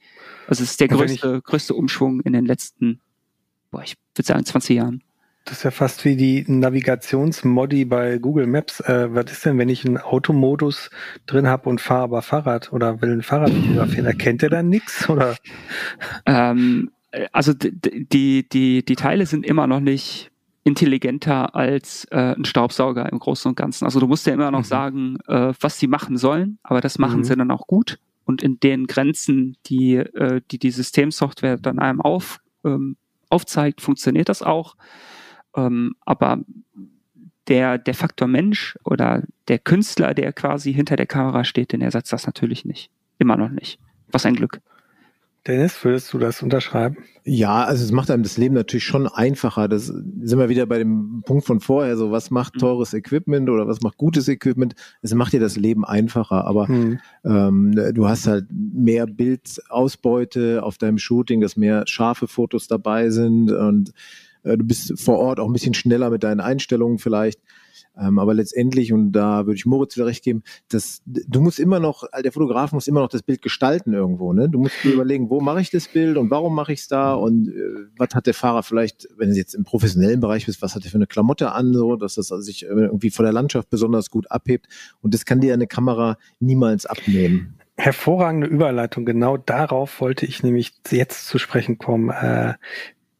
Also 0.46 0.62
es 0.62 0.72
ist 0.72 0.80
der 0.80 0.88
größte, 0.88 1.36
ich, 1.38 1.44
größte 1.44 1.74
Umschwung 1.74 2.20
in 2.20 2.32
den 2.32 2.46
letzten, 2.46 3.00
boah, 3.70 3.82
ich 3.82 3.96
würde 4.14 4.26
sagen 4.26 4.44
20 4.44 4.76
Jahren. 4.76 5.04
Das 5.44 5.58
ist 5.58 5.64
ja 5.64 5.70
fast 5.70 6.04
wie 6.04 6.16
die 6.16 6.44
Navigationsmodi 6.46 7.84
bei 7.86 8.18
Google 8.18 8.46
Maps. 8.46 8.80
Äh, 8.80 9.08
was 9.14 9.32
ist 9.32 9.44
denn, 9.44 9.58
wenn 9.58 9.68
ich 9.68 9.84
einen 9.84 9.96
Automodus 9.96 10.90
drin 11.26 11.46
habe 11.46 11.68
und 11.68 11.80
fahre 11.80 12.02
aber 12.04 12.22
Fahrrad 12.22 12.72
oder 12.72 13.00
will 13.00 13.10
ein 13.10 13.22
Fahrrad 13.22 13.50
fotografieren? 13.50 14.06
Erkennt 14.06 14.42
er 14.42 14.50
dann 14.50 14.68
nichts? 14.68 15.08
Oder? 15.08 15.36
Ähm, 16.26 16.90
äh, 16.92 16.99
also 17.32 17.52
die, 17.54 18.48
die, 18.48 18.84
die 18.84 18.96
Teile 18.96 19.26
sind 19.26 19.44
immer 19.44 19.66
noch 19.66 19.80
nicht 19.80 20.30
intelligenter 20.62 21.54
als 21.54 22.04
äh, 22.10 22.34
ein 22.36 22.44
Staubsauger 22.44 23.10
im 23.10 23.18
Großen 23.18 23.48
und 23.48 23.56
Ganzen. 23.56 23.84
Also 23.84 23.98
du 23.98 24.06
musst 24.06 24.26
ja 24.26 24.34
immer 24.34 24.50
noch 24.50 24.60
mhm. 24.60 24.64
sagen, 24.64 25.18
äh, 25.26 25.52
was 25.60 25.78
sie 25.78 25.86
machen 25.86 26.16
sollen, 26.16 26.58
aber 26.62 26.80
das 26.80 26.98
machen 26.98 27.20
mhm. 27.20 27.24
sie 27.24 27.36
dann 27.36 27.50
auch 27.50 27.66
gut. 27.66 27.98
Und 28.24 28.42
in 28.42 28.60
den 28.60 28.86
Grenzen, 28.86 29.56
die 29.66 29.96
äh, 29.96 30.40
die, 30.50 30.58
die 30.58 30.70
Systemsoftware 30.70 31.56
dann 31.56 31.78
einem 31.78 32.00
auf, 32.00 32.40
ähm, 32.64 32.96
aufzeigt, 33.30 33.80
funktioniert 33.80 34.28
das 34.28 34.42
auch. 34.42 34.76
Ähm, 35.56 35.94
aber 36.04 36.40
der, 37.48 37.78
der 37.78 37.94
Faktor 37.94 38.28
Mensch 38.28 38.78
oder 38.84 39.24
der 39.48 39.58
Künstler, 39.58 40.14
der 40.14 40.32
quasi 40.32 40.72
hinter 40.72 40.96
der 40.96 41.06
Kamera 41.06 41.42
steht, 41.44 41.72
den 41.72 41.80
ersetzt 41.80 42.12
das 42.12 42.26
natürlich 42.26 42.64
nicht. 42.64 42.90
Immer 43.18 43.36
noch 43.36 43.48
nicht. 43.48 43.80
Was 44.12 44.26
ein 44.26 44.36
Glück. 44.36 44.60
Dennis, 45.50 45.84
würdest 45.84 46.12
du 46.12 46.18
das 46.18 46.42
unterschreiben? 46.44 46.98
Ja, 47.24 47.64
also 47.64 47.82
es 47.82 47.90
macht 47.90 48.08
einem 48.10 48.22
das 48.22 48.38
Leben 48.38 48.54
natürlich 48.54 48.84
schon 48.84 49.08
einfacher. 49.08 49.66
Das 49.66 49.86
sind 49.86 50.38
wir 50.38 50.48
wieder 50.48 50.64
bei 50.66 50.78
dem 50.78 51.22
Punkt 51.26 51.44
von 51.44 51.58
vorher. 51.58 51.96
So, 51.96 52.12
was 52.12 52.30
macht 52.30 52.54
mhm. 52.54 52.60
teures 52.60 52.94
Equipment 52.94 53.50
oder 53.50 53.66
was 53.66 53.80
macht 53.80 53.96
gutes 53.96 54.28
Equipment? 54.28 54.76
Es 55.02 55.12
macht 55.12 55.32
dir 55.32 55.40
das 55.40 55.56
Leben 55.56 55.84
einfacher, 55.84 56.44
aber 56.44 56.70
mhm. 56.70 57.00
ähm, 57.24 57.74
du 57.94 58.06
hast 58.06 58.28
halt 58.28 58.46
mehr 58.50 59.06
Bildausbeute 59.06 60.62
auf 60.62 60.78
deinem 60.78 60.98
Shooting, 60.98 61.40
dass 61.40 61.56
mehr 61.56 61.82
scharfe 61.86 62.28
Fotos 62.28 62.68
dabei 62.68 63.10
sind 63.10 63.50
und 63.50 63.92
äh, 64.44 64.56
du 64.56 64.64
bist 64.64 65.00
vor 65.00 65.18
Ort 65.18 65.40
auch 65.40 65.46
ein 65.46 65.52
bisschen 65.52 65.74
schneller 65.74 66.10
mit 66.10 66.22
deinen 66.22 66.40
Einstellungen 66.40 66.98
vielleicht. 66.98 67.40
Ähm, 67.98 68.18
aber 68.18 68.34
letztendlich, 68.34 68.92
und 68.92 69.12
da 69.12 69.46
würde 69.46 69.56
ich 69.56 69.66
Moritz 69.66 69.96
wieder 69.96 70.06
recht 70.06 70.24
geben, 70.24 70.42
dass 70.68 71.02
du 71.04 71.40
musst 71.40 71.58
immer 71.58 71.80
noch, 71.80 72.04
der 72.22 72.32
Fotograf 72.32 72.72
muss 72.72 72.88
immer 72.88 73.00
noch 73.00 73.08
das 73.08 73.22
Bild 73.22 73.42
gestalten 73.42 73.92
irgendwo. 73.92 74.32
Ne? 74.32 74.48
Du 74.48 74.58
musst 74.58 74.76
dir 74.82 74.92
überlegen, 74.92 75.28
wo 75.28 75.40
mache 75.40 75.60
ich 75.60 75.70
das 75.70 75.88
Bild 75.88 76.16
und 76.16 76.30
warum 76.30 76.54
mache 76.54 76.72
ich 76.72 76.80
es 76.80 76.88
da 76.88 77.14
und 77.14 77.48
äh, 77.48 77.88
was 77.96 78.14
hat 78.14 78.26
der 78.26 78.34
Fahrer 78.34 78.62
vielleicht, 78.62 79.08
wenn 79.16 79.30
du 79.30 79.36
jetzt 79.36 79.54
im 79.54 79.64
professionellen 79.64 80.20
Bereich 80.20 80.46
bist, 80.46 80.62
was 80.62 80.74
hat 80.74 80.84
er 80.84 80.90
für 80.90 80.98
eine 80.98 81.06
Klamotte 81.06 81.52
an, 81.52 81.74
so 81.74 81.96
dass 81.96 82.14
das 82.14 82.28
sich 82.28 82.62
irgendwie 82.62 83.10
von 83.10 83.24
der 83.24 83.32
Landschaft 83.32 83.70
besonders 83.70 84.10
gut 84.10 84.30
abhebt. 84.30 84.66
Und 85.00 85.14
das 85.14 85.24
kann 85.24 85.40
dir 85.40 85.52
eine 85.52 85.66
Kamera 85.66 86.16
niemals 86.38 86.86
abnehmen. 86.86 87.58
Hervorragende 87.76 88.46
Überleitung. 88.46 89.04
Genau 89.04 89.36
darauf 89.36 90.00
wollte 90.00 90.26
ich 90.26 90.42
nämlich 90.42 90.74
jetzt 90.90 91.26
zu 91.26 91.38
sprechen 91.38 91.78
kommen. 91.78 92.10
Äh, 92.10 92.54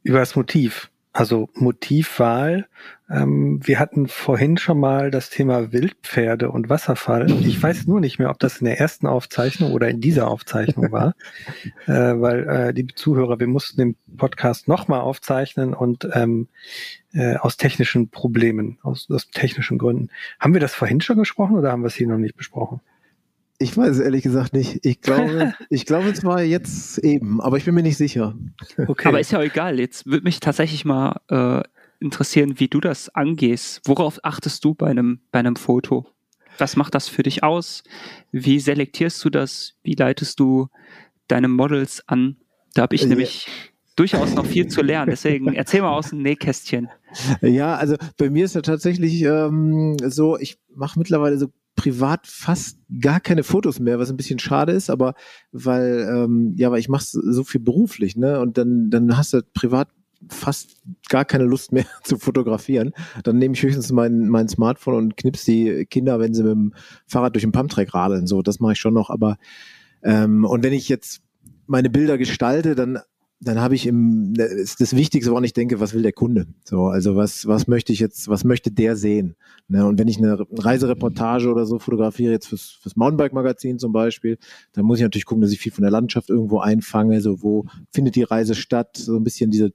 über 0.03 0.19
das 0.19 0.37
Motiv 0.37 0.91
also 1.13 1.49
Motivwahl. 1.55 2.67
Ähm, 3.11 3.61
wir 3.65 3.81
hatten 3.81 4.07
vorhin 4.07 4.59
schon 4.59 4.79
mal 4.79 5.11
das 5.11 5.29
Thema 5.29 5.73
Wildpferde 5.73 6.51
und 6.51 6.69
Wasserfall. 6.69 7.31
Ich 7.43 7.61
weiß 7.61 7.87
nur 7.89 8.01
nicht 8.01 8.21
mehr, 8.21 8.31
ob 8.31 8.39
das 8.39 8.59
in 8.59 8.67
der 8.67 8.79
ersten 8.79 9.09
Aufzeichnung 9.09 9.73
oder 9.73 9.89
in 9.89 10.01
dieser 10.01 10.29
Aufzeichnung 10.29 10.93
war, 10.93 11.15
äh, 11.87 11.93
weil 11.93 12.49
äh, 12.49 12.75
die 12.75 12.87
Zuhörer, 12.87 13.41
wir 13.41 13.49
mussten 13.49 13.79
den 13.79 13.97
Podcast 14.17 14.69
nochmal 14.69 15.01
aufzeichnen 15.01 15.75
und 15.75 16.09
ähm, 16.13 16.49
äh, 17.13 17.37
aus 17.37 17.57
technischen 17.57 18.11
Problemen, 18.11 18.79
aus, 18.83 19.09
aus 19.11 19.29
technischen 19.31 19.79
Gründen. 19.79 20.11
Haben 20.39 20.55
wir 20.55 20.61
das 20.61 20.75
vorhin 20.75 21.01
schon 21.01 21.19
gesprochen 21.19 21.57
oder 21.57 21.73
haben 21.73 21.83
wir 21.83 21.89
es 21.89 21.97
hier 21.97 22.07
noch 22.07 22.19
nicht 22.19 22.37
besprochen? 22.37 22.81
Ich 23.63 23.77
weiß 23.77 23.91
es 23.91 23.99
ehrlich 23.99 24.23
gesagt 24.23 24.55
nicht. 24.55 24.85
Ich 24.87 25.03
glaube, 25.03 25.53
ich 25.69 25.85
glaube, 25.85 26.09
es 26.09 26.25
war 26.25 26.43
jetzt 26.43 26.97
eben, 26.99 27.43
aber 27.43 27.59
ich 27.59 27.67
bin 27.67 27.75
mir 27.75 27.83
nicht 27.83 27.99
sicher. 27.99 28.35
Okay. 28.79 29.07
Aber 29.07 29.21
ist 29.21 29.33
ja 29.33 29.43
egal. 29.43 29.79
Jetzt 29.79 30.07
würde 30.07 30.25
mich 30.25 30.41
tatsächlich 30.41 30.87
mal 30.87 31.21
äh, 31.29 31.63
interessieren, 32.03 32.59
wie 32.59 32.69
du 32.69 32.81
das 32.81 33.15
angehst. 33.15 33.83
Worauf 33.85 34.19
achtest 34.25 34.65
du 34.65 34.73
bei 34.75 34.87
einem, 34.87 35.21
bei 35.31 35.41
einem 35.41 35.57
Foto? 35.57 36.07
Was 36.57 36.77
macht 36.77 36.95
das 36.95 37.09
für 37.09 37.23
dich 37.23 37.43
aus? 37.43 37.85
Wie 38.33 38.61
selektierst 38.61 39.23
du 39.27 39.29
das? 39.29 39.75
Wie 39.83 39.95
leitest 39.95 40.41
du 40.41 40.69
deine 41.29 41.49
Models 41.49 42.03
an? 42.09 42.39
Da 42.73 42.83
habe 42.83 42.95
ich 42.95 43.03
ja. 43.03 43.09
nämlich 43.09 43.47
durchaus 43.95 44.35
noch 44.35 44.47
viel 44.47 44.69
zu 44.69 44.81
lernen. 44.81 45.11
Deswegen 45.11 45.53
erzähl 45.55 45.83
mal 45.83 45.93
aus 45.93 46.09
dem 46.09 46.23
Nähkästchen. 46.23 46.89
Ja, 47.43 47.75
also 47.75 47.97
bei 48.17 48.31
mir 48.31 48.47
ist 48.47 48.55
ja 48.55 48.63
tatsächlich 48.63 49.21
ähm, 49.21 49.99
so, 50.03 50.39
ich 50.39 50.59
mache 50.75 50.99
mittlerweile 50.99 51.37
so 51.37 51.49
privat 51.77 52.27
fast 52.27 52.79
gar 53.01 53.21
keine 53.21 53.43
Fotos 53.43 53.81
mehr, 53.81 53.99
was 53.99 54.11
ein 54.11 54.17
bisschen 54.17 54.39
schade 54.39 54.73
ist, 54.73 54.91
aber 54.91 55.15
weil, 55.53 56.09
ähm, 56.13 56.55
ja, 56.57 56.71
weil 56.71 56.81
ich 56.81 56.89
mache 56.89 57.05
so 57.05 57.45
viel 57.45 57.61
beruflich, 57.61 58.17
ne? 58.17 58.41
Und 58.41 58.59
dann, 58.59 58.91
dann 58.91 59.17
hast 59.17 59.33
du 59.33 59.43
privat 59.55 59.89
fast 60.29 60.77
gar 61.09 61.25
keine 61.25 61.45
Lust 61.45 61.73
mehr 61.73 61.87
zu 62.05 62.19
fotografieren. 62.19 62.93
Dann 63.25 63.39
nehme 63.39 63.55
ich 63.55 63.63
höchstens 63.63 63.91
mein, 63.93 64.29
mein 64.29 64.49
Smartphone 64.49 64.95
und 64.95 65.17
knips 65.17 65.45
die 65.45 65.87
Kinder, 65.87 66.21
wenn 66.21 66.35
sie 66.35 66.43
mit 66.43 66.53
dem 66.53 66.75
Fahrrad 67.07 67.35
durch 67.35 67.43
den 67.43 67.53
Pumptrack 67.53 67.95
radeln. 67.95 68.27
So, 68.27 68.43
das 68.43 68.61
mache 68.61 68.73
ich 68.73 68.81
schon 68.81 68.95
noch. 68.95 69.11
Aber 69.11 69.39
ähm, 70.03 70.45
und 70.45 70.63
wenn 70.63 70.73
ich 70.73 70.89
jetzt 70.89 71.23
meine 71.67 71.91
Bilder 71.91 72.19
gestalte, 72.19 72.75
dann 72.75 72.99
dann 73.43 73.59
habe 73.59 73.75
ich 73.75 73.87
im 73.87 74.35
ist 74.35 74.83
das 74.83 74.95
Wichtigste, 74.95 75.31
woran 75.31 75.45
ich 75.45 75.55
denke, 75.55 75.81
was 75.81 75.95
will 75.95 76.03
der 76.03 76.13
Kunde? 76.13 76.47
So, 76.65 76.87
also 76.87 77.17
was 77.17 77.47
was 77.47 77.67
möchte 77.67 77.93
ich 77.93 77.99
jetzt, 77.99 78.29
was 78.29 78.45
möchte 78.45 78.71
der 78.71 78.97
sehen? 78.97 79.35
Ne? 79.67 79.87
Und 79.87 79.99
wenn 79.99 80.09
ich 80.09 80.19
eine 80.19 80.47
Reisereportage 80.53 81.49
oder 81.49 81.65
so 81.65 81.79
fotografiere, 81.79 82.33
jetzt 82.33 82.49
fürs, 82.49 82.79
fürs 82.83 82.97
Mountainbike-Magazin 82.97 83.79
zum 83.79 83.93
Beispiel, 83.93 84.37
dann 84.75 84.85
muss 84.85 84.99
ich 84.99 85.03
natürlich 85.03 85.25
gucken, 85.25 85.41
dass 85.41 85.53
ich 85.53 85.59
viel 85.59 85.73
von 85.73 85.83
der 85.83 85.91
Landschaft 85.91 86.29
irgendwo 86.29 86.59
einfange. 86.59 87.21
So, 87.23 87.43
wo 87.43 87.65
findet 87.91 88.17
die 88.17 88.25
Reise 88.25 88.55
statt? 88.55 88.99
So 88.99 89.17
ein 89.17 89.25
bisschen 89.25 89.51
diese 89.51 89.73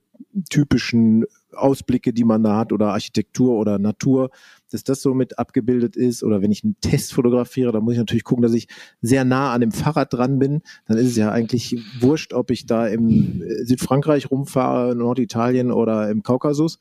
typischen 0.50 1.26
Ausblicke, 1.56 2.14
die 2.14 2.24
man 2.24 2.44
da 2.44 2.58
hat, 2.58 2.72
oder 2.72 2.94
Architektur 2.94 3.58
oder 3.58 3.80
Natur, 3.80 4.30
dass 4.72 4.84
das 4.84 5.02
so 5.02 5.14
mit 5.14 5.40
abgebildet 5.40 5.96
ist. 5.96 6.24
Oder 6.24 6.42
wenn 6.42 6.52
ich 6.52 6.64
einen 6.64 6.76
Test 6.82 7.14
fotografiere, 7.14 7.72
dann 7.72 7.84
muss 7.84 7.94
ich 7.94 8.00
natürlich 8.00 8.24
gucken, 8.24 8.44
dass 8.44 8.54
ich 8.54 8.68
sehr 9.02 9.26
nah 9.26 9.54
an 9.54 9.62
dem 9.62 9.72
Fahrrad 9.72 10.14
dran 10.14 10.40
bin. 10.40 10.62
Dann 10.88 10.98
ist 10.98 11.08
es 11.08 11.16
ja 11.16 11.32
eigentlich 11.32 11.78
wurscht, 12.00 12.34
ob 12.34 12.52
ich 12.52 12.66
da 12.66 12.88
im 12.88 13.44
Südfrankreich 13.64 14.32
rumfahre, 14.32 14.96
Norditalien 14.96 15.72
oder 15.72 16.10
im 16.10 16.24
Kaukasus. 16.24 16.80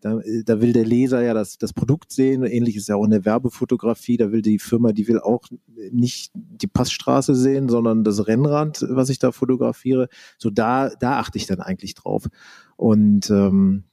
Da, 0.00 0.20
da 0.44 0.60
will 0.60 0.72
der 0.72 0.84
Leser 0.84 1.22
ja 1.22 1.34
das, 1.34 1.58
das 1.58 1.72
Produkt 1.72 2.12
sehen. 2.12 2.44
Ähnlich 2.44 2.76
ist 2.76 2.88
ja 2.88 2.96
auch 2.96 3.04
in 3.04 3.10
der 3.10 3.24
Werbefotografie. 3.24 4.16
Da 4.16 4.30
will 4.30 4.42
die 4.42 4.58
Firma, 4.58 4.92
die 4.92 5.08
will 5.08 5.18
auch 5.18 5.44
nicht 5.90 6.32
die 6.34 6.66
Passstraße 6.66 7.34
sehen, 7.34 7.68
sondern 7.68 8.04
das 8.04 8.26
Rennrad, 8.26 8.84
was 8.88 9.08
ich 9.08 9.18
da 9.18 9.32
fotografiere. 9.32 10.08
So 10.38 10.50
da, 10.50 10.90
da 10.90 11.18
achte 11.18 11.38
ich 11.38 11.46
dann 11.46 11.60
eigentlich 11.60 11.94
drauf. 11.94 12.28
Und 12.76 13.30
ähm, 13.30 13.84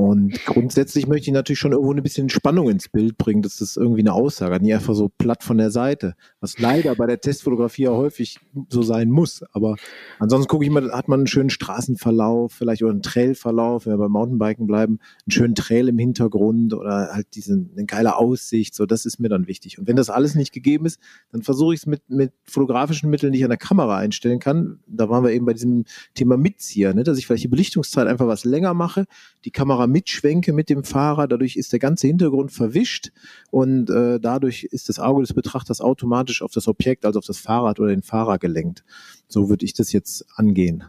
und 0.00 0.46
grundsätzlich 0.46 1.06
möchte 1.06 1.26
ich 1.26 1.34
natürlich 1.34 1.58
schon 1.58 1.72
irgendwo 1.72 1.92
ein 1.92 2.02
bisschen 2.02 2.30
Spannung 2.30 2.70
ins 2.70 2.88
Bild 2.88 3.18
bringen, 3.18 3.42
dass 3.42 3.58
das 3.58 3.76
irgendwie 3.76 4.00
eine 4.00 4.14
Aussage 4.14 4.54
hat, 4.54 4.62
nicht 4.62 4.72
einfach 4.72 4.94
so 4.94 5.10
platt 5.10 5.44
von 5.44 5.58
der 5.58 5.70
Seite, 5.70 6.14
was 6.40 6.58
leider 6.58 6.94
bei 6.94 7.06
der 7.06 7.20
Testfotografie 7.20 7.82
ja 7.82 7.90
häufig 7.90 8.38
so 8.70 8.80
sein 8.80 9.10
muss. 9.10 9.44
Aber 9.52 9.76
ansonsten 10.18 10.48
gucke 10.48 10.64
ich 10.64 10.70
mal, 10.70 10.90
hat 10.92 11.08
man 11.08 11.20
einen 11.20 11.26
schönen 11.26 11.50
Straßenverlauf, 11.50 12.50
vielleicht 12.50 12.82
oder 12.82 12.92
einen 12.92 13.02
Trailverlauf, 13.02 13.84
wenn 13.84 13.92
wir 13.92 13.98
beim 13.98 14.12
Mountainbiken 14.12 14.66
bleiben, 14.66 15.00
einen 15.26 15.32
schönen 15.32 15.54
Trail 15.54 15.88
im 15.88 15.98
Hintergrund 15.98 16.72
oder 16.72 17.10
halt 17.12 17.26
diese 17.34 17.52
eine 17.52 17.84
geile 17.84 18.16
Aussicht, 18.16 18.74
so 18.74 18.86
das 18.86 19.04
ist 19.04 19.20
mir 19.20 19.28
dann 19.28 19.48
wichtig. 19.48 19.78
Und 19.78 19.86
wenn 19.86 19.96
das 19.96 20.08
alles 20.08 20.34
nicht 20.34 20.52
gegeben 20.52 20.86
ist, 20.86 20.98
dann 21.30 21.42
versuche 21.42 21.74
ich 21.74 21.80
es 21.80 21.86
mit, 21.86 22.08
mit 22.08 22.32
fotografischen 22.44 23.10
Mitteln, 23.10 23.34
die 23.34 23.40
ich 23.40 23.44
an 23.44 23.50
der 23.50 23.58
Kamera 23.58 23.98
einstellen 23.98 24.38
kann. 24.38 24.80
Da 24.86 25.10
waren 25.10 25.24
wir 25.24 25.32
eben 25.32 25.44
bei 25.44 25.52
diesem 25.52 25.84
Thema 26.14 26.38
Mitzieher, 26.38 26.94
ne? 26.94 27.04
dass 27.04 27.18
ich 27.18 27.26
vielleicht 27.26 27.44
die 27.44 27.48
Belichtungszeit 27.48 28.06
einfach 28.06 28.28
was 28.28 28.46
länger 28.46 28.72
mache, 28.72 29.04
die 29.44 29.50
Kamera 29.50 29.89
mitschwenke 29.90 30.52
mit 30.52 30.68
dem 30.68 30.84
Fahrer. 30.84 31.28
Dadurch 31.28 31.56
ist 31.56 31.72
der 31.72 31.78
ganze 31.78 32.06
Hintergrund 32.06 32.52
verwischt 32.52 33.10
und 33.50 33.90
äh, 33.90 34.18
dadurch 34.20 34.64
ist 34.64 34.88
das 34.88 34.98
Auge 34.98 35.22
des 35.22 35.34
Betrachters 35.34 35.80
automatisch 35.80 36.42
auf 36.42 36.52
das 36.52 36.68
Objekt, 36.68 37.04
also 37.04 37.18
auf 37.18 37.26
das 37.26 37.38
Fahrrad 37.38 37.80
oder 37.80 37.90
den 37.90 38.02
Fahrer 38.02 38.38
gelenkt. 38.38 38.84
So 39.28 39.48
würde 39.48 39.64
ich 39.64 39.74
das 39.74 39.92
jetzt 39.92 40.26
angehen. 40.34 40.84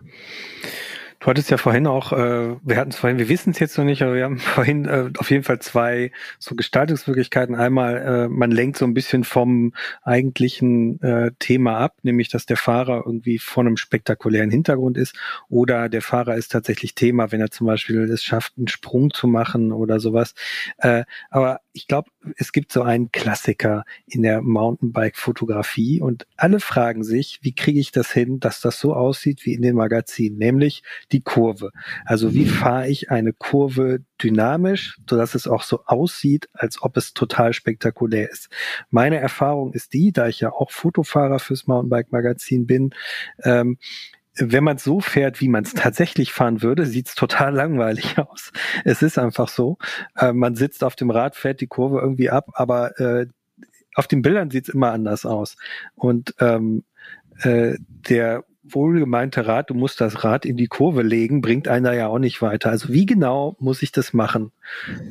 Du 1.21 1.27
hattest 1.27 1.51
ja 1.51 1.57
vorhin 1.57 1.85
auch, 1.85 2.13
äh, 2.13 2.55
wir 2.63 2.77
hatten 2.77 2.89
es 2.89 2.95
vorhin, 2.95 3.19
wir 3.19 3.29
wissen 3.29 3.51
es 3.51 3.59
jetzt 3.59 3.77
noch 3.77 3.85
nicht, 3.85 4.01
aber 4.01 4.15
wir 4.15 4.23
haben 4.23 4.39
vorhin 4.39 4.85
äh, 4.85 5.11
auf 5.19 5.29
jeden 5.29 5.43
Fall 5.43 5.59
zwei 5.59 6.11
so 6.39 6.55
Gestaltungsmöglichkeiten. 6.55 7.53
Einmal, 7.53 7.97
äh, 7.97 8.27
man 8.27 8.49
lenkt 8.49 8.79
so 8.79 8.85
ein 8.85 8.95
bisschen 8.95 9.23
vom 9.23 9.73
eigentlichen 10.01 10.99
äh, 11.03 11.31
Thema 11.37 11.77
ab, 11.77 11.93
nämlich 12.01 12.29
dass 12.29 12.47
der 12.47 12.57
Fahrer 12.57 13.03
irgendwie 13.05 13.37
vor 13.37 13.61
einem 13.61 13.77
spektakulären 13.77 14.49
Hintergrund 14.49 14.97
ist 14.97 15.15
oder 15.47 15.89
der 15.89 16.01
Fahrer 16.01 16.37
ist 16.37 16.51
tatsächlich 16.51 16.95
Thema, 16.95 17.31
wenn 17.31 17.39
er 17.39 17.51
zum 17.51 17.67
Beispiel 17.67 17.99
es 18.09 18.23
schafft, 18.23 18.53
einen 18.57 18.67
Sprung 18.67 19.13
zu 19.13 19.27
machen 19.27 19.71
oder 19.71 19.99
sowas. 19.99 20.33
Äh, 20.79 21.03
aber 21.29 21.59
ich 21.71 21.85
glaube, 21.85 22.09
es 22.37 22.51
gibt 22.51 22.71
so 22.71 22.83
einen 22.83 23.11
Klassiker 23.11 23.83
in 24.05 24.21
der 24.21 24.41
Mountainbike-Fotografie 24.41 26.01
und 26.01 26.27
alle 26.37 26.59
fragen 26.59 27.03
sich, 27.03 27.39
wie 27.41 27.53
kriege 27.53 27.79
ich 27.79 27.91
das 27.91 28.11
hin, 28.11 28.39
dass 28.39 28.61
das 28.61 28.79
so 28.79 28.93
aussieht 28.93 29.45
wie 29.45 29.53
in 29.53 29.61
den 29.61 29.75
Magazinen, 29.75 30.37
nämlich 30.37 30.83
die 31.11 31.21
Kurve. 31.21 31.71
Also 32.05 32.33
wie 32.33 32.45
fahre 32.45 32.89
ich 32.89 33.11
eine 33.11 33.33
Kurve 33.33 34.01
dynamisch, 34.21 34.97
sodass 35.09 35.35
es 35.35 35.47
auch 35.47 35.63
so 35.63 35.83
aussieht, 35.85 36.49
als 36.53 36.81
ob 36.81 36.97
es 36.97 37.13
total 37.13 37.53
spektakulär 37.53 38.29
ist. 38.29 38.49
Meine 38.89 39.17
Erfahrung 39.17 39.73
ist 39.73 39.93
die, 39.93 40.11
da 40.11 40.27
ich 40.27 40.39
ja 40.39 40.51
auch 40.51 40.71
Fotofahrer 40.71 41.39
fürs 41.39 41.67
Mountainbike-Magazin 41.67 42.67
bin, 42.67 42.93
ähm, 43.43 43.77
wenn 44.35 44.63
man 44.63 44.77
so 44.77 44.99
fährt, 44.99 45.41
wie 45.41 45.49
man 45.49 45.63
es 45.63 45.73
tatsächlich 45.73 46.31
fahren 46.31 46.61
würde, 46.61 46.85
sieht 46.85 47.09
es 47.09 47.15
total 47.15 47.53
langweilig 47.53 48.17
aus. 48.17 48.51
Es 48.85 49.01
ist 49.01 49.17
einfach 49.17 49.49
so. 49.49 49.77
Äh, 50.15 50.33
man 50.33 50.55
sitzt 50.55 50.83
auf 50.83 50.95
dem 50.95 51.09
Rad, 51.09 51.35
fährt 51.35 51.61
die 51.61 51.67
Kurve 51.67 51.99
irgendwie 51.99 52.29
ab, 52.29 52.49
aber 52.53 52.99
äh, 52.99 53.27
auf 53.95 54.07
den 54.07 54.21
Bildern 54.21 54.49
sieht 54.49 54.69
es 54.69 54.73
immer 54.73 54.91
anders 54.91 55.25
aus. 55.25 55.57
Und 55.95 56.33
ähm, 56.39 56.83
äh, 57.41 57.75
der 57.79 58.45
wohlgemeinte 58.63 59.47
Rat, 59.47 59.69
du 59.69 59.73
musst 59.73 60.01
das 60.01 60.23
Rad 60.23 60.45
in 60.45 60.55
die 60.55 60.67
Kurve 60.67 61.01
legen, 61.01 61.41
bringt 61.41 61.67
einer 61.67 61.93
ja 61.93 62.07
auch 62.07 62.19
nicht 62.19 62.41
weiter. 62.41 62.69
Also 62.69 62.89
wie 62.89 63.05
genau 63.05 63.55
muss 63.59 63.81
ich 63.81 63.91
das 63.91 64.13
machen, 64.13 64.51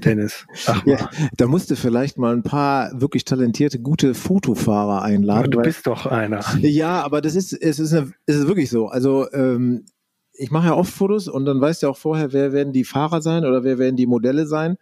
Dennis? 0.05 0.47
Mal. 0.67 0.83
Ja, 0.87 1.11
da 1.37 1.47
musst 1.47 1.71
du 1.71 1.77
vielleicht 1.77 2.17
mal 2.17 2.33
ein 2.33 2.43
paar 2.43 3.01
wirklich 3.01 3.25
talentierte, 3.25 3.81
gute 3.81 4.15
Fotofahrer 4.15 5.03
einladen. 5.03 5.39
Aber 5.41 5.49
du 5.49 5.59
weil, 5.59 5.65
bist 5.65 5.87
doch 5.87 6.07
einer. 6.07 6.45
Ja, 6.61 7.03
aber 7.03 7.21
das 7.21 7.35
ist, 7.35 7.53
es 7.53 7.79
ist, 7.79 7.93
eine, 7.93 8.13
es 8.27 8.37
ist 8.37 8.47
wirklich 8.47 8.71
so. 8.71 8.87
Also 8.87 9.31
ähm, 9.33 9.85
ich 10.33 10.51
mache 10.51 10.69
ja 10.69 10.75
oft 10.75 10.93
Fotos 10.93 11.29
und 11.29 11.45
dann 11.45 11.61
weißt 11.61 11.83
du 11.83 11.89
auch 11.89 11.97
vorher, 11.97 12.33
wer 12.33 12.53
werden 12.53 12.73
die 12.73 12.85
Fahrer 12.85 13.21
sein 13.21 13.45
oder 13.45 13.65
wer 13.65 13.79
werden 13.79 13.97
die 13.97 14.07
Modelle 14.07 14.47
sein. 14.47 14.77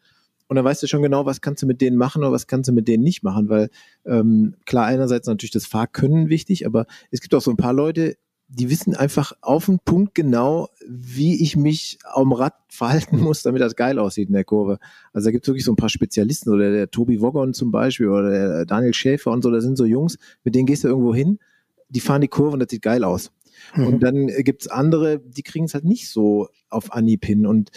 Und 0.49 0.57
dann 0.57 0.65
weißt 0.65 0.83
du 0.83 0.87
schon 0.87 1.03
genau, 1.03 1.27
was 1.27 1.41
kannst 1.41 1.63
du 1.63 1.67
mit 1.67 1.81
denen 1.81 1.97
machen 1.97 2.23
oder 2.23 2.33
was 2.33 2.47
kannst 2.47 2.69
du 2.69 2.73
mit 2.73 2.89
denen 2.89 3.03
nicht 3.03 3.23
machen, 3.23 3.49
weil 3.49 3.69
ähm, 4.07 4.55
klar, 4.65 4.87
einerseits 4.87 5.27
natürlich 5.27 5.51
das 5.51 5.67
Fahrkönnen 5.67 6.29
wichtig, 6.29 6.65
aber 6.65 6.87
es 7.11 7.21
gibt 7.21 7.35
auch 7.35 7.43
so 7.43 7.51
ein 7.51 7.59
paar 7.59 7.75
Leute, 7.75 8.17
die 8.49 8.71
wissen 8.71 8.97
einfach 8.97 9.35
auf 9.43 9.67
den 9.67 9.79
Punkt 9.79 10.15
genau, 10.15 10.71
wie 10.89 11.43
ich 11.43 11.57
mich 11.57 11.99
am 12.05 12.33
Rad 12.33 12.55
verhalten 12.69 13.19
muss, 13.19 13.43
damit 13.43 13.61
das 13.61 13.77
geil 13.77 13.99
aussieht 13.99 14.29
in 14.29 14.35
der 14.35 14.45
Kurve. 14.45 14.79
Also 15.13 15.27
da 15.27 15.33
gibt 15.33 15.45
es 15.45 15.49
wirklich 15.49 15.65
so 15.65 15.73
ein 15.73 15.77
paar 15.77 15.89
Spezialisten, 15.89 16.51
oder 16.51 16.71
der 16.73 16.91
Tobi 16.91 17.21
Woggon 17.21 17.53
zum 17.55 17.71
Beispiel, 17.71 18.09
oder 18.09 18.31
der 18.31 18.67
Daniel 18.67 18.95
Schäfer 18.95 19.33
und 19.33 19.43
so, 19.43 19.51
da 19.51 19.61
sind 19.61 19.77
so 19.77 19.85
Jungs, 19.85 20.19
mit 20.45 20.55
denen 20.55 20.67
gehst 20.67 20.85
du 20.85 20.89
irgendwo 20.89 21.15
hin, 21.15 21.39
die 21.89 22.01
fahren 22.01 22.21
die 22.21 22.29
Kurve 22.29 22.55
und 22.55 22.61
das 22.61 22.71
sieht 22.71 22.83
geil 22.83 23.05
aus. 23.05 23.33
Mhm. 23.75 23.87
Und 23.87 24.03
dann 24.03 24.27
gibt's 24.29 24.69
andere, 24.69 25.19
die 25.19 25.43
kriegen 25.43 25.67
es 25.67 25.75
halt 25.75 25.85
nicht 25.85 26.09
so 26.09 26.49
auf 26.71 26.93
Anhieb 26.93 27.25
hin. 27.25 27.47
Und 27.47 27.71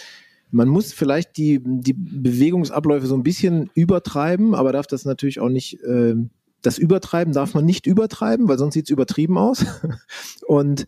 man 0.51 0.67
muss 0.67 0.93
vielleicht 0.93 1.37
die, 1.37 1.61
die 1.63 1.93
Bewegungsabläufe 1.93 3.07
so 3.07 3.15
ein 3.15 3.23
bisschen 3.23 3.69
übertreiben, 3.73 4.53
aber 4.53 4.71
darf 4.71 4.87
das 4.87 5.05
natürlich 5.05 5.39
auch 5.39 5.49
nicht 5.49 5.81
äh, 5.83 6.15
das 6.61 6.77
Übertreiben 6.77 7.33
darf 7.33 7.53
man 7.53 7.65
nicht 7.65 7.85
übertreiben, 7.85 8.47
weil 8.47 8.57
sonst 8.57 8.73
sieht 8.73 8.85
es 8.85 8.89
übertrieben 8.91 9.37
aus. 9.37 9.65
Und 10.47 10.85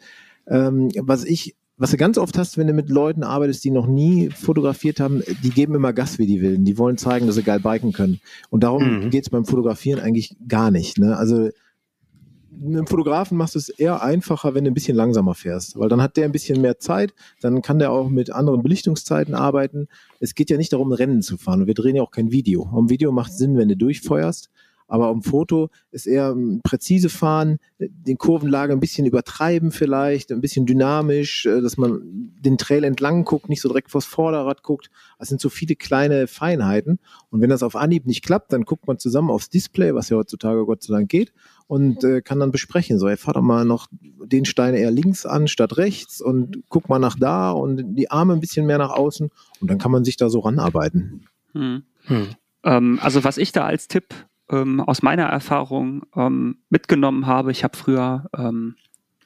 ähm, 0.47 0.89
was 0.99 1.26
ich, 1.26 1.55
was 1.78 1.91
du 1.91 1.97
ganz 1.97 2.17
oft 2.17 2.38
hast, 2.38 2.57
wenn 2.57 2.67
du 2.67 2.74
mit 2.74 2.89
Leuten 2.89 3.24
arbeitest, 3.24 3.63
die 3.63 3.71
noch 3.71 3.88
nie 3.88 4.30
fotografiert 4.30 4.99
haben, 4.99 5.24
die 5.43 5.49
geben 5.49 5.76
immer 5.76 5.93
Gas 5.93 6.19
wie 6.19 6.28
die 6.28 6.41
Willen. 6.41 6.65
Die 6.65 6.78
wollen 6.78 6.97
zeigen, 6.97 7.28
dass 7.28 7.36
sie 7.36 7.43
geil 7.43 7.59
biken 7.59 7.93
können. 7.93 8.19
Und 8.49 8.63
darum 8.63 9.05
mhm. 9.05 9.09
geht 9.09 9.24
es 9.24 9.30
beim 9.30 9.45
Fotografieren 9.45 9.99
eigentlich 9.99 10.36
gar 10.47 10.69
nicht. 10.69 10.97
Ne? 10.97 11.17
Also 11.17 11.49
einem 12.61 12.88
Fotografen 12.88 13.38
machst 13.38 13.55
du 13.55 13.59
es 13.59 13.69
eher 13.69 14.03
einfacher, 14.03 14.53
wenn 14.53 14.63
du 14.63 14.71
ein 14.71 14.74
bisschen 14.74 14.95
langsamer 14.95 15.34
fährst, 15.34 15.78
weil 15.78 15.89
dann 15.89 16.01
hat 16.01 16.17
der 16.17 16.26
ein 16.26 16.32
bisschen 16.32 16.61
mehr 16.61 16.80
Zeit, 16.80 17.13
dann 17.41 17.61
kann 17.61 17.80
der 17.80 17.91
auch 17.91 18.09
mit 18.09 18.32
anderen 18.32 18.61
Belichtungszeiten 18.63 19.34
arbeiten. 19.34 19.88
Es 20.19 20.36
geht 20.36 20.49
ja 20.49 20.57
nicht 20.57 20.74
darum, 20.74 20.91
Rennen 20.91 21.21
zu 21.21 21.38
fahren. 21.38 21.67
Wir 21.67 21.74
drehen 21.74 21.95
ja 21.95 22.03
auch 22.03 22.11
kein 22.11 22.32
Video. 22.32 22.69
Am 22.74 22.89
Video 22.89 23.11
macht 23.11 23.34
Sinn, 23.34 23.57
wenn 23.57 23.69
du 23.69 23.78
durchfeuerst. 23.78 24.49
Aber 24.88 25.08
am 25.08 25.24
Foto 25.24 25.70
ist 25.92 26.06
eher 26.06 26.32
ähm, 26.32 26.62
präzise 26.64 27.10
fahren, 27.10 27.58
den 27.80 28.18
Kurvenlage 28.18 28.74
ein 28.74 28.80
bisschen 28.80 29.06
übertreiben 29.06 29.72
vielleicht, 29.72 30.32
ein 30.32 30.42
bisschen 30.42 30.66
dynamisch, 30.66 31.46
äh, 31.46 31.62
dass 31.62 31.78
man 31.78 32.02
den 32.04 32.58
Trail 32.58 32.84
entlang 32.84 33.26
guckt, 33.26 33.50
nicht 33.50 33.62
so 33.62 33.70
direkt 33.70 33.92
vors 33.92 34.06
Vorderrad 34.06 34.64
guckt. 34.64 34.90
Das 35.20 35.30
sind 35.30 35.42
so 35.42 35.50
viele 35.50 35.76
kleine 35.76 36.28
Feinheiten. 36.28 37.00
Und 37.30 37.42
wenn 37.42 37.50
das 37.50 37.64
auf 37.64 37.76
Anhieb 37.76 38.06
nicht 38.06 38.24
klappt, 38.24 38.54
dann 38.54 38.64
guckt 38.64 38.88
man 38.88 39.00
zusammen 39.00 39.30
aufs 39.30 39.50
Display, 39.50 39.94
was 39.94 40.10
ja 40.10 40.18
heutzutage 40.18 40.66
Gott 40.66 40.84
sei 40.84 40.94
Dank 40.94 41.10
geht, 41.10 41.34
und 41.68 42.04
äh, 42.04 42.22
kann 42.22 42.40
dann 42.40 42.52
besprechen. 42.52 43.00
So, 43.00 43.08
ey, 43.08 43.18
fahr 43.18 43.34
doch 43.34 43.42
mal 43.42 43.66
noch 43.66 43.88
den 44.26 44.46
Stein 44.46 44.74
eher 44.74 44.92
links 44.92 45.26
an 45.26 45.48
statt 45.48 45.78
rechts 45.78 46.22
und 46.22 46.64
guck 46.70 46.90
mal 46.90 47.00
nach 47.00 47.18
da 47.18 47.52
und 47.52 47.96
die 47.96 48.12
Arme 48.12 48.34
ein 48.34 48.40
bisschen 48.40 48.66
mehr 48.66 48.78
nach 48.78 48.92
außen 48.92 49.30
und 49.60 49.72
dann 49.72 49.78
kann 49.78 49.92
man 49.92 50.04
sich 50.04 50.18
da 50.18 50.30
so 50.30 50.40
ranarbeiten. 50.40 51.26
Hm. 51.54 51.84
Hm. 52.06 52.28
Ähm, 52.64 53.00
also 53.02 53.24
was 53.24 53.38
ich 53.38 53.52
da 53.52 53.66
als 53.66 53.88
Tipp 53.88 54.14
ähm, 54.50 54.80
aus 54.80 55.02
meiner 55.02 55.26
Erfahrung 55.26 56.04
ähm, 56.16 56.58
mitgenommen 56.70 57.28
habe. 57.28 57.52
Ich 57.52 57.64
habe 57.64 57.78
früher, 57.78 58.30
ähm, 58.38 58.76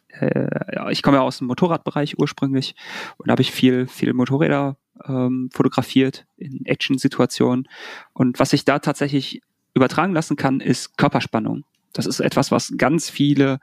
äh, 0.10 0.92
ich 0.92 1.04
komme 1.04 1.18
ja 1.18 1.24
aus 1.24 1.40
dem 1.40 1.48
Motorradbereich 1.48 2.18
ursprünglich 2.18 2.76
und 3.18 3.32
habe 3.32 3.42
ich 3.42 3.52
viel, 3.52 3.88
viel 3.88 4.14
Motorräder 4.14 4.78
ähm, 5.06 5.50
fotografiert 5.54 6.26
in 6.38 6.66
Action-Situationen. 6.66 7.68
Und 8.14 8.40
was 8.40 8.54
ich 8.54 8.66
da 8.66 8.80
tatsächlich 8.80 9.42
übertragen 9.74 10.14
lassen 10.14 10.36
kann, 10.36 10.60
ist 10.60 10.98
Körperspannung. 10.98 11.64
Das 11.94 12.06
ist 12.06 12.20
etwas, 12.20 12.52
was 12.52 12.74
ganz 12.78 13.10
viele 13.10 13.60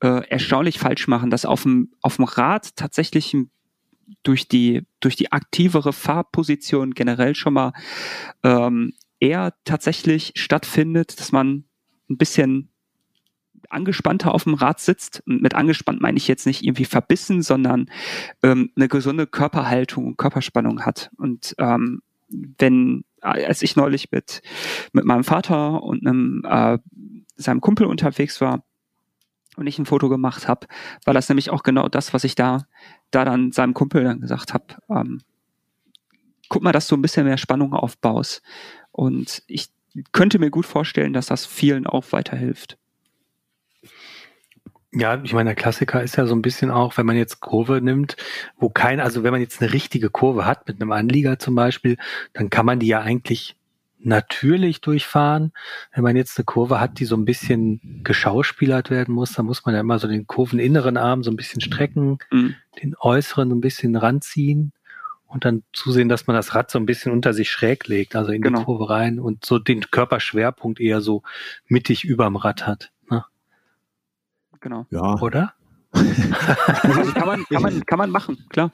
äh, 0.00 0.28
erstaunlich 0.28 0.78
falsch 0.78 1.08
machen, 1.08 1.30
dass 1.30 1.44
auf 1.44 1.62
dem, 1.62 1.92
auf 2.02 2.16
dem 2.16 2.24
Rad 2.24 2.76
tatsächlich 2.76 3.36
durch 4.22 4.48
die, 4.48 4.86
durch 5.00 5.16
die 5.16 5.32
aktivere 5.32 5.92
Fahrposition 5.92 6.94
generell 6.94 7.34
schon 7.34 7.54
mal 7.54 7.72
ähm, 8.42 8.92
eher 9.20 9.54
tatsächlich 9.64 10.32
stattfindet, 10.36 11.18
dass 11.20 11.32
man 11.32 11.64
ein 12.08 12.16
bisschen 12.16 12.70
angespannter 13.70 14.34
auf 14.34 14.44
dem 14.44 14.54
Rad 14.54 14.80
sitzt. 14.80 15.22
Und 15.26 15.42
mit 15.42 15.54
angespannt 15.54 16.00
meine 16.00 16.16
ich 16.16 16.28
jetzt 16.28 16.46
nicht 16.46 16.62
irgendwie 16.62 16.84
verbissen, 16.84 17.42
sondern 17.42 17.90
ähm, 18.42 18.70
eine 18.76 18.88
gesunde 18.88 19.26
Körperhaltung 19.26 20.06
und 20.06 20.18
Körperspannung 20.18 20.82
hat. 20.82 21.10
Und 21.16 21.54
ähm, 21.58 22.02
wenn, 22.28 23.04
als 23.20 23.62
ich 23.62 23.76
neulich 23.76 24.10
mit, 24.10 24.42
mit 24.92 25.04
meinem 25.04 25.24
Vater 25.24 25.82
und 25.82 26.06
einem, 26.06 26.42
äh, 26.44 26.78
seinem 27.36 27.60
Kumpel 27.60 27.86
unterwegs 27.86 28.40
war 28.40 28.64
und 29.56 29.66
ich 29.66 29.78
ein 29.78 29.86
Foto 29.86 30.08
gemacht 30.08 30.48
habe, 30.48 30.66
war 31.04 31.14
das 31.14 31.28
nämlich 31.28 31.50
auch 31.50 31.62
genau 31.62 31.88
das, 31.88 32.14
was 32.14 32.24
ich 32.24 32.34
da, 32.34 32.66
da 33.10 33.24
dann 33.24 33.52
seinem 33.52 33.74
Kumpel 33.74 34.04
dann 34.04 34.20
gesagt 34.20 34.54
habe. 34.54 34.66
Ähm, 34.88 35.20
guck 36.48 36.62
mal, 36.62 36.72
dass 36.72 36.88
du 36.88 36.96
ein 36.96 37.02
bisschen 37.02 37.26
mehr 37.26 37.38
Spannung 37.38 37.74
aufbaust. 37.74 38.42
Und 38.96 39.42
ich 39.46 39.68
könnte 40.12 40.38
mir 40.38 40.50
gut 40.50 40.64
vorstellen, 40.64 41.12
dass 41.12 41.26
das 41.26 41.44
vielen 41.44 41.86
auch 41.86 42.12
weiterhilft. 42.12 42.78
Ja, 44.90 45.22
ich 45.22 45.34
meine, 45.34 45.50
der 45.50 45.54
Klassiker 45.54 46.02
ist 46.02 46.16
ja 46.16 46.26
so 46.26 46.34
ein 46.34 46.40
bisschen 46.40 46.70
auch, 46.70 46.96
wenn 46.96 47.04
man 47.04 47.16
jetzt 47.16 47.40
Kurve 47.40 47.82
nimmt, 47.82 48.16
wo 48.56 48.70
kein, 48.70 48.98
also 48.98 49.22
wenn 49.22 49.32
man 49.32 49.42
jetzt 49.42 49.60
eine 49.60 49.74
richtige 49.74 50.08
Kurve 50.08 50.46
hat, 50.46 50.66
mit 50.66 50.80
einem 50.80 50.92
Anlieger 50.92 51.38
zum 51.38 51.54
Beispiel, 51.54 51.98
dann 52.32 52.48
kann 52.48 52.64
man 52.64 52.78
die 52.78 52.86
ja 52.86 53.02
eigentlich 53.02 53.56
natürlich 53.98 54.80
durchfahren. 54.80 55.52
Wenn 55.92 56.04
man 56.04 56.16
jetzt 56.16 56.38
eine 56.38 56.46
Kurve 56.46 56.80
hat, 56.80 56.98
die 56.98 57.04
so 57.04 57.16
ein 57.16 57.26
bisschen 57.26 58.00
geschauspielert 58.02 58.88
werden 58.88 59.14
muss, 59.14 59.34
dann 59.34 59.44
muss 59.44 59.66
man 59.66 59.74
ja 59.74 59.82
immer 59.82 59.98
so 59.98 60.08
den 60.08 60.26
kurveninneren 60.26 60.96
Arm 60.96 61.22
so 61.22 61.30
ein 61.30 61.36
bisschen 61.36 61.60
strecken, 61.60 62.18
mhm. 62.30 62.54
den 62.82 62.94
äußeren 62.98 63.50
so 63.50 63.54
ein 63.54 63.60
bisschen 63.60 63.96
ranziehen 63.96 64.72
und 65.26 65.44
dann 65.44 65.62
zusehen, 65.72 66.08
dass 66.08 66.26
man 66.26 66.36
das 66.36 66.54
Rad 66.54 66.70
so 66.70 66.78
ein 66.78 66.86
bisschen 66.86 67.12
unter 67.12 67.32
sich 67.32 67.50
schräg 67.50 67.86
legt, 67.88 68.16
also 68.16 68.32
in 68.32 68.42
genau. 68.42 68.60
die 68.60 68.64
Kurve 68.64 68.90
rein 68.90 69.18
und 69.18 69.44
so 69.44 69.58
den 69.58 69.82
Körperschwerpunkt 69.90 70.80
eher 70.80 71.00
so 71.00 71.22
mittig 71.66 72.04
überm 72.04 72.36
Rad 72.36 72.66
hat. 72.66 72.92
Ne? 73.10 73.24
Genau. 74.60 74.86
Ja. 74.90 75.20
Oder? 75.20 75.54
Also 75.96 77.12
kann, 77.12 77.26
man, 77.26 77.44
kann, 77.44 77.62
man, 77.62 77.86
kann 77.86 77.98
man 77.98 78.10
machen, 78.10 78.38
klar. 78.48 78.70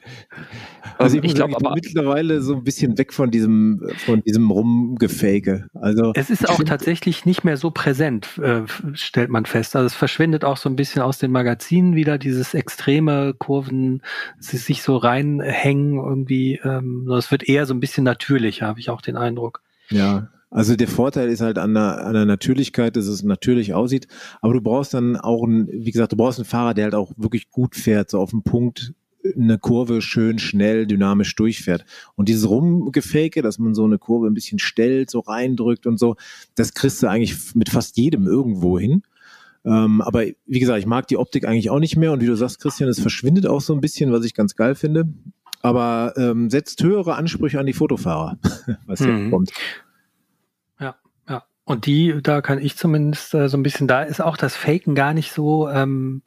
Also 0.99 1.19
ich, 1.19 1.25
ich 1.25 1.35
glaube 1.35 1.57
aber 1.57 1.75
mittlerweile 1.75 2.43
so 2.43 2.55
ein 2.55 2.65
bisschen 2.65 2.99
weg 2.99 3.13
von 3.13 3.31
diesem, 3.31 3.83
von 4.05 4.23
diesem 4.23 4.51
Rumgefake. 4.51 5.67
Also 5.75 6.13
es 6.15 6.31
ist 6.31 6.49
auch 6.49 6.63
tatsächlich 6.65 7.25
nicht 7.25 7.45
mehr 7.45 7.57
so 7.57 7.71
präsent, 7.71 8.39
äh, 8.39 8.63
stellt 8.95 9.31
man 9.31 9.47
fest. 9.47 9.77
Also 9.77 9.87
es 9.87 9.95
verschwindet 9.95 10.45
auch 10.45 10.57
so 10.57 10.69
ein 10.69 10.77
bisschen 10.77 11.03
aus 11.03 11.19
den 11.19 11.33
Magazinen 11.33 11.95
wieder, 11.95 12.19
dieses 12.19 12.55
extreme 12.55 13.35
Kurven, 13.35 14.03
sie 14.39 14.59
sich 14.59 14.83
so 14.83 14.97
reinhängen 14.97 15.95
irgendwie. 15.95 16.61
Ähm, 16.65 17.11
es 17.11 17.31
wird 17.31 17.49
eher 17.49 17.67
so 17.67 17.75
ein 17.75 17.81
bisschen 17.81 18.05
natürlicher, 18.05 18.67
habe 18.67 18.81
ich 18.81 18.91
auch 18.91 19.01
den 19.01 19.17
Eindruck. 19.17 19.63
Ja, 19.91 20.29
also 20.53 20.77
der 20.77 20.89
Vorteil 20.89 21.31
ist 21.31 21.41
halt 21.41 21.59
an 21.59 21.73
der, 21.73 22.05
an 22.07 22.13
der 22.13 22.27
Natürlichkeit, 22.27 22.97
dass 22.97 23.07
es 23.07 23.23
natürlich 23.23 23.73
aussieht. 23.73 24.07
Aber 24.43 24.53
du 24.53 24.61
brauchst 24.61 24.93
dann 24.93 25.17
auch, 25.17 25.45
ein, 25.45 25.67
wie 25.73 25.91
gesagt, 25.91 26.13
du 26.13 26.17
brauchst 26.17 26.39
einen 26.39 26.45
Fahrer, 26.45 26.75
der 26.75 26.85
halt 26.85 26.95
auch 26.95 27.11
wirklich 27.17 27.51
gut 27.51 27.75
fährt, 27.75 28.11
so 28.11 28.21
auf 28.21 28.31
dem 28.31 28.43
Punkt 28.43 28.93
eine 29.35 29.59
Kurve 29.59 30.03
schön 30.03 30.39
schnell 30.39 30.87
dynamisch 30.87 31.35
durchfährt. 31.37 31.87
Und 32.17 32.29
dieses 32.29 32.49
Rumgefake, 32.49 33.41
dass 33.41 33.59
man 33.59 33.75
so 33.75 33.85
eine 33.85 33.99
Kurve 33.99 34.27
ein 34.27 34.35
bisschen 34.35 34.59
stellt, 34.59 35.11
so 35.11 35.21
reindrückt 35.21 35.87
und 35.87 35.99
so, 35.99 36.17
das 36.55 36.75
kriegst 36.75 37.03
du 37.03 37.07
eigentlich 37.07 37.55
mit 37.55 37.71
fast 37.71 37.97
jedem 37.97 38.27
irgendwo 38.27 38.79
hin. 38.79 39.03
Ähm, 39.65 40.01
aber 40.01 40.25
wie 40.47 40.61
gesagt, 40.61 40.81
ich 40.81 40.87
mag 40.87 41.07
die 41.07 41.17
Optik 41.17 41.47
eigentlich 41.47 41.71
auch 41.71 41.79
nicht 41.79 41.97
mehr. 41.97 42.13
Und 42.13 42.21
wie 42.21 42.27
du 42.27 42.37
sagst, 42.37 42.61
Christian, 42.61 42.91
es 42.91 43.01
verschwindet 43.01 43.47
auch 43.47 43.61
so 43.61 43.73
ein 43.75 43.81
bisschen, 43.81 44.13
was 44.13 44.25
ich 44.25 44.35
ganz 44.35 44.55
geil 44.57 44.75
finde. 44.75 45.09
Aber 45.63 46.13
ähm, 46.17 46.51
setzt 46.51 46.83
höhere 46.83 47.15
Ansprüche 47.15 47.61
an 47.61 47.67
die 47.67 47.73
Fotofahrer, 47.73 48.39
was 48.87 48.99
hier 48.99 49.13
mhm. 49.13 49.31
kommt. 49.31 49.53
Und 51.65 51.87
die, 51.87 52.21
da 52.21 52.41
kann 52.41 52.59
ich 52.59 52.77
zumindest 52.77 53.35
äh, 53.35 53.49
so 53.49 53.57
ein 53.57 53.63
bisschen, 53.63 53.87
da 53.87 54.03
ist 54.03 54.21
auch 54.21 54.37
das 54.37 54.57
Faken 54.57 54.97
gar 54.97 55.15
nicht 55.15 55.33
so, 55.33 55.69
ähm, 55.69 56.23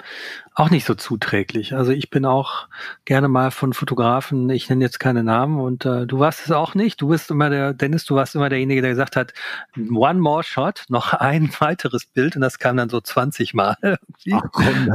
auch 0.54 0.70
nicht 0.70 0.86
so 0.86 0.96
zuträglich. 0.96 1.76
Also 1.76 1.92
ich 1.92 2.10
bin 2.10 2.26
auch 2.26 2.70
gerne 3.04 3.28
mal 3.28 3.52
von 3.52 3.74
Fotografen, 3.74 4.50
ich 4.50 4.70
nenne 4.70 4.86
jetzt 4.86 4.98
keine 5.02 5.26
Namen 5.26 5.60
und 5.60 5.86
äh, 5.86 6.08
du 6.08 6.20
warst 6.20 6.46
es 6.46 6.52
auch 6.54 6.74
nicht. 6.74 7.02
Du 7.02 7.10
bist 7.10 7.32
immer 7.32 7.50
der, 7.50 7.74
Dennis, 7.74 8.06
du 8.06 8.16
warst 8.16 8.34
immer 8.36 8.48
derjenige, 8.48 8.82
der 8.82 8.92
gesagt 8.92 9.18
hat, 9.18 9.34
one 9.76 10.22
more 10.22 10.42
shot, 10.42 10.86
noch 10.88 11.12
ein 11.12 11.50
weiteres 11.60 12.06
Bild 12.06 12.38
und 12.38 12.42
das 12.42 12.58
kam 12.58 12.78
dann 12.78 12.88
so 12.88 13.02
20 13.02 13.54
Mal. 13.54 13.76
Ach 13.82 14.42
komm. 14.54 14.88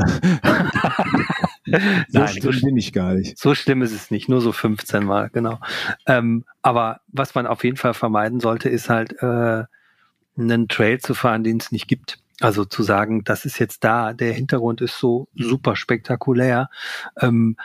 so 2.08 2.18
Nein, 2.18 2.28
schlimm 2.28 2.52
so, 2.52 2.66
bin 2.66 2.78
ich 2.78 2.94
gar 2.94 3.12
nicht. 3.12 3.38
So 3.38 3.54
schlimm 3.54 3.82
ist 3.82 3.92
es 3.92 4.10
nicht, 4.10 4.30
nur 4.30 4.40
so 4.40 4.52
15 4.52 5.04
Mal, 5.04 5.28
genau. 5.28 5.58
Ähm, 6.06 6.46
aber 6.62 7.00
was 7.08 7.34
man 7.34 7.46
auf 7.46 7.62
jeden 7.62 7.76
Fall 7.76 7.92
vermeiden 7.92 8.40
sollte, 8.40 8.70
ist 8.70 8.88
halt, 8.88 9.22
äh, 9.22 9.64
einen 10.40 10.68
Trail 10.68 10.98
zu 10.98 11.14
fahren, 11.14 11.44
den 11.44 11.58
es 11.58 11.72
nicht 11.72 11.88
gibt. 11.88 12.18
Also 12.40 12.64
zu 12.64 12.82
sagen, 12.82 13.22
das 13.22 13.44
ist 13.44 13.58
jetzt 13.58 13.84
da, 13.84 14.14
der 14.14 14.32
Hintergrund 14.32 14.80
ist 14.80 14.98
so 14.98 15.28
super 15.34 15.76
spektakulär, 15.76 16.70
ähm, 17.20 17.56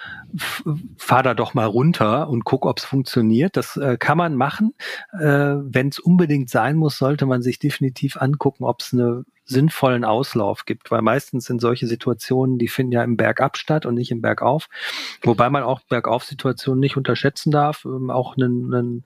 fahr 0.97 1.23
da 1.23 1.33
doch 1.33 1.53
mal 1.53 1.65
runter 1.65 2.27
und 2.27 2.43
guck, 2.43 2.65
ob 2.65 2.79
es 2.79 2.83
funktioniert. 2.83 3.55
Das 3.55 3.77
äh, 3.77 3.95
kann 3.97 4.17
man 4.17 4.35
machen. 4.35 4.73
Äh, 5.13 5.55
Wenn 5.63 5.87
es 5.87 5.99
unbedingt 5.99 6.49
sein 6.49 6.75
muss, 6.75 6.97
sollte 6.97 7.25
man 7.25 7.41
sich 7.41 7.57
definitiv 7.57 8.17
angucken, 8.17 8.65
ob 8.65 8.81
es 8.81 8.91
eine 8.91 9.23
sinnvollen 9.45 10.03
Auslauf 10.03 10.65
gibt, 10.65 10.91
weil 10.91 11.01
meistens 11.01 11.45
sind 11.45 11.61
solche 11.61 11.87
Situationen, 11.87 12.57
die 12.57 12.67
finden 12.67 12.91
ja 12.91 13.03
im 13.03 13.15
Bergab 13.15 13.57
statt 13.57 13.85
und 13.85 13.95
nicht 13.95 14.11
im 14.11 14.21
Bergauf, 14.21 14.67
wobei 15.21 15.49
man 15.49 15.63
auch 15.63 15.81
Bergauf-Situationen 15.81 16.79
nicht 16.79 16.97
unterschätzen 16.97 17.51
darf. 17.51 17.85
Ähm, 17.85 18.09
auch 18.09 18.35
einen, 18.35 18.73
einen 18.73 19.05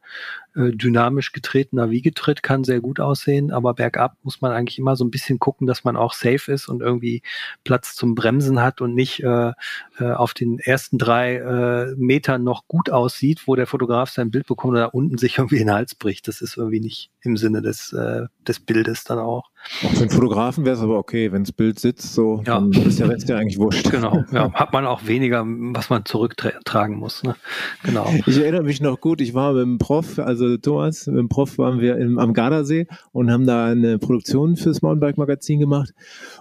äh, 0.55 0.71
dynamisch 0.71 1.31
getretener 1.31 1.89
Wiegetritt 1.89 2.41
kann 2.41 2.63
sehr 2.63 2.79
gut 2.79 2.99
aussehen, 2.99 3.51
aber 3.51 3.73
bergab 3.73 4.17
muss 4.23 4.41
man 4.41 4.51
eigentlich 4.51 4.79
immer 4.79 4.95
so 4.95 5.03
ein 5.05 5.11
bisschen 5.11 5.39
gucken, 5.39 5.67
dass 5.67 5.83
man 5.83 5.95
auch 5.95 6.13
safe 6.13 6.51
ist 6.51 6.67
und 6.67 6.81
irgendwie 6.81 7.21
Platz 7.63 7.95
zum 7.95 8.15
Bremsen 8.15 8.61
hat 8.61 8.81
und 8.81 8.95
nicht 8.95 9.23
äh, 9.23 9.51
äh, 9.99 10.11
auf 10.11 10.33
den 10.33 10.59
ersten 10.59 10.97
drei 10.97 11.35
äh, 11.35 11.95
Metern 11.97 12.43
noch 12.43 12.67
gut 12.67 12.89
aussieht, 12.89 13.43
wo 13.45 13.55
der 13.55 13.67
Fotograf 13.67 14.09
sein 14.09 14.31
Bild 14.31 14.47
bekommt 14.47 14.71
oder 14.71 14.93
unten 14.93 15.17
sich 15.17 15.37
irgendwie 15.37 15.59
den 15.59 15.71
Hals 15.71 15.95
bricht. 15.95 16.27
Das 16.27 16.41
ist 16.41 16.57
irgendwie 16.57 16.79
nicht 16.79 17.11
im 17.21 17.37
Sinne 17.37 17.61
des, 17.61 17.93
äh, 17.93 18.25
des 18.47 18.59
Bildes 18.59 19.03
dann 19.03 19.19
auch. 19.19 19.49
Für 19.61 19.87
den 19.87 20.09
Fotografen 20.09 20.65
wäre 20.65 20.75
es 20.75 20.81
aber 20.81 20.97
okay, 20.97 21.31
wenn 21.31 21.43
das 21.43 21.51
Bild 21.51 21.79
sitzt, 21.79 22.13
so 22.13 22.41
ja. 22.45 22.55
dann 22.55 22.71
ist 22.71 22.99
der 22.99 23.09
Rest 23.09 23.29
ja 23.29 23.37
eigentlich 23.37 23.59
wurscht. 23.59 23.91
Genau, 23.91 24.23
ja, 24.31 24.51
hat 24.53 24.73
man 24.73 24.85
auch 24.85 25.05
weniger, 25.05 25.45
was 25.45 25.89
man 25.89 26.05
zurücktragen 26.05 26.97
muss. 26.97 27.23
Ne? 27.23 27.35
Genau. 27.83 28.11
Ich 28.25 28.37
erinnere 28.37 28.63
mich 28.63 28.81
noch 28.81 28.99
gut, 28.99 29.21
ich 29.21 29.33
war 29.33 29.53
mit 29.53 29.63
dem 29.63 29.77
Prof, 29.77 30.17
also 30.19 30.57
Thomas, 30.57 31.07
mit 31.07 31.17
dem 31.17 31.29
Prof 31.29 31.57
waren 31.57 31.81
wir 31.81 31.97
im, 31.97 32.19
am 32.19 32.33
Gardasee 32.33 32.87
und 33.11 33.31
haben 33.31 33.45
da 33.45 33.65
eine 33.65 33.99
Produktion 33.99 34.55
fürs 34.55 34.81
Mountainbike-Magazin 34.81 35.59
gemacht 35.59 35.93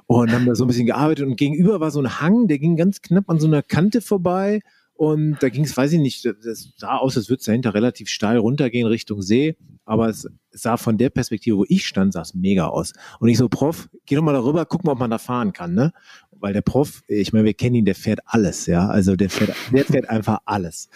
und 0.07 0.33
haben 0.33 0.47
da 0.47 0.55
so 0.55 0.65
ein 0.65 0.69
bisschen 0.69 0.87
gearbeitet 0.87 1.27
und 1.27 1.37
gegenüber 1.37 1.81
war 1.81 1.91
so 1.91 2.01
ein 2.01 2.21
Hang, 2.21 2.47
der 2.47 2.59
ging 2.59 2.77
ganz 2.77 3.03
knapp 3.03 3.29
an 3.29 3.41
so 3.41 3.47
einer 3.47 3.63
Kante 3.63 4.01
vorbei 4.01 4.61
Und 4.99 5.37
da 5.39 5.49
ging 5.49 5.63
es, 5.63 5.77
weiß 5.77 5.93
ich 5.93 6.01
nicht, 6.01 6.25
das 6.25 6.73
sah 6.77 6.97
aus, 6.97 7.17
als 7.17 7.29
würde 7.29 7.39
es 7.39 7.45
dahinter 7.45 7.73
relativ 7.73 8.09
steil 8.09 8.37
runtergehen 8.37 8.89
Richtung 8.89 9.23
See. 9.23 9.57
Aber 9.85 10.09
es 10.09 10.29
sah 10.51 10.77
von 10.77 10.99
der 10.99 11.09
Perspektive, 11.09 11.57
wo 11.57 11.65
ich 11.69 11.87
stand, 11.87 12.15
sah 12.15 12.23
es 12.23 12.35
mega 12.35 12.67
aus. 12.67 12.95
Und 13.21 13.29
ich 13.29 13.39
so, 13.39 13.49
Prof, 13.49 13.89
geh 14.07 14.17
doch 14.17 14.25
mal 14.25 14.33
darüber, 14.33 14.67
guck 14.67 14.83
mal, 14.83 14.91
ob 14.91 14.99
man 14.99 15.13
da 15.13 15.19
fahren 15.19 15.53
kann, 15.53 15.73
ne? 15.73 15.93
Weil 16.33 16.53
der 16.53 16.63
Prof, 16.63 17.05
ich 17.07 17.33
meine, 17.33 17.45
wir 17.45 17.55
kennen 17.55 17.77
ihn, 17.77 17.85
der 17.85 17.95
fährt 17.95 18.19
alles, 18.25 18.67
ja. 18.67 18.89
Also 18.89 19.15
der 19.15 19.31
fährt, 19.31 19.55
der 19.73 19.85
fährt 19.85 20.11
einfach 20.11 20.41
alles. 20.47 20.89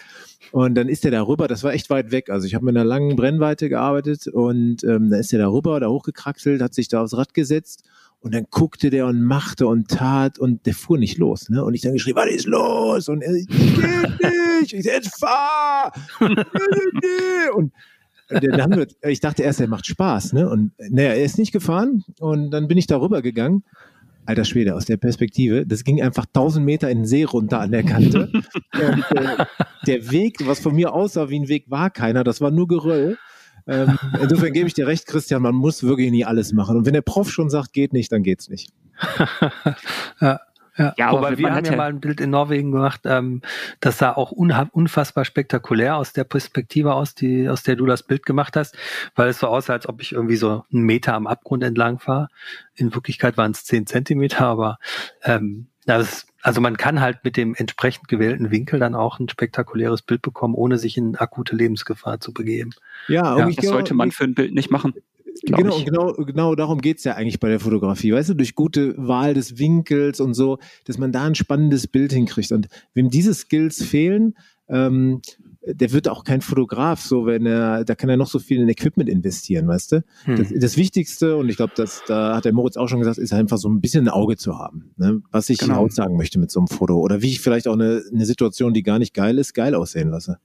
Und 0.51 0.75
dann 0.75 0.89
ist 0.89 1.05
er 1.05 1.11
da 1.11 1.25
rüber, 1.25 1.47
das 1.47 1.63
war 1.63 1.71
echt 1.71 1.89
weit 1.89 2.11
weg. 2.11 2.29
Also 2.29 2.45
ich 2.45 2.55
habe 2.55 2.65
mit 2.65 2.75
einer 2.75 2.83
langen 2.83 3.15
Brennweite 3.15 3.69
gearbeitet 3.69 4.27
und 4.27 4.83
ähm, 4.83 5.11
dann 5.11 5.21
ist 5.21 5.31
er 5.31 5.39
da 5.39 5.47
rüber, 5.47 5.79
da 5.79 5.87
hochgekraxelt, 5.87 6.61
hat 6.61 6.73
sich 6.73 6.89
da 6.89 7.03
aufs 7.03 7.15
Rad 7.15 7.33
gesetzt 7.33 7.85
und 8.23 8.33
dann 8.33 8.47
guckte 8.49 8.89
der 8.89 9.05
und 9.05 9.21
machte 9.21 9.67
und 9.67 9.89
tat 9.89 10.39
und 10.39 10.65
der 10.65 10.73
fuhr 10.73 10.97
nicht 10.97 11.17
los. 11.17 11.49
Ne? 11.49 11.63
Und 11.63 11.73
ich 11.73 11.81
dann 11.81 11.91
geschrieben, 11.91 12.17
was 12.17 12.29
ist 12.29 12.47
los? 12.47 13.09
Und 13.09 13.21
er, 13.21 13.33
ich 13.33 13.47
geht 13.47 13.77
nicht. 14.21 14.73
Ich 14.73 14.85
jetzt 14.85 15.19
fahr. 15.19 15.91
und 17.53 17.73
dann 18.29 18.71
wir, 18.71 18.87
ich 19.09 19.19
dachte 19.19 19.43
erst, 19.43 19.59
er 19.59 19.67
macht 19.67 19.85
Spaß. 19.87 20.31
Ne? 20.31 20.49
Und 20.49 20.71
naja, 20.77 21.09
er 21.09 21.23
ist 21.25 21.37
nicht 21.37 21.51
gefahren. 21.51 22.05
Und 22.17 22.51
dann 22.51 22.69
bin 22.69 22.77
ich 22.77 22.87
da 22.87 22.97
rüber 22.97 23.21
gegangen. 23.21 23.65
Alter 24.25 24.45
Schwede, 24.45 24.73
aus 24.73 24.85
der 24.85 24.95
Perspektive, 24.95 25.67
das 25.67 25.83
ging 25.83 26.01
einfach 26.01 26.25
1000 26.25 26.65
Meter 26.65 26.89
in 26.89 26.99
den 26.99 27.05
See 27.05 27.25
runter 27.25 27.59
an 27.59 27.71
der 27.71 27.83
Kante. 27.83 28.31
und, 28.73 29.17
äh, 29.17 29.45
der 29.85 30.11
Weg, 30.11 30.37
was 30.47 30.61
von 30.61 30.73
mir 30.73 30.93
aussah 30.93 31.27
wie 31.27 31.39
ein 31.41 31.49
Weg, 31.49 31.65
war 31.67 31.89
keiner. 31.89 32.23
Das 32.23 32.39
war 32.39 32.51
nur 32.51 32.69
Geröll. 32.69 33.17
Ähm, 33.67 33.97
insofern 34.21 34.53
gebe 34.53 34.67
ich 34.67 34.73
dir 34.73 34.87
recht, 34.87 35.05
Christian, 35.05 35.41
man 35.41 35.55
muss 35.55 35.83
wirklich 35.83 36.11
nie 36.11 36.25
alles 36.25 36.53
machen. 36.53 36.77
Und 36.77 36.85
wenn 36.85 36.93
der 36.93 37.01
Prof 37.01 37.31
schon 37.31 37.49
sagt, 37.49 37.73
geht 37.73 37.93
nicht, 37.93 38.11
dann 38.11 38.23
geht's 38.23 38.49
nicht. 38.49 38.71
ja. 40.21 40.39
Ja, 40.77 40.93
ja 40.97 41.09
aber 41.09 41.37
wir 41.37 41.53
haben 41.53 41.65
ja 41.65 41.75
mal 41.75 41.89
ein 41.89 41.99
Bild 41.99 42.19
in 42.19 42.31
Norwegen 42.31 42.71
gemacht, 42.71 43.01
ähm, 43.05 43.41
das 43.79 43.99
sah 43.99 44.11
auch 44.11 44.31
unfassbar 44.31 45.23
spektakulär 45.23 45.97
aus 45.97 46.13
der 46.13 46.23
Perspektive 46.23 46.93
aus, 46.93 47.13
die, 47.13 47.47
aus 47.47 47.63
der 47.63 47.75
du 47.75 47.85
das 47.85 48.03
Bild 48.03 48.25
gemacht 48.25 48.55
hast, 48.55 48.75
weil 49.15 49.29
es 49.29 49.39
so 49.39 49.47
aussah, 49.47 49.73
als 49.73 49.87
ob 49.87 50.01
ich 50.01 50.13
irgendwie 50.13 50.35
so 50.35 50.63
einen 50.73 50.81
Meter 50.83 51.13
am 51.13 51.27
Abgrund 51.27 51.63
entlang 51.63 51.99
fahre. 51.99 52.27
In 52.73 52.93
Wirklichkeit 52.93 53.37
waren 53.37 53.51
es 53.51 53.65
zehn 53.65 53.85
Zentimeter, 53.85 54.45
aber 54.47 54.79
ähm, 55.23 55.67
das, 55.85 56.25
also 56.43 56.59
man 56.59 56.75
kann 56.75 56.99
halt 56.99 57.19
mit 57.23 57.37
dem 57.37 57.55
entsprechend 57.55 58.09
gewählten 58.09 58.51
Winkel 58.51 58.79
dann 58.79 58.95
auch 58.95 59.19
ein 59.19 59.29
spektakuläres 59.29 60.01
Bild 60.01 60.21
bekommen, 60.21 60.55
ohne 60.55 60.77
sich 60.77 60.97
in 60.97 61.15
akute 61.15 61.55
Lebensgefahr 61.55 62.19
zu 62.19 62.33
begeben. 62.33 62.71
Ja, 63.07 63.37
ja 63.37 63.49
das 63.49 63.65
sollte 63.65 63.93
man 63.93 64.11
für 64.11 64.25
ein 64.25 64.35
Bild 64.35 64.53
nicht 64.53 64.69
machen. 64.69 64.93
Genau, 65.41 65.77
ich. 65.77 65.85
genau, 65.85 66.13
genau 66.13 66.55
darum 66.55 66.81
geht's 66.81 67.05
ja 67.05 67.15
eigentlich 67.15 67.39
bei 67.39 67.49
der 67.49 67.59
Fotografie. 67.59 68.13
Weißt 68.13 68.29
du, 68.29 68.33
durch 68.33 68.55
gute 68.55 68.93
Wahl 68.97 69.33
des 69.33 69.57
Winkels 69.57 70.19
und 70.19 70.33
so, 70.33 70.59
dass 70.85 70.97
man 70.97 71.11
da 71.11 71.23
ein 71.23 71.35
spannendes 71.35 71.87
Bild 71.87 72.11
hinkriegt. 72.11 72.51
Und 72.51 72.67
wem 72.93 73.09
diese 73.09 73.33
Skills 73.33 73.81
fehlen, 73.81 74.35
ähm, 74.67 75.21
der 75.65 75.91
wird 75.91 76.07
auch 76.07 76.23
kein 76.23 76.41
Fotograf, 76.41 77.01
so 77.01 77.25
wenn 77.25 77.45
er, 77.45 77.85
da 77.85 77.95
kann 77.95 78.09
er 78.09 78.17
noch 78.17 78.27
so 78.27 78.39
viel 78.39 78.59
in 78.59 78.69
Equipment 78.69 79.09
investieren, 79.09 79.67
weißt 79.67 79.91
du? 79.93 80.03
Hm. 80.25 80.35
Das, 80.35 80.47
das, 80.53 80.77
Wichtigste, 80.77 81.37
und 81.37 81.49
ich 81.49 81.55
glaube, 81.55 81.73
das, 81.75 82.01
da 82.07 82.35
hat 82.35 82.45
der 82.45 82.53
Moritz 82.53 82.75
auch 82.75 82.89
schon 82.89 82.99
gesagt, 82.99 83.17
ist 83.17 83.33
einfach 83.33 83.57
so 83.57 83.69
ein 83.69 83.79
bisschen 83.79 84.05
ein 84.05 84.09
Auge 84.09 84.35
zu 84.35 84.57
haben, 84.57 84.91
ne? 84.97 85.21
was 85.31 85.49
ich 85.49 85.59
genau. 85.59 85.79
aussagen 85.79 86.17
möchte 86.17 86.39
mit 86.39 86.51
so 86.51 86.59
einem 86.59 86.67
Foto. 86.67 86.97
Oder 86.97 87.21
wie 87.21 87.29
ich 87.29 87.39
vielleicht 87.39 87.67
auch 87.67 87.73
eine, 87.73 88.03
eine 88.11 88.25
Situation, 88.25 88.73
die 88.73 88.83
gar 88.83 88.99
nicht 88.99 89.13
geil 89.13 89.37
ist, 89.37 89.53
geil 89.53 89.75
aussehen 89.75 90.09
lasse. 90.09 90.39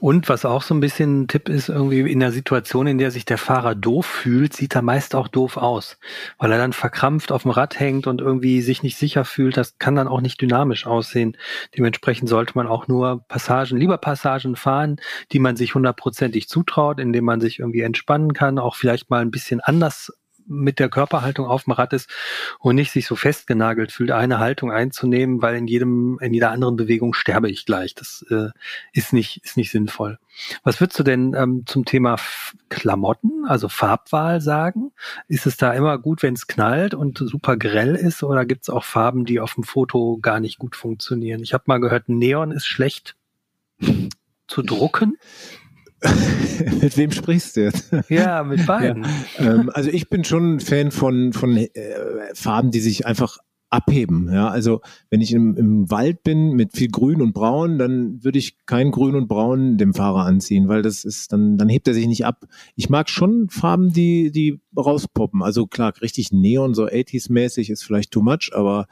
Und 0.00 0.28
was 0.28 0.44
auch 0.44 0.62
so 0.62 0.74
ein 0.74 0.80
bisschen 0.80 1.22
ein 1.22 1.28
Tipp 1.28 1.48
ist, 1.48 1.68
irgendwie 1.68 2.00
in 2.00 2.20
der 2.20 2.32
Situation, 2.32 2.86
in 2.86 2.98
der 2.98 3.10
sich 3.10 3.24
der 3.24 3.38
Fahrer 3.38 3.74
doof 3.74 4.06
fühlt, 4.06 4.54
sieht 4.54 4.74
er 4.74 4.82
meist 4.82 5.14
auch 5.14 5.28
doof 5.28 5.56
aus, 5.56 5.98
weil 6.38 6.52
er 6.52 6.58
dann 6.58 6.72
verkrampft 6.72 7.32
auf 7.32 7.42
dem 7.42 7.50
Rad 7.50 7.78
hängt 7.78 8.06
und 8.06 8.20
irgendwie 8.20 8.62
sich 8.62 8.82
nicht 8.82 8.96
sicher 8.96 9.24
fühlt. 9.24 9.56
Das 9.56 9.78
kann 9.78 9.94
dann 9.94 10.08
auch 10.08 10.20
nicht 10.20 10.40
dynamisch 10.40 10.86
aussehen. 10.86 11.36
Dementsprechend 11.76 12.28
sollte 12.28 12.52
man 12.54 12.66
auch 12.66 12.88
nur 12.88 13.24
Passagen, 13.28 13.76
lieber 13.76 13.98
Passagen 13.98 14.56
fahren, 14.56 14.96
die 15.32 15.38
man 15.38 15.56
sich 15.56 15.74
hundertprozentig 15.74 16.48
zutraut, 16.48 16.98
indem 16.98 17.24
man 17.24 17.40
sich 17.40 17.58
irgendwie 17.58 17.82
entspannen 17.82 18.32
kann, 18.32 18.58
auch 18.58 18.74
vielleicht 18.74 19.10
mal 19.10 19.20
ein 19.20 19.30
bisschen 19.30 19.60
anders 19.60 20.12
mit 20.48 20.78
der 20.78 20.88
Körperhaltung 20.88 21.46
auf 21.46 21.64
dem 21.64 21.72
Rad 21.72 21.92
ist 21.92 22.10
und 22.58 22.74
nicht 22.74 22.90
sich 22.90 23.06
so 23.06 23.16
festgenagelt 23.16 23.92
fühlt, 23.92 24.10
eine 24.10 24.38
Haltung 24.38 24.72
einzunehmen, 24.72 25.42
weil 25.42 25.56
in 25.56 25.66
jedem, 25.66 26.18
in 26.20 26.34
jeder 26.34 26.50
anderen 26.50 26.76
Bewegung 26.76 27.14
sterbe 27.14 27.50
ich 27.50 27.66
gleich. 27.66 27.94
Das 27.94 28.24
äh, 28.30 28.48
ist 28.92 29.12
nicht, 29.12 29.44
ist 29.44 29.56
nicht 29.56 29.70
sinnvoll. 29.70 30.18
Was 30.62 30.80
würdest 30.80 30.98
du 30.98 31.02
denn 31.02 31.34
ähm, 31.34 31.64
zum 31.66 31.84
Thema 31.84 32.14
F 32.14 32.54
Klamotten, 32.68 33.44
also 33.46 33.68
Farbwahl 33.68 34.40
sagen? 34.40 34.92
Ist 35.26 35.46
es 35.46 35.56
da 35.56 35.72
immer 35.72 35.98
gut, 35.98 36.22
wenn 36.22 36.34
es 36.34 36.46
knallt 36.46 36.94
und 36.94 37.18
super 37.18 37.56
grell 37.56 37.94
ist, 37.94 38.22
oder 38.22 38.44
gibt 38.46 38.62
es 38.62 38.70
auch 38.70 38.84
Farben, 38.84 39.24
die 39.24 39.40
auf 39.40 39.54
dem 39.54 39.64
Foto 39.64 40.18
gar 40.20 40.40
nicht 40.40 40.58
gut 40.58 40.76
funktionieren? 40.76 41.42
Ich 41.42 41.54
habe 41.54 41.64
mal 41.66 41.80
gehört, 41.80 42.08
Neon 42.08 42.52
ist 42.52 42.66
schlecht 42.66 43.16
zu 44.48 44.62
drucken. 44.62 45.16
mit 46.80 46.96
wem 46.96 47.10
sprichst 47.10 47.56
du 47.56 47.62
jetzt? 47.62 47.90
Ja, 48.08 48.42
mit 48.44 48.66
beiden. 48.66 49.04
Ja, 49.38 49.54
ähm, 49.54 49.70
also 49.72 49.90
ich 49.90 50.08
bin 50.08 50.24
schon 50.24 50.56
ein 50.56 50.60
Fan 50.60 50.90
von, 50.90 51.32
von 51.32 51.56
äh, 51.56 51.68
Farben, 52.34 52.70
die 52.70 52.80
sich 52.80 53.06
einfach 53.06 53.38
abheben. 53.70 54.30
Ja, 54.32 54.48
also 54.48 54.80
wenn 55.10 55.20
ich 55.20 55.32
im, 55.32 55.56
im 55.56 55.90
Wald 55.90 56.22
bin 56.22 56.52
mit 56.52 56.74
viel 56.74 56.88
Grün 56.88 57.20
und 57.20 57.34
Braun, 57.34 57.78
dann 57.78 58.22
würde 58.24 58.38
ich 58.38 58.64
kein 58.66 58.90
Grün 58.90 59.14
und 59.14 59.28
Braun 59.28 59.76
dem 59.76 59.92
Fahrer 59.92 60.24
anziehen, 60.24 60.68
weil 60.68 60.82
das 60.82 61.04
ist 61.04 61.32
dann 61.32 61.58
dann 61.58 61.68
hebt 61.68 61.86
er 61.86 61.94
sich 61.94 62.06
nicht 62.06 62.24
ab. 62.24 62.44
Ich 62.76 62.88
mag 62.88 63.10
schon 63.10 63.48
Farben, 63.50 63.92
die 63.92 64.30
die 64.30 64.60
rauspoppen. 64.76 65.42
Also 65.42 65.66
klar, 65.66 65.92
richtig 66.00 66.32
Neon 66.32 66.74
so 66.74 66.86
80s 66.86 67.30
mäßig 67.30 67.70
ist 67.70 67.82
vielleicht 67.82 68.10
too 68.10 68.22
much, 68.22 68.52
aber 68.54 68.86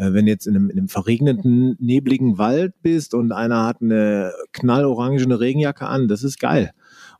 äh, 0.00 0.14
wenn 0.14 0.24
du 0.24 0.32
jetzt 0.32 0.46
in 0.46 0.56
einem, 0.56 0.70
in 0.70 0.78
einem 0.78 0.88
verregneten, 0.88 1.76
nebligen 1.78 2.38
Wald 2.38 2.72
bist 2.82 3.12
und 3.12 3.32
einer 3.32 3.66
hat 3.66 3.82
eine 3.82 4.32
knallorangene 4.52 5.38
Regenjacke 5.38 5.86
an, 5.86 6.08
das 6.08 6.24
ist 6.24 6.40
geil. 6.40 6.70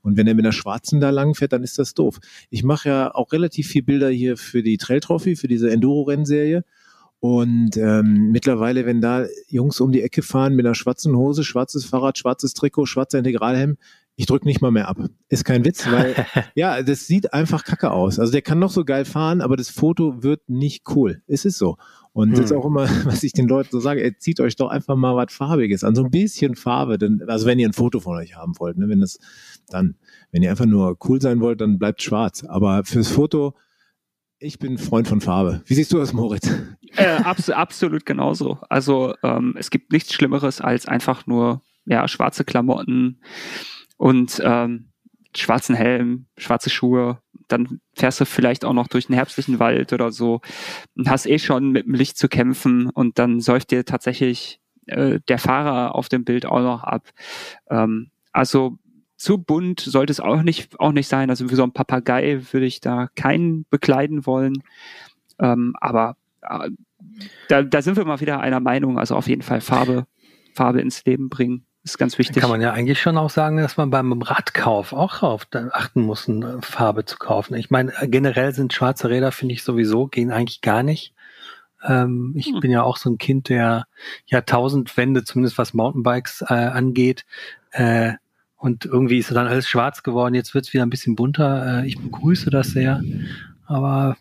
Und 0.03 0.16
wenn 0.16 0.26
er 0.26 0.35
mit 0.35 0.47
einer 0.47 0.53
schwarzen 0.53 0.99
da 0.99 1.11
lang 1.11 1.35
fährt, 1.35 1.53
dann 1.53 1.62
ist 1.62 1.78
das 1.78 1.93
doof. 1.93 2.18
Ich 2.49 2.64
mache 2.64 2.89
ja 2.89 3.14
auch 3.14 3.33
relativ 3.33 3.68
viel 3.68 3.83
Bilder 3.83 4.09
hier 4.09 4.39
für 4.39 4.62
die 4.62 4.78
Trail 4.78 5.01
Trophy, 5.01 5.37
für 5.37 5.47
diese 5.47 5.70
Enduro-Rennserie. 5.70 6.64
Und 7.18 7.76
ähm, 7.76 8.31
mittlerweile, 8.33 8.87
wenn 8.87 9.03
da 9.03 9.26
Jungs 9.49 9.78
um 9.81 9.93
die 9.93 10.01
Ecke 10.01 10.22
fahren 10.22 10.55
mit 10.55 10.64
einer 10.64 10.74
schwarzen 10.74 11.14
Hose, 11.14 11.45
schwarzes 11.45 11.85
Fahrrad, 11.85 12.16
schwarzes 12.16 12.55
Trikot, 12.55 12.87
schwarzer 12.87 13.18
Integralhelm, 13.18 13.76
ich 14.21 14.27
drücke 14.27 14.47
nicht 14.47 14.61
mal 14.61 14.71
mehr 14.71 14.87
ab. 14.87 14.99
Ist 15.31 15.47
kein 15.47 15.64
Witz, 15.64 15.91
weil 15.91 16.14
ja, 16.55 16.83
das 16.83 17.07
sieht 17.07 17.33
einfach 17.33 17.64
kacke 17.64 17.91
aus. 17.91 18.18
Also 18.18 18.33
der 18.33 18.43
kann 18.43 18.59
noch 18.59 18.71
so 18.71 18.85
geil 18.85 19.07
fahren, 19.07 19.41
aber 19.41 19.57
das 19.57 19.71
Foto 19.71 20.23
wird 20.23 20.47
nicht 20.47 20.85
cool. 20.95 21.23
Es 21.27 21.47
ist 21.47 21.57
so. 21.57 21.79
Und 22.12 22.29
hm. 22.29 22.37
das 22.37 22.45
ist 22.47 22.51
hm. 22.51 22.59
auch 22.59 22.66
immer, 22.66 22.83
was 23.07 23.23
ich 23.23 23.33
den 23.33 23.49
Leuten 23.49 23.71
so 23.73 23.81
sage, 23.81 24.05
ey, 24.05 24.14
zieht 24.18 24.39
euch 24.41 24.57
doch 24.57 24.68
einfach 24.68 24.95
mal 24.95 25.16
was 25.16 25.33
Farbiges 25.33 25.85
an, 25.85 25.95
so 25.95 26.05
ein 26.05 26.11
bisschen 26.11 26.55
Farbe, 26.55 26.99
denn, 26.99 27.25
also 27.29 27.47
wenn 27.47 27.59
ihr 27.59 27.66
ein 27.66 27.73
Foto 27.73 27.99
von 27.99 28.18
euch 28.18 28.37
haben 28.37 28.53
wollt, 28.59 28.77
ne, 28.77 28.91
wenn 28.91 29.01
das 29.01 29.18
dann, 29.71 29.95
wenn 30.33 30.43
ihr 30.43 30.51
einfach 30.51 30.66
nur 30.66 30.99
cool 31.09 31.23
sein 31.23 31.41
wollt, 31.41 31.62
dann 31.62 31.79
bleibt 31.79 32.03
schwarz. 32.03 32.45
Aber 32.45 32.85
fürs 32.85 33.09
Foto, 33.09 33.55
ich 34.39 34.59
bin 34.59 34.77
Freund 34.77 35.09
von 35.09 35.23
Farbe. 35.23 35.62
Wie 35.64 35.75
siehst 35.75 35.95
du 35.95 35.97
das, 35.99 36.12
Moritz? 36.12 36.47
Äh, 36.97 37.07
abs 37.07 37.49
absolut 37.49 38.05
genauso. 38.05 38.59
Also 38.68 39.14
ähm, 39.23 39.55
es 39.59 39.71
gibt 39.71 39.93
nichts 39.93 40.12
Schlimmeres 40.12 40.61
als 40.61 40.85
einfach 40.85 41.27
nur 41.27 41.62
ja, 41.87 42.07
schwarze 42.07 42.45
Klamotten 42.45 43.23
und 44.01 44.40
ähm, 44.42 44.86
schwarzen 45.36 45.74
Helm, 45.74 46.24
schwarze 46.38 46.70
Schuhe, 46.70 47.18
dann 47.48 47.80
fährst 47.92 48.18
du 48.18 48.24
vielleicht 48.24 48.64
auch 48.64 48.72
noch 48.72 48.88
durch 48.88 49.09
den 49.09 49.14
herbstlichen 49.14 49.59
Wald 49.59 49.92
oder 49.92 50.11
so 50.11 50.40
und 50.96 51.11
hast 51.11 51.26
eh 51.26 51.38
schon 51.38 51.70
mit 51.70 51.84
dem 51.84 51.92
Licht 51.92 52.16
zu 52.16 52.26
kämpfen 52.26 52.88
und 52.88 53.18
dann 53.18 53.40
säuft 53.40 53.70
dir 53.70 53.84
tatsächlich 53.84 54.59
äh, 54.86 55.20
der 55.28 55.38
Fahrer 55.38 55.94
auf 55.94 56.09
dem 56.09 56.24
Bild 56.24 56.46
auch 56.46 56.61
noch 56.61 56.82
ab. 56.82 57.11
Ähm, 57.68 58.11
also 58.32 58.78
zu 59.18 59.36
bunt 59.36 59.80
sollte 59.80 60.12
es 60.12 60.20
auch 60.20 60.42
nicht, 60.42 60.80
auch 60.80 60.92
nicht 60.92 61.09
sein. 61.09 61.28
Also 61.28 61.51
wie 61.51 61.55
so 61.55 61.62
ein 61.62 61.72
Papagei 61.72 62.40
würde 62.53 62.64
ich 62.64 62.80
da 62.80 63.09
keinen 63.16 63.66
bekleiden 63.68 64.24
wollen. 64.24 64.62
Ähm, 65.38 65.74
aber 65.78 66.16
äh, 66.40 66.70
da, 67.48 67.62
da 67.62 67.82
sind 67.82 67.98
wir 67.98 68.07
mal 68.07 68.20
wieder 68.20 68.40
einer 68.40 68.61
Meinung. 68.61 68.98
Also 68.98 69.14
auf 69.14 69.28
jeden 69.28 69.42
Fall 69.42 69.61
Farbe, 69.61 70.07
Farbe 70.55 70.80
ins 70.80 71.05
Leben 71.05 71.28
bringen 71.28 71.66
ist 71.83 71.99
ganz 71.99 72.18
wichtig. 72.18 72.43
Kann 72.43 72.51
man 72.51 72.61
ja 72.61 72.72
eigentlich 72.72 73.01
schon 73.01 73.16
auch 73.16 73.31
sagen, 73.31 73.57
dass 73.57 73.76
man 73.76 73.91
beim 73.91 74.20
Radkauf 74.20 74.93
auch 74.93 75.18
darauf 75.20 75.47
achten 75.72 76.03
muss, 76.03 76.28
eine 76.28 76.61
Farbe 76.62 77.05
zu 77.05 77.16
kaufen. 77.16 77.55
Ich 77.55 77.70
meine, 77.70 77.93
generell 78.03 78.53
sind 78.53 78.72
schwarze 78.72 79.09
Räder, 79.09 79.33
finde 79.33 79.55
ich 79.55 79.64
sowieso, 79.64 80.07
gehen 80.07 80.31
eigentlich 80.31 80.61
gar 80.61 80.83
nicht. 80.83 81.14
Ähm, 81.83 82.35
ich 82.37 82.47
hm. 82.47 82.61
bin 82.61 82.70
ja 82.70 82.83
auch 82.83 82.99
so 82.99 83.11
ein 83.11 83.18
Kind 83.18 83.49
der 83.49 83.87
Jahrtausendwende, 84.26 85.24
zumindest 85.24 85.57
was 85.57 85.72
Mountainbikes 85.72 86.43
äh, 86.49 86.55
angeht. 86.55 87.24
Äh, 87.72 88.12
und 88.57 88.85
irgendwie 88.85 89.18
ist 89.18 89.31
dann 89.31 89.47
alles 89.47 89.66
schwarz 89.66 90.03
geworden. 90.03 90.35
Jetzt 90.35 90.55
wird 90.55 90.66
es 90.66 90.74
wieder 90.74 90.85
ein 90.85 90.91
bisschen 90.91 91.16
bunter. 91.16 91.83
Äh, 91.83 91.87
ich 91.87 91.99
begrüße 91.99 92.51
das 92.51 92.68
sehr. 92.68 93.03
Aber 93.66 94.18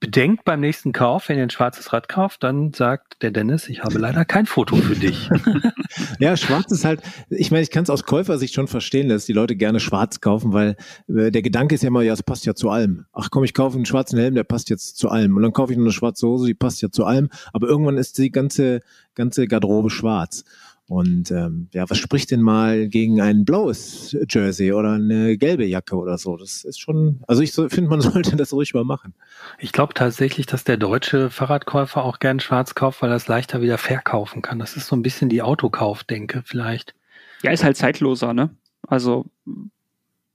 bedenkt 0.00 0.44
beim 0.44 0.60
nächsten 0.60 0.92
Kauf, 0.92 1.28
wenn 1.28 1.38
ihr 1.38 1.44
ein 1.44 1.50
schwarzes 1.50 1.92
Rad 1.92 2.08
kauft, 2.08 2.42
dann 2.42 2.72
sagt 2.72 3.22
der 3.22 3.30
Dennis, 3.30 3.68
ich 3.68 3.82
habe 3.82 3.98
leider 3.98 4.24
kein 4.24 4.46
Foto 4.46 4.76
für 4.76 4.96
dich. 4.96 5.30
ja, 6.18 6.36
schwarz 6.36 6.70
ist 6.72 6.84
halt, 6.84 7.00
ich 7.30 7.50
meine, 7.50 7.62
ich 7.62 7.70
kann 7.70 7.84
es 7.84 7.90
aus 7.90 8.04
Käufersicht 8.04 8.54
schon 8.54 8.68
verstehen, 8.68 9.08
dass 9.08 9.24
die 9.24 9.32
Leute 9.32 9.56
gerne 9.56 9.80
schwarz 9.80 10.20
kaufen, 10.20 10.52
weil 10.52 10.76
äh, 11.08 11.30
der 11.30 11.42
Gedanke 11.42 11.74
ist 11.74 11.82
ja 11.82 11.88
immer, 11.88 12.02
ja, 12.02 12.12
es 12.12 12.22
passt 12.22 12.44
ja 12.44 12.54
zu 12.54 12.68
allem. 12.70 13.06
Ach 13.12 13.30
komm, 13.30 13.44
ich 13.44 13.54
kaufe 13.54 13.76
einen 13.76 13.86
schwarzen 13.86 14.18
Helm, 14.18 14.34
der 14.34 14.44
passt 14.44 14.68
jetzt 14.68 14.98
zu 14.98 15.08
allem. 15.08 15.36
Und 15.36 15.42
dann 15.42 15.52
kaufe 15.52 15.72
ich 15.72 15.78
noch 15.78 15.84
eine 15.84 15.92
schwarze 15.92 16.26
Hose, 16.26 16.46
die 16.46 16.54
passt 16.54 16.82
ja 16.82 16.90
zu 16.90 17.04
allem. 17.04 17.30
Aber 17.52 17.68
irgendwann 17.68 17.96
ist 17.96 18.18
die 18.18 18.30
ganze, 18.30 18.80
ganze 19.14 19.46
Garderobe 19.46 19.90
schwarz. 19.90 20.44
Und 20.86 21.30
ähm, 21.30 21.68
ja, 21.72 21.88
was 21.88 21.96
spricht 21.96 22.30
denn 22.30 22.42
mal 22.42 22.88
gegen 22.88 23.20
ein 23.22 23.46
blaues 23.46 24.14
Jersey 24.28 24.72
oder 24.72 24.92
eine 24.92 25.38
gelbe 25.38 25.64
Jacke 25.64 25.96
oder 25.96 26.18
so? 26.18 26.36
Das 26.36 26.62
ist 26.62 26.78
schon, 26.78 27.20
also 27.26 27.40
ich 27.40 27.52
so, 27.52 27.68
finde, 27.70 27.88
man 27.88 28.00
sollte 28.02 28.36
das 28.36 28.52
ruhig 28.52 28.74
mal 28.74 28.84
machen. 28.84 29.14
Ich 29.58 29.72
glaube 29.72 29.94
tatsächlich, 29.94 30.44
dass 30.44 30.64
der 30.64 30.76
deutsche 30.76 31.30
Fahrradkäufer 31.30 32.04
auch 32.04 32.18
gern 32.18 32.38
schwarz 32.38 32.74
kauft, 32.74 33.00
weil 33.00 33.10
er 33.10 33.16
es 33.16 33.28
leichter 33.28 33.62
wieder 33.62 33.78
verkaufen 33.78 34.42
kann. 34.42 34.58
Das 34.58 34.76
ist 34.76 34.86
so 34.86 34.94
ein 34.94 35.02
bisschen 35.02 35.30
die 35.30 35.42
Autokaufdenke 35.42 36.42
vielleicht. 36.44 36.94
Ja, 37.42 37.50
ist 37.50 37.64
halt 37.64 37.76
zeitloser, 37.76 38.34
ne? 38.34 38.50
Also, 38.86 39.26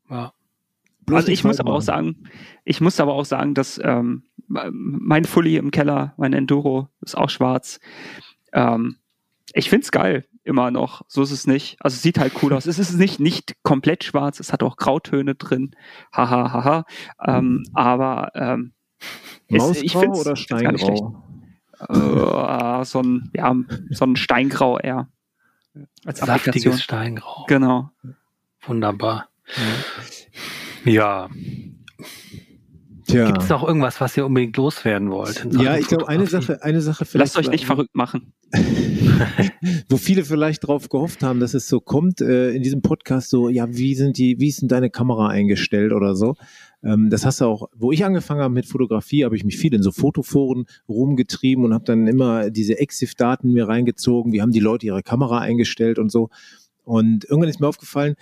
Ja. 0.09 0.33
Bloß 1.05 1.21
also 1.21 1.31
ich 1.31 1.43
muss 1.43 1.59
aber 1.59 1.73
auch 1.73 1.81
sagen, 1.81 2.25
ich 2.65 2.81
muss 2.81 2.99
aber 2.99 3.13
auch 3.13 3.25
sagen, 3.25 3.55
dass 3.55 3.79
ähm, 3.83 4.23
mein 4.47 5.25
Fully 5.25 5.57
im 5.57 5.71
Keller, 5.71 6.13
mein 6.17 6.33
Enduro 6.33 6.87
ist 7.01 7.17
auch 7.17 7.31
schwarz. 7.31 7.79
Ähm, 8.53 8.97
ich 9.53 9.71
find's 9.71 9.91
geil, 9.91 10.25
immer 10.49 10.71
noch. 10.71 11.03
So 11.07 11.21
ist 11.23 11.31
es 11.31 11.47
nicht. 11.47 11.77
Also 11.79 11.95
es 11.95 12.01
sieht 12.01 12.19
halt 12.19 12.33
cool 12.43 12.51
aus. 12.53 12.65
Es 12.65 12.77
ist 12.79 12.93
nicht, 12.97 13.19
nicht 13.21 13.55
komplett 13.63 14.03
schwarz, 14.03 14.39
es 14.41 14.51
hat 14.51 14.61
auch 14.63 14.75
Grautöne 14.75 15.35
drin. 15.35 15.71
Haha, 16.13 16.51
haha. 16.51 16.85
Ähm, 17.25 17.63
aber 17.73 18.31
ähm, 18.35 18.73
es- 19.47 19.81
ich 19.81 19.93
find's- 19.95 20.19
oder. 20.19 20.35
Steingrau? 20.35 21.23
äh, 21.87 22.83
so 22.83 23.01
ein, 23.01 23.31
ja, 23.33 23.55
so 23.91 24.05
ein 24.05 24.15
Steingrau 24.17 24.77
eher. 24.79 25.07
Als. 26.03 26.19
Saftiges 26.19 26.83
Steingrau. 26.83 27.45
Genau. 27.47 27.91
Wunderbar. 28.65 29.29
Ja. 30.83 31.29
Tja. 33.09 33.25
Gibt 33.25 33.41
es 33.41 33.49
noch 33.49 33.67
irgendwas, 33.67 33.99
was 34.01 34.15
ihr 34.17 34.25
unbedingt 34.25 34.55
loswerden 34.55 35.09
wollt? 35.09 35.47
Ja, 35.59 35.75
ich 35.77 35.87
glaube, 35.87 36.07
eine? 36.07 36.27
Sache, 36.27 36.61
eine 36.61 36.79
Sache 36.79 37.05
vielleicht. 37.05 37.35
Lasst 37.35 37.47
euch 37.47 37.51
nicht 37.51 37.65
verrückt 37.65 37.95
machen. 37.95 38.33
wo 39.89 39.97
viele 39.97 40.23
vielleicht 40.23 40.67
drauf 40.67 40.89
gehofft 40.89 41.23
haben, 41.23 41.39
dass 41.39 41.55
es 41.55 41.67
so 41.67 41.79
kommt 41.79 42.21
äh, 42.21 42.51
in 42.51 42.61
diesem 42.61 42.81
Podcast 42.81 43.29
so, 43.29 43.49
ja, 43.49 43.67
wie 43.69 43.95
sind 43.95 44.17
die, 44.17 44.39
wie 44.39 44.49
ist 44.49 44.61
denn 44.61 44.67
deine 44.67 44.89
Kamera 44.89 45.27
eingestellt 45.27 45.91
oder 45.91 46.15
so. 46.15 46.35
Ähm, 46.83 47.09
das 47.09 47.25
hast 47.25 47.41
du 47.41 47.45
auch, 47.45 47.69
wo 47.75 47.91
ich 47.91 48.05
angefangen 48.05 48.41
habe 48.41 48.53
mit 48.53 48.67
Fotografie, 48.67 49.25
habe 49.25 49.35
ich 49.35 49.43
mich 49.43 49.57
viel 49.57 49.73
in 49.73 49.81
so 49.81 49.91
Fotoforen 49.91 50.65
rumgetrieben 50.87 51.65
und 51.65 51.73
habe 51.73 51.85
dann 51.85 52.07
immer 52.07 52.51
diese 52.51 52.79
EXIF-Daten 52.79 53.51
mir 53.51 53.67
reingezogen, 53.67 54.33
wie 54.33 54.41
haben 54.41 54.51
die 54.51 54.59
Leute 54.59 54.85
ihre 54.85 55.03
Kamera 55.03 55.39
eingestellt 55.39 55.97
und 55.97 56.11
so. 56.11 56.29
Und 56.83 57.25
irgendwann 57.25 57.49
ist 57.49 57.59
mir 57.59 57.67
aufgefallen, 57.67 58.15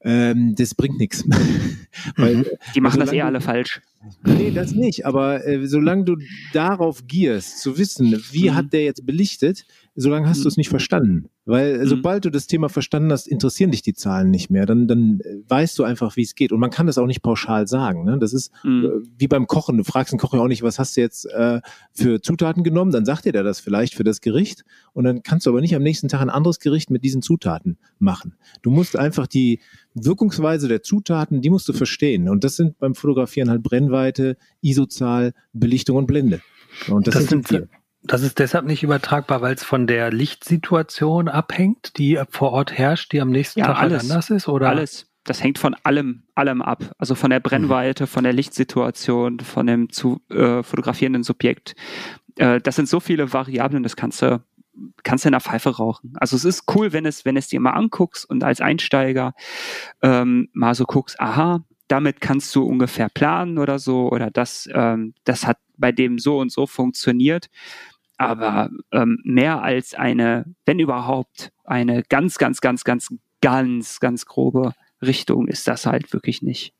ähm, 0.00 0.54
das 0.56 0.74
bringt 0.74 0.98
nichts. 0.98 1.24
Weil 2.16 2.58
Die 2.74 2.80
machen 2.80 3.00
das 3.00 3.10
solange 3.10 3.18
eh 3.18 3.22
alle 3.22 3.40
falsch. 3.40 3.80
Nee, 4.24 4.50
das 4.52 4.72
nicht. 4.72 5.06
Aber 5.06 5.44
äh, 5.46 5.66
solange 5.66 6.04
du 6.04 6.16
darauf 6.52 7.06
gierst, 7.06 7.60
zu 7.60 7.78
wissen, 7.78 8.22
wie 8.30 8.50
Mhm. 8.50 8.54
hat 8.54 8.72
der 8.72 8.84
jetzt 8.84 9.04
belichtet, 9.04 9.64
solange 9.96 10.28
hast 10.28 10.44
du 10.44 10.48
es 10.48 10.56
nicht 10.56 10.68
verstanden. 10.68 11.28
Weil 11.44 11.76
äh, 11.76 11.84
Mhm. 11.84 11.88
sobald 11.88 12.24
du 12.24 12.30
das 12.30 12.46
Thema 12.46 12.68
verstanden 12.68 13.10
hast, 13.10 13.26
interessieren 13.26 13.70
dich 13.72 13.82
die 13.82 13.94
Zahlen 13.94 14.30
nicht 14.30 14.50
mehr. 14.50 14.66
Dann, 14.66 14.86
dann 14.86 15.20
äh, 15.20 15.38
weißt 15.48 15.76
du 15.78 15.82
einfach, 15.84 16.16
wie 16.16 16.22
es 16.22 16.34
geht. 16.36 16.52
Und 16.52 16.60
man 16.60 16.70
kann 16.70 16.86
das 16.86 16.96
auch 16.98 17.06
nicht 17.06 17.22
pauschal 17.22 17.66
sagen. 17.66 18.04
Ne? 18.04 18.18
Das 18.18 18.32
ist 18.32 18.52
Mhm. 18.62 18.84
äh, 18.84 18.88
wie 19.18 19.26
beim 19.28 19.46
Kochen. 19.48 19.76
Du 19.78 19.84
fragst 19.84 20.12
den 20.12 20.18
Koch 20.20 20.32
ja 20.34 20.40
auch 20.40 20.48
nicht, 20.48 20.62
was 20.62 20.78
hast 20.78 20.96
du 20.96 21.00
jetzt 21.00 21.24
äh, 21.26 21.60
für 21.92 22.20
Zutaten 22.22 22.62
genommen? 22.62 22.92
Dann 22.92 23.04
sagt 23.04 23.24
dir 23.24 23.32
der 23.32 23.42
das 23.42 23.58
vielleicht 23.60 23.94
für 23.94 24.04
das 24.04 24.20
Gericht. 24.20 24.64
Und 24.92 25.04
dann 25.04 25.22
kannst 25.24 25.46
du 25.46 25.50
aber 25.50 25.60
nicht 25.60 25.74
am 25.74 25.82
nächsten 25.82 26.08
Tag 26.08 26.20
ein 26.20 26.30
anderes 26.30 26.60
Gericht 26.60 26.90
mit 26.90 27.02
diesen 27.02 27.20
Zutaten 27.22 27.78
machen. 27.98 28.34
Du 28.62 28.70
musst 28.70 28.96
einfach 28.96 29.26
die 29.26 29.60
Wirkungsweise 29.94 30.68
der 30.68 30.82
Zutaten, 30.82 31.40
die 31.42 31.50
musst 31.50 31.68
du 31.68 31.72
verstehen. 31.72 32.28
Und 32.28 32.44
das 32.44 32.54
sind 32.56 32.78
beim 32.78 32.94
Fotografieren 32.94 33.50
halt 33.50 33.62
Brennweite, 33.88 34.36
ISO-Zahl, 34.60 35.32
Belichtung 35.52 35.96
und 35.96 36.06
Blende. 36.06 36.40
Und 36.88 37.06
das, 37.06 37.14
Das 37.14 37.26
sind, 37.26 37.48
sind-. 37.48 37.68
Das 38.02 38.22
ist 38.22 38.38
deshalb 38.38 38.64
nicht 38.64 38.82
übertragbar, 38.82 39.40
weil 39.42 39.54
es 39.54 39.64
von 39.64 39.86
der 39.86 40.12
Lichtsituation 40.12 41.28
abhängt, 41.28 41.98
die 41.98 42.20
vor 42.30 42.52
Ort 42.52 42.72
herrscht, 42.72 43.12
die 43.12 43.20
am 43.20 43.30
nächsten 43.30 43.60
Ja, 43.60 43.66
Tag 43.66 43.78
halt 43.80 43.92
alles. 43.92 44.10
anders 44.10 44.30
ist, 44.30 44.48
oder? 44.48 44.68
Alles. 44.68 45.06
Das 45.24 45.42
hängt 45.42 45.58
von 45.58 45.74
allem, 45.82 46.22
allem 46.34 46.62
ab. 46.62 46.92
Also 46.96 47.14
von 47.14 47.30
der 47.30 47.40
Brennweite, 47.40 48.06
von 48.06 48.24
der 48.24 48.32
Lichtsituation, 48.32 49.40
von 49.40 49.66
dem 49.66 49.90
zu 49.90 50.22
äh, 50.30 50.62
fotografierenden 50.62 51.22
Subjekt. 51.22 51.74
Äh, 52.36 52.60
das 52.60 52.76
sind 52.76 52.88
so 52.88 52.98
viele 53.00 53.32
Variablen, 53.32 53.82
das 53.82 53.94
kannst 53.96 54.22
du, 54.22 54.42
kannst 55.02 55.24
du 55.24 55.28
in 55.28 55.32
der 55.32 55.40
Pfeife 55.40 55.76
rauchen. 55.76 56.14
Also 56.14 56.34
es 56.36 56.44
ist 56.46 56.64
cool, 56.74 56.92
wenn 56.94 57.04
es, 57.04 57.26
wenn 57.26 57.36
es 57.36 57.48
dir 57.48 57.60
mal 57.60 57.72
anguckst 57.72 58.30
und 58.30 58.42
als 58.42 58.62
Einsteiger 58.62 59.34
ähm, 60.02 60.48
mal 60.54 60.74
so 60.74 60.84
guckst, 60.84 61.20
aha, 61.20 61.62
damit 61.88 62.20
kannst 62.20 62.54
du 62.54 62.64
ungefähr 62.64 63.08
planen 63.08 63.58
oder 63.58 63.78
so, 63.78 64.10
oder 64.10 64.30
das, 64.30 64.68
ähm, 64.72 65.14
das 65.24 65.46
hat 65.46 65.58
bei 65.76 65.92
dem 65.92 66.18
so 66.18 66.38
und 66.38 66.52
so 66.52 66.66
funktioniert. 66.66 67.48
Aber 68.18 68.70
ähm, 68.92 69.20
mehr 69.24 69.62
als 69.62 69.94
eine, 69.94 70.44
wenn 70.66 70.80
überhaupt, 70.80 71.52
eine 71.64 72.02
ganz, 72.02 72.38
ganz, 72.38 72.60
ganz, 72.60 72.84
ganz, 72.84 73.14
ganz, 73.40 74.00
ganz 74.00 74.26
grobe 74.26 74.72
Richtung 75.00 75.46
ist 75.46 75.68
das 75.68 75.86
halt 75.86 76.12
wirklich 76.12 76.42
nicht. 76.42 76.74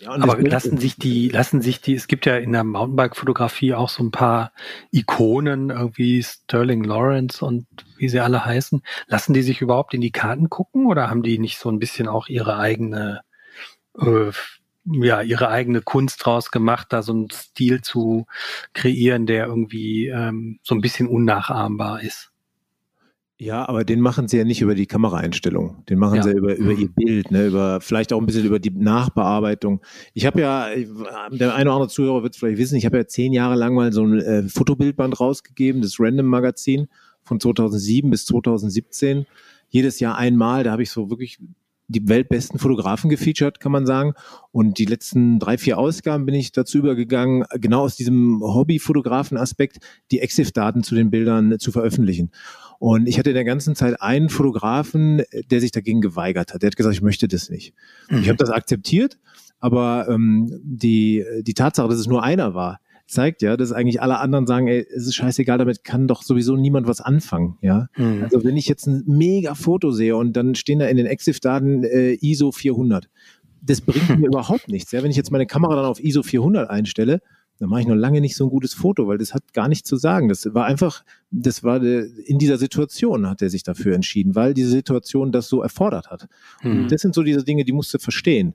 Ja, 0.00 0.14
und 0.14 0.22
Aber 0.22 0.40
lassen 0.40 0.78
sich 0.78 0.96
die, 0.96 1.28
lassen 1.28 1.60
sich 1.60 1.80
die, 1.80 1.94
es 1.94 2.08
gibt 2.08 2.26
ja 2.26 2.36
in 2.36 2.52
der 2.52 2.64
Mountainbike-Fotografie 2.64 3.74
auch 3.74 3.88
so 3.88 4.02
ein 4.02 4.10
paar 4.10 4.52
Ikonen, 4.90 5.70
irgendwie 5.70 6.22
Sterling 6.22 6.82
Lawrence 6.82 7.44
und 7.44 7.66
wie 7.98 8.08
sie 8.08 8.20
alle 8.20 8.44
heißen. 8.44 8.82
Lassen 9.06 9.32
die 9.32 9.42
sich 9.42 9.60
überhaupt 9.60 9.94
in 9.94 10.00
die 10.00 10.10
Karten 10.10 10.50
gucken 10.50 10.86
oder 10.86 11.08
haben 11.08 11.22
die 11.22 11.38
nicht 11.38 11.58
so 11.58 11.70
ein 11.70 11.78
bisschen 11.78 12.08
auch 12.08 12.28
ihre 12.28 12.58
eigene, 12.58 13.20
äh, 13.98 14.30
ja, 14.84 15.22
ihre 15.22 15.48
eigene 15.48 15.80
Kunst 15.80 16.24
draus 16.24 16.50
gemacht, 16.50 16.88
da 16.90 17.02
so 17.02 17.12
einen 17.12 17.30
Stil 17.30 17.82
zu 17.82 18.26
kreieren, 18.72 19.26
der 19.26 19.46
irgendwie 19.46 20.08
ähm, 20.08 20.58
so 20.62 20.74
ein 20.74 20.80
bisschen 20.80 21.06
unnachahmbar 21.06 22.02
ist? 22.02 22.30
Ja, 23.38 23.68
aber 23.68 23.82
den 23.84 24.00
machen 24.00 24.28
sie 24.28 24.38
ja 24.38 24.44
nicht 24.44 24.60
über 24.60 24.74
die 24.76 24.86
Kameraeinstellung. 24.86 25.84
Den 25.88 25.98
machen 25.98 26.16
Ja. 26.16 26.22
sie 26.22 26.30
ja 26.30 26.36
über, 26.36 26.54
über 26.54 26.72
Mhm. 26.72 26.78
ihr 26.78 26.88
Bild, 26.92 27.30
ne, 27.32 27.46
über 27.46 27.80
vielleicht 27.80 28.12
auch 28.12 28.20
ein 28.20 28.26
bisschen 28.26 28.44
über 28.44 28.60
die 28.60 28.70
Nachbearbeitung. 28.70 29.80
Ich 30.14 30.26
habe 30.26 30.40
ja, 30.40 30.68
der 31.30 31.54
eine 31.54 31.64
oder 31.70 31.74
andere 31.74 31.88
Zuhörer 31.88 32.22
wird 32.22 32.34
es 32.34 32.38
vielleicht 32.38 32.58
wissen, 32.58 32.76
ich 32.76 32.86
habe 32.86 32.98
ja 32.98 33.06
zehn 33.06 33.32
Jahre 33.32 33.56
lang 33.56 33.74
mal 33.74 33.92
so 33.92 34.04
ein 34.04 34.20
äh, 34.20 34.48
Fotobildband 34.48 35.18
rausgegeben, 35.18 35.82
das 35.82 35.98
Random 35.98 36.26
Magazin 36.26 36.88
von 37.24 37.40
2007 37.40 38.10
bis 38.10 38.26
2017. 38.26 39.26
Jedes 39.70 39.98
Jahr 39.98 40.16
einmal, 40.16 40.62
da 40.62 40.70
habe 40.72 40.82
ich 40.84 40.90
so 40.90 41.10
wirklich 41.10 41.38
die 41.92 42.08
weltbesten 42.08 42.58
Fotografen 42.58 43.10
gefeatured, 43.10 43.60
kann 43.60 43.72
man 43.72 43.86
sagen. 43.86 44.14
Und 44.50 44.78
die 44.78 44.84
letzten 44.84 45.38
drei, 45.38 45.58
vier 45.58 45.78
Ausgaben 45.78 46.26
bin 46.26 46.34
ich 46.34 46.52
dazu 46.52 46.78
übergegangen, 46.78 47.44
genau 47.60 47.82
aus 47.82 47.96
diesem 47.96 48.40
Hobby-Fotografen-Aspekt 48.42 49.78
die 50.10 50.20
EXIF-Daten 50.20 50.82
zu 50.82 50.94
den 50.94 51.10
Bildern 51.10 51.58
zu 51.58 51.70
veröffentlichen. 51.70 52.30
Und 52.78 53.06
ich 53.06 53.18
hatte 53.18 53.30
in 53.30 53.34
der 53.34 53.44
ganzen 53.44 53.76
Zeit 53.76 54.02
einen 54.02 54.28
Fotografen, 54.28 55.22
der 55.50 55.60
sich 55.60 55.70
dagegen 55.70 56.00
geweigert 56.00 56.52
hat. 56.52 56.62
Der 56.62 56.66
hat 56.68 56.76
gesagt, 56.76 56.96
ich 56.96 57.02
möchte 57.02 57.28
das 57.28 57.48
nicht. 57.48 57.74
Ich 58.10 58.28
habe 58.28 58.38
das 58.38 58.50
akzeptiert, 58.50 59.20
aber 59.60 60.08
ähm, 60.08 60.60
die, 60.64 61.24
die 61.42 61.54
Tatsache, 61.54 61.88
dass 61.88 62.00
es 62.00 62.08
nur 62.08 62.24
einer 62.24 62.54
war, 62.54 62.80
zeigt 63.06 63.42
ja, 63.42 63.56
dass 63.56 63.72
eigentlich 63.72 64.00
alle 64.00 64.18
anderen 64.18 64.46
sagen, 64.46 64.68
ey, 64.68 64.86
es 64.94 65.06
ist 65.06 65.14
scheißegal, 65.14 65.58
damit 65.58 65.84
kann 65.84 66.08
doch 66.08 66.22
sowieso 66.22 66.56
niemand 66.56 66.86
was 66.86 67.00
anfangen, 67.00 67.58
ja. 67.60 67.88
Mhm. 67.96 68.24
Also 68.24 68.44
wenn 68.44 68.56
ich 68.56 68.68
jetzt 68.68 68.86
ein 68.86 69.04
mega 69.06 69.54
Foto 69.54 69.90
sehe 69.90 70.16
und 70.16 70.34
dann 70.34 70.54
stehen 70.54 70.78
da 70.78 70.86
in 70.86 70.96
den 70.96 71.06
EXIF-Daten 71.06 71.84
äh, 71.84 72.12
ISO 72.20 72.52
400, 72.52 73.08
das 73.60 73.80
bringt 73.80 74.08
mir 74.18 74.26
überhaupt 74.26 74.68
nichts. 74.68 74.92
Ja? 74.92 75.02
Wenn 75.02 75.10
ich 75.10 75.16
jetzt 75.16 75.30
meine 75.30 75.46
Kamera 75.46 75.76
dann 75.76 75.84
auf 75.84 76.02
ISO 76.02 76.22
400 76.22 76.68
einstelle, 76.68 77.20
dann 77.58 77.68
mache 77.68 77.82
ich 77.82 77.86
noch 77.86 77.94
lange 77.94 78.20
nicht 78.20 78.34
so 78.34 78.46
ein 78.46 78.50
gutes 78.50 78.74
Foto, 78.74 79.06
weil 79.06 79.18
das 79.18 79.34
hat 79.34 79.52
gar 79.52 79.68
nichts 79.68 79.88
zu 79.88 79.96
sagen. 79.96 80.28
Das 80.28 80.52
war 80.52 80.64
einfach, 80.64 81.04
das 81.30 81.62
war 81.62 81.80
in 81.80 82.38
dieser 82.38 82.58
Situation 82.58 83.28
hat 83.28 83.40
er 83.40 83.50
sich 83.50 83.62
dafür 83.62 83.94
entschieden, 83.94 84.34
weil 84.34 84.52
diese 84.52 84.70
Situation 84.70 85.30
das 85.30 85.48
so 85.48 85.62
erfordert 85.62 86.10
hat. 86.10 86.26
Mhm. 86.64 86.88
Das 86.88 87.02
sind 87.02 87.14
so 87.14 87.22
diese 87.22 87.44
Dinge, 87.44 87.64
die 87.64 87.72
musst 87.72 87.94
du 87.94 87.98
verstehen. 87.98 88.54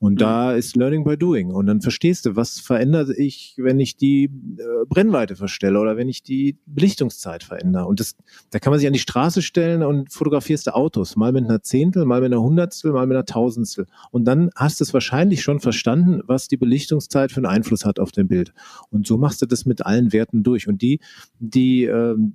Und 0.00 0.20
da 0.20 0.52
ist 0.52 0.76
Learning 0.76 1.02
by 1.02 1.16
Doing. 1.16 1.50
Und 1.50 1.66
dann 1.66 1.80
verstehst 1.80 2.24
du, 2.24 2.36
was 2.36 2.60
verändert 2.60 3.10
ich, 3.16 3.54
wenn 3.56 3.80
ich 3.80 3.96
die 3.96 4.24
äh, 4.24 4.86
Brennweite 4.88 5.34
verstelle 5.34 5.80
oder 5.80 5.96
wenn 5.96 6.08
ich 6.08 6.22
die 6.22 6.56
Belichtungszeit 6.66 7.42
verändere. 7.42 7.86
Und 7.86 7.98
das, 7.98 8.16
da 8.50 8.60
kann 8.60 8.70
man 8.70 8.78
sich 8.78 8.86
an 8.86 8.92
die 8.92 9.00
Straße 9.00 9.42
stellen 9.42 9.82
und 9.82 10.12
fotografierst 10.12 10.68
du 10.68 10.74
Autos, 10.74 11.16
mal 11.16 11.32
mit 11.32 11.44
einer 11.44 11.62
Zehntel, 11.62 12.04
mal 12.04 12.20
mit 12.20 12.32
einer 12.32 12.40
Hundertstel, 12.40 12.92
mal 12.92 13.06
mit 13.08 13.16
einer 13.16 13.26
Tausendstel. 13.26 13.86
Und 14.12 14.24
dann 14.24 14.50
hast 14.54 14.78
du 14.78 14.84
es 14.84 14.94
wahrscheinlich 14.94 15.42
schon 15.42 15.58
verstanden, 15.58 16.20
was 16.26 16.46
die 16.46 16.56
Belichtungszeit 16.56 17.32
für 17.32 17.38
einen 17.38 17.46
Einfluss 17.46 17.84
hat 17.84 17.98
auf 17.98 18.12
dein 18.12 18.28
Bild. 18.28 18.52
Und 18.90 19.06
so 19.06 19.18
machst 19.18 19.42
du 19.42 19.46
das 19.46 19.66
mit 19.66 19.84
allen 19.84 20.12
Werten 20.12 20.44
durch. 20.44 20.68
Und 20.68 20.80
die, 20.80 21.00
die 21.40 21.84
ähm, 21.84 22.34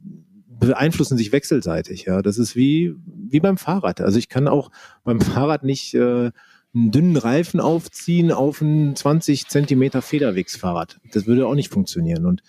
beeinflussen 0.59 1.17
sich 1.17 1.31
wechselseitig. 1.31 2.05
Ja, 2.05 2.21
das 2.21 2.37
ist 2.37 2.55
wie 2.55 2.93
wie 3.05 3.39
beim 3.39 3.57
Fahrrad. 3.57 4.01
Also 4.01 4.19
ich 4.19 4.29
kann 4.29 4.47
auch 4.47 4.69
beim 5.03 5.21
Fahrrad 5.21 5.63
nicht 5.63 5.93
äh, 5.93 6.31
einen 6.73 6.91
dünnen 6.91 7.17
Reifen 7.17 7.59
aufziehen 7.59 8.31
auf 8.31 8.61
ein 8.61 8.95
20 8.95 9.47
Zentimeter 9.47 10.01
Federwegsfahrrad. 10.01 10.99
Das 11.11 11.27
würde 11.27 11.47
auch 11.47 11.55
nicht 11.55 11.71
funktionieren. 11.71 12.25
Und 12.25 12.41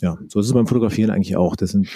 ja, 0.00 0.18
so 0.28 0.40
ist 0.40 0.46
es 0.46 0.52
beim 0.52 0.66
Fotografieren 0.66 1.10
eigentlich 1.10 1.36
auch. 1.36 1.56
Das 1.56 1.70
sind 1.70 1.88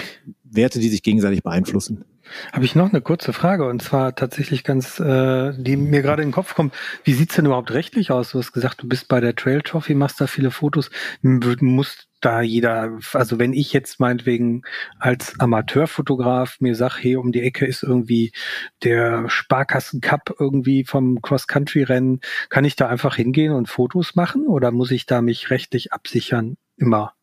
Werte, 0.45 0.79
die 0.79 0.89
sich 0.89 1.03
gegenseitig 1.03 1.43
beeinflussen. 1.43 2.05
Habe 2.53 2.65
ich 2.65 2.75
noch 2.75 2.91
eine 2.91 3.01
kurze 3.01 3.33
Frage 3.33 3.67
und 3.67 3.83
zwar 3.83 4.15
tatsächlich 4.15 4.63
ganz, 4.63 5.01
äh, 5.01 5.53
die 5.57 5.77
mir 5.77 6.03
gerade 6.03 6.23
in 6.23 6.29
den 6.29 6.35
Kopf 6.35 6.55
kommt. 6.55 6.75
Wie 7.05 7.13
sieht's 7.13 7.35
denn 7.35 7.47
überhaupt 7.47 7.73
rechtlich 7.73 8.11
aus? 8.11 8.31
Du 8.31 8.39
hast 8.39 8.53
gesagt, 8.53 8.83
du 8.83 8.89
bist 8.89 9.09
bei 9.09 9.21
der 9.21 9.35
Trail 9.35 9.63
Trophy, 9.63 9.95
machst 9.95 10.21
da 10.21 10.27
viele 10.27 10.51
Fotos. 10.51 10.91
Muss 11.23 12.10
da 12.21 12.43
jeder, 12.43 12.99
also 13.13 13.39
wenn 13.39 13.53
ich 13.53 13.73
jetzt 13.73 14.01
meinetwegen 14.01 14.63
als 14.99 15.39
Amateurfotograf 15.39 16.61
mir 16.61 16.75
sag, 16.75 16.99
hey, 16.99 17.17
um 17.17 17.33
die 17.33 17.43
Ecke 17.43 17.67
ist 17.67 17.83
irgendwie 17.83 18.33
der 18.83 19.29
Sparkassen 19.29 20.01
Cup 20.01 20.35
irgendwie 20.39 20.85
vom 20.85 21.21
Cross-Country-Rennen, 21.23 22.21
kann 22.49 22.65
ich 22.65 22.77
da 22.77 22.89
einfach 22.89 23.17
hingehen 23.17 23.53
und 23.53 23.69
Fotos 23.69 24.15
machen 24.15 24.47
oder 24.47 24.71
muss 24.71 24.91
ich 24.91 25.07
da 25.07 25.23
mich 25.23 25.51
rechtlich 25.51 25.93
absichern? 25.93 26.57
Immer. 26.77 27.15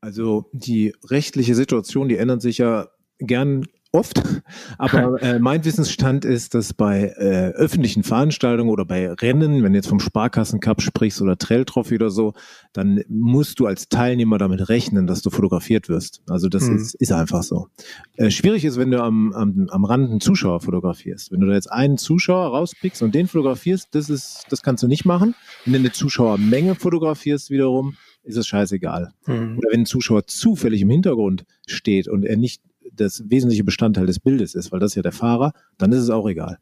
Also 0.00 0.48
die 0.52 0.94
rechtliche 1.04 1.54
Situation, 1.54 2.08
die 2.08 2.16
ändert 2.16 2.42
sich 2.42 2.58
ja 2.58 2.88
gern 3.18 3.66
oft, 3.96 4.22
aber 4.78 5.20
äh, 5.22 5.38
mein 5.38 5.64
Wissensstand 5.64 6.24
ist, 6.24 6.54
dass 6.54 6.72
bei 6.72 7.14
äh, 7.16 7.50
öffentlichen 7.52 8.02
Veranstaltungen 8.02 8.70
oder 8.70 8.84
bei 8.84 9.10
Rennen, 9.12 9.62
wenn 9.62 9.72
du 9.72 9.78
jetzt 9.78 9.88
vom 9.88 10.00
Sparkassencup 10.00 10.80
sprichst 10.80 11.20
oder 11.20 11.36
Trail 11.36 11.64
Trophy 11.64 11.96
oder 11.96 12.10
so, 12.10 12.34
dann 12.72 13.02
musst 13.08 13.58
du 13.58 13.66
als 13.66 13.88
Teilnehmer 13.88 14.38
damit 14.38 14.68
rechnen, 14.68 15.06
dass 15.06 15.22
du 15.22 15.30
fotografiert 15.30 15.88
wirst. 15.88 16.22
Also 16.28 16.48
das 16.48 16.64
mhm. 16.64 16.76
ist, 16.76 16.94
ist 16.94 17.12
einfach 17.12 17.42
so. 17.42 17.68
Äh, 18.16 18.30
schwierig 18.30 18.64
ist, 18.64 18.78
wenn 18.78 18.90
du 18.90 19.02
am, 19.02 19.32
am, 19.32 19.68
am 19.70 19.84
Rand 19.84 20.10
einen 20.10 20.20
Zuschauer 20.20 20.60
fotografierst. 20.60 21.32
Wenn 21.32 21.40
du 21.40 21.46
da 21.46 21.54
jetzt 21.54 21.72
einen 21.72 21.98
Zuschauer 21.98 22.48
rauspickst 22.48 23.02
und 23.02 23.14
den 23.14 23.26
fotografierst, 23.26 23.88
das 23.92 24.10
ist, 24.10 24.44
das 24.50 24.62
kannst 24.62 24.82
du 24.82 24.88
nicht 24.88 25.04
machen. 25.04 25.34
Wenn 25.64 25.72
du 25.72 25.78
eine 25.80 25.92
Zuschauermenge 25.92 26.74
fotografierst 26.74 27.50
wiederum, 27.50 27.96
ist 28.26 28.36
es 28.36 28.46
scheißegal. 28.46 29.12
Mhm. 29.26 29.58
Oder 29.58 29.68
wenn 29.70 29.80
ein 29.80 29.86
Zuschauer 29.86 30.26
zufällig 30.26 30.82
im 30.82 30.90
Hintergrund 30.90 31.46
steht 31.66 32.08
und 32.08 32.24
er 32.24 32.36
nicht 32.36 32.62
das 32.96 33.24
wesentliche 33.28 33.64
Bestandteil 33.64 34.06
des 34.06 34.20
Bildes 34.20 34.54
ist, 34.54 34.72
weil 34.72 34.80
das 34.80 34.92
ist 34.92 34.96
ja 34.96 35.02
der 35.02 35.12
Fahrer, 35.12 35.52
dann 35.78 35.92
ist 35.92 36.00
es 36.00 36.10
auch 36.10 36.28
egal. 36.28 36.58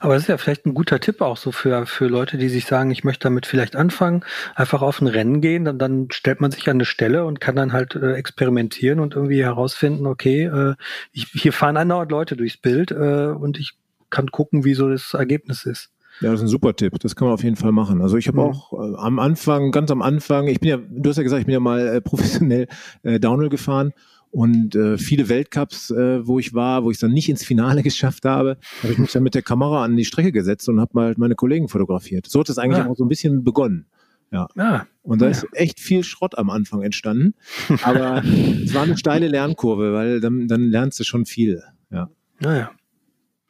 Aber 0.00 0.14
es 0.14 0.22
ist 0.22 0.28
ja 0.28 0.36
vielleicht 0.36 0.66
ein 0.66 0.74
guter 0.74 1.00
Tipp 1.00 1.20
auch 1.20 1.36
so 1.36 1.50
für, 1.50 1.86
für 1.86 2.06
Leute, 2.06 2.36
die 2.36 2.48
sich 2.48 2.66
sagen, 2.66 2.90
ich 2.90 3.04
möchte 3.04 3.24
damit 3.24 3.46
vielleicht 3.46 3.76
anfangen, 3.76 4.24
einfach 4.54 4.82
auf 4.82 5.00
ein 5.00 5.06
Rennen 5.06 5.40
gehen, 5.40 5.64
dann, 5.64 5.78
dann 5.78 6.08
stellt 6.10 6.40
man 6.40 6.50
sich 6.50 6.68
an 6.68 6.76
eine 6.76 6.84
Stelle 6.84 7.24
und 7.24 7.40
kann 7.40 7.56
dann 7.56 7.72
halt 7.72 7.94
äh, 7.94 8.12
experimentieren 8.12 9.00
und 9.00 9.14
irgendwie 9.14 9.42
herausfinden, 9.42 10.06
okay, 10.06 10.44
äh, 10.44 10.74
ich, 11.12 11.28
hier 11.32 11.52
fahren 11.52 11.76
andauernd 11.76 12.10
Leute 12.10 12.36
durchs 12.36 12.58
Bild 12.58 12.90
äh, 12.90 13.28
und 13.28 13.58
ich 13.58 13.72
kann 14.10 14.30
gucken, 14.30 14.64
wie 14.64 14.74
so 14.74 14.88
das 14.88 15.14
Ergebnis 15.14 15.64
ist. 15.64 15.90
Ja, 16.20 16.30
das 16.30 16.40
ist 16.40 16.44
ein 16.44 16.48
super 16.48 16.76
Tipp. 16.76 16.92
Das 17.00 17.16
kann 17.16 17.26
man 17.26 17.34
auf 17.34 17.42
jeden 17.42 17.56
Fall 17.56 17.72
machen. 17.72 18.00
Also 18.00 18.16
ich 18.16 18.28
habe 18.28 18.40
mhm. 18.40 18.44
auch 18.44 18.72
äh, 18.72 18.96
am 18.98 19.18
Anfang, 19.18 19.72
ganz 19.72 19.90
am 19.90 20.02
Anfang, 20.02 20.46
ich 20.46 20.60
bin 20.60 20.70
ja, 20.70 20.76
du 20.76 21.10
hast 21.10 21.16
ja 21.16 21.22
gesagt, 21.22 21.40
ich 21.40 21.46
bin 21.46 21.54
ja 21.54 21.60
mal 21.60 21.86
äh, 21.88 22.00
professionell 22.00 22.68
äh, 23.02 23.18
Downhill 23.18 23.48
gefahren 23.48 23.92
und 24.34 24.74
äh, 24.74 24.98
viele 24.98 25.28
Weltcups, 25.28 25.92
äh, 25.92 26.26
wo 26.26 26.40
ich 26.40 26.54
war, 26.54 26.82
wo 26.82 26.90
ich 26.90 26.96
es 26.96 27.00
dann 27.00 27.12
nicht 27.12 27.28
ins 27.28 27.44
Finale 27.44 27.82
geschafft 27.84 28.24
habe, 28.24 28.56
habe 28.82 28.92
ich 28.92 28.98
mich 28.98 29.12
dann 29.12 29.22
mit 29.22 29.36
der 29.36 29.42
Kamera 29.42 29.84
an 29.84 29.96
die 29.96 30.04
Strecke 30.04 30.32
gesetzt 30.32 30.68
und 30.68 30.80
habe 30.80 30.90
mal 30.94 31.14
meine 31.16 31.36
Kollegen 31.36 31.68
fotografiert. 31.68 32.26
So 32.26 32.40
hat 32.40 32.48
es 32.48 32.58
eigentlich 32.58 32.78
ja. 32.84 32.90
auch 32.90 32.96
so 32.96 33.04
ein 33.04 33.08
bisschen 33.08 33.44
begonnen. 33.44 33.86
Ja. 34.32 34.48
Ah, 34.56 34.86
und 35.02 35.22
da 35.22 35.26
ja. 35.26 35.30
ist 35.30 35.46
echt 35.52 35.78
viel 35.78 36.02
Schrott 36.02 36.36
am 36.36 36.50
Anfang 36.50 36.82
entstanden. 36.82 37.34
Aber 37.84 38.24
es 38.24 38.74
war 38.74 38.82
eine 38.82 38.98
steile 38.98 39.28
Lernkurve, 39.28 39.92
weil 39.92 40.20
dann, 40.20 40.48
dann 40.48 40.62
lernst 40.62 40.98
du 40.98 41.04
schon 41.04 41.26
viel. 41.26 41.62
Ja. 41.92 42.10
Naja. 42.40 42.72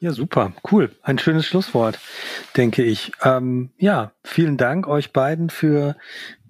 Ja, 0.01 0.13
super, 0.13 0.53
cool. 0.71 0.91
Ein 1.01 1.19
schönes 1.19 1.47
Schlusswort, 1.47 1.99
denke 2.59 2.85
ich. 2.85 3.13
Ähm, 3.23 3.71
ja, 3.79 4.13
vielen 4.23 4.59
Dank 4.59 4.87
euch 4.87 5.15
beiden 5.15 5.49
für 5.49 5.97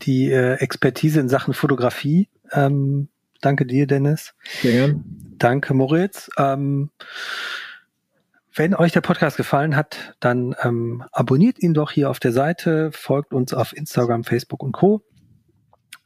die 0.02 0.28
äh, 0.28 0.54
Expertise 0.54 1.20
in 1.20 1.28
Sachen 1.28 1.54
Fotografie. 1.54 2.28
Ähm, 2.50 3.10
danke 3.44 3.66
dir, 3.66 3.86
Dennis. 3.86 4.34
Sehr 4.62 4.72
gern. 4.72 5.04
Danke, 5.38 5.74
Moritz. 5.74 6.30
Ähm, 6.38 6.90
wenn 8.54 8.74
euch 8.74 8.92
der 8.92 9.00
Podcast 9.00 9.36
gefallen 9.36 9.74
hat, 9.74 10.14
dann 10.20 10.54
ähm, 10.62 11.04
abonniert 11.10 11.60
ihn 11.60 11.74
doch 11.74 11.90
hier 11.90 12.08
auf 12.08 12.20
der 12.20 12.32
Seite, 12.32 12.92
folgt 12.92 13.32
uns 13.32 13.52
auf 13.52 13.76
Instagram, 13.76 14.22
Facebook 14.22 14.62
und 14.62 14.72
Co. 14.72 15.02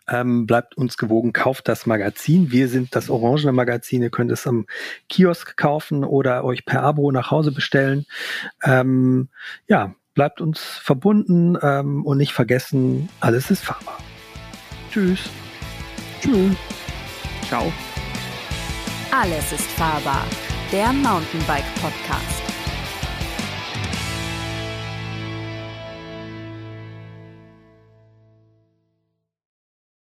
Ähm, 0.09 0.47
bleibt 0.47 0.75
uns 0.79 0.97
gewogen, 0.97 1.35
kauft 1.35 1.69
das 1.69 1.85
Magazin. 1.85 2.51
Wir 2.51 2.69
sind 2.69 2.97
das 2.97 3.11
Orangene 3.11 3.53
Magazin. 3.53 4.01
Ihr 4.01 4.11
könnt 4.11 4.33
es 4.33 4.47
am 4.47 4.65
Kiosk 5.11 5.59
kaufen 5.59 6.03
oder 6.03 6.45
euch 6.45 6.65
per 6.65 6.83
Abo 6.83 7.13
nach 7.13 7.31
Hause 7.31 7.53
bestellen. 7.53 8.07
Ähm, 8.65 9.29
ja, 9.67 9.95
bleibt 10.15 10.41
uns 10.41 10.61
verbunden 10.61 11.59
ähm, 11.61 12.05
und 12.07 12.17
nicht 12.17 12.33
vergessen, 12.33 13.11
alles 13.21 13.51
ist 13.51 13.63
fahrbar. 13.63 13.99
Tschüss. 14.91 15.21
Tschüss. 16.21 16.78
Ciao. 17.49 17.73
Alles 19.11 19.53
ist 19.53 19.71
fahrbar. 19.73 20.25
Der 20.71 20.93
Mountainbike 20.93 21.65
Podcast. 21.81 22.48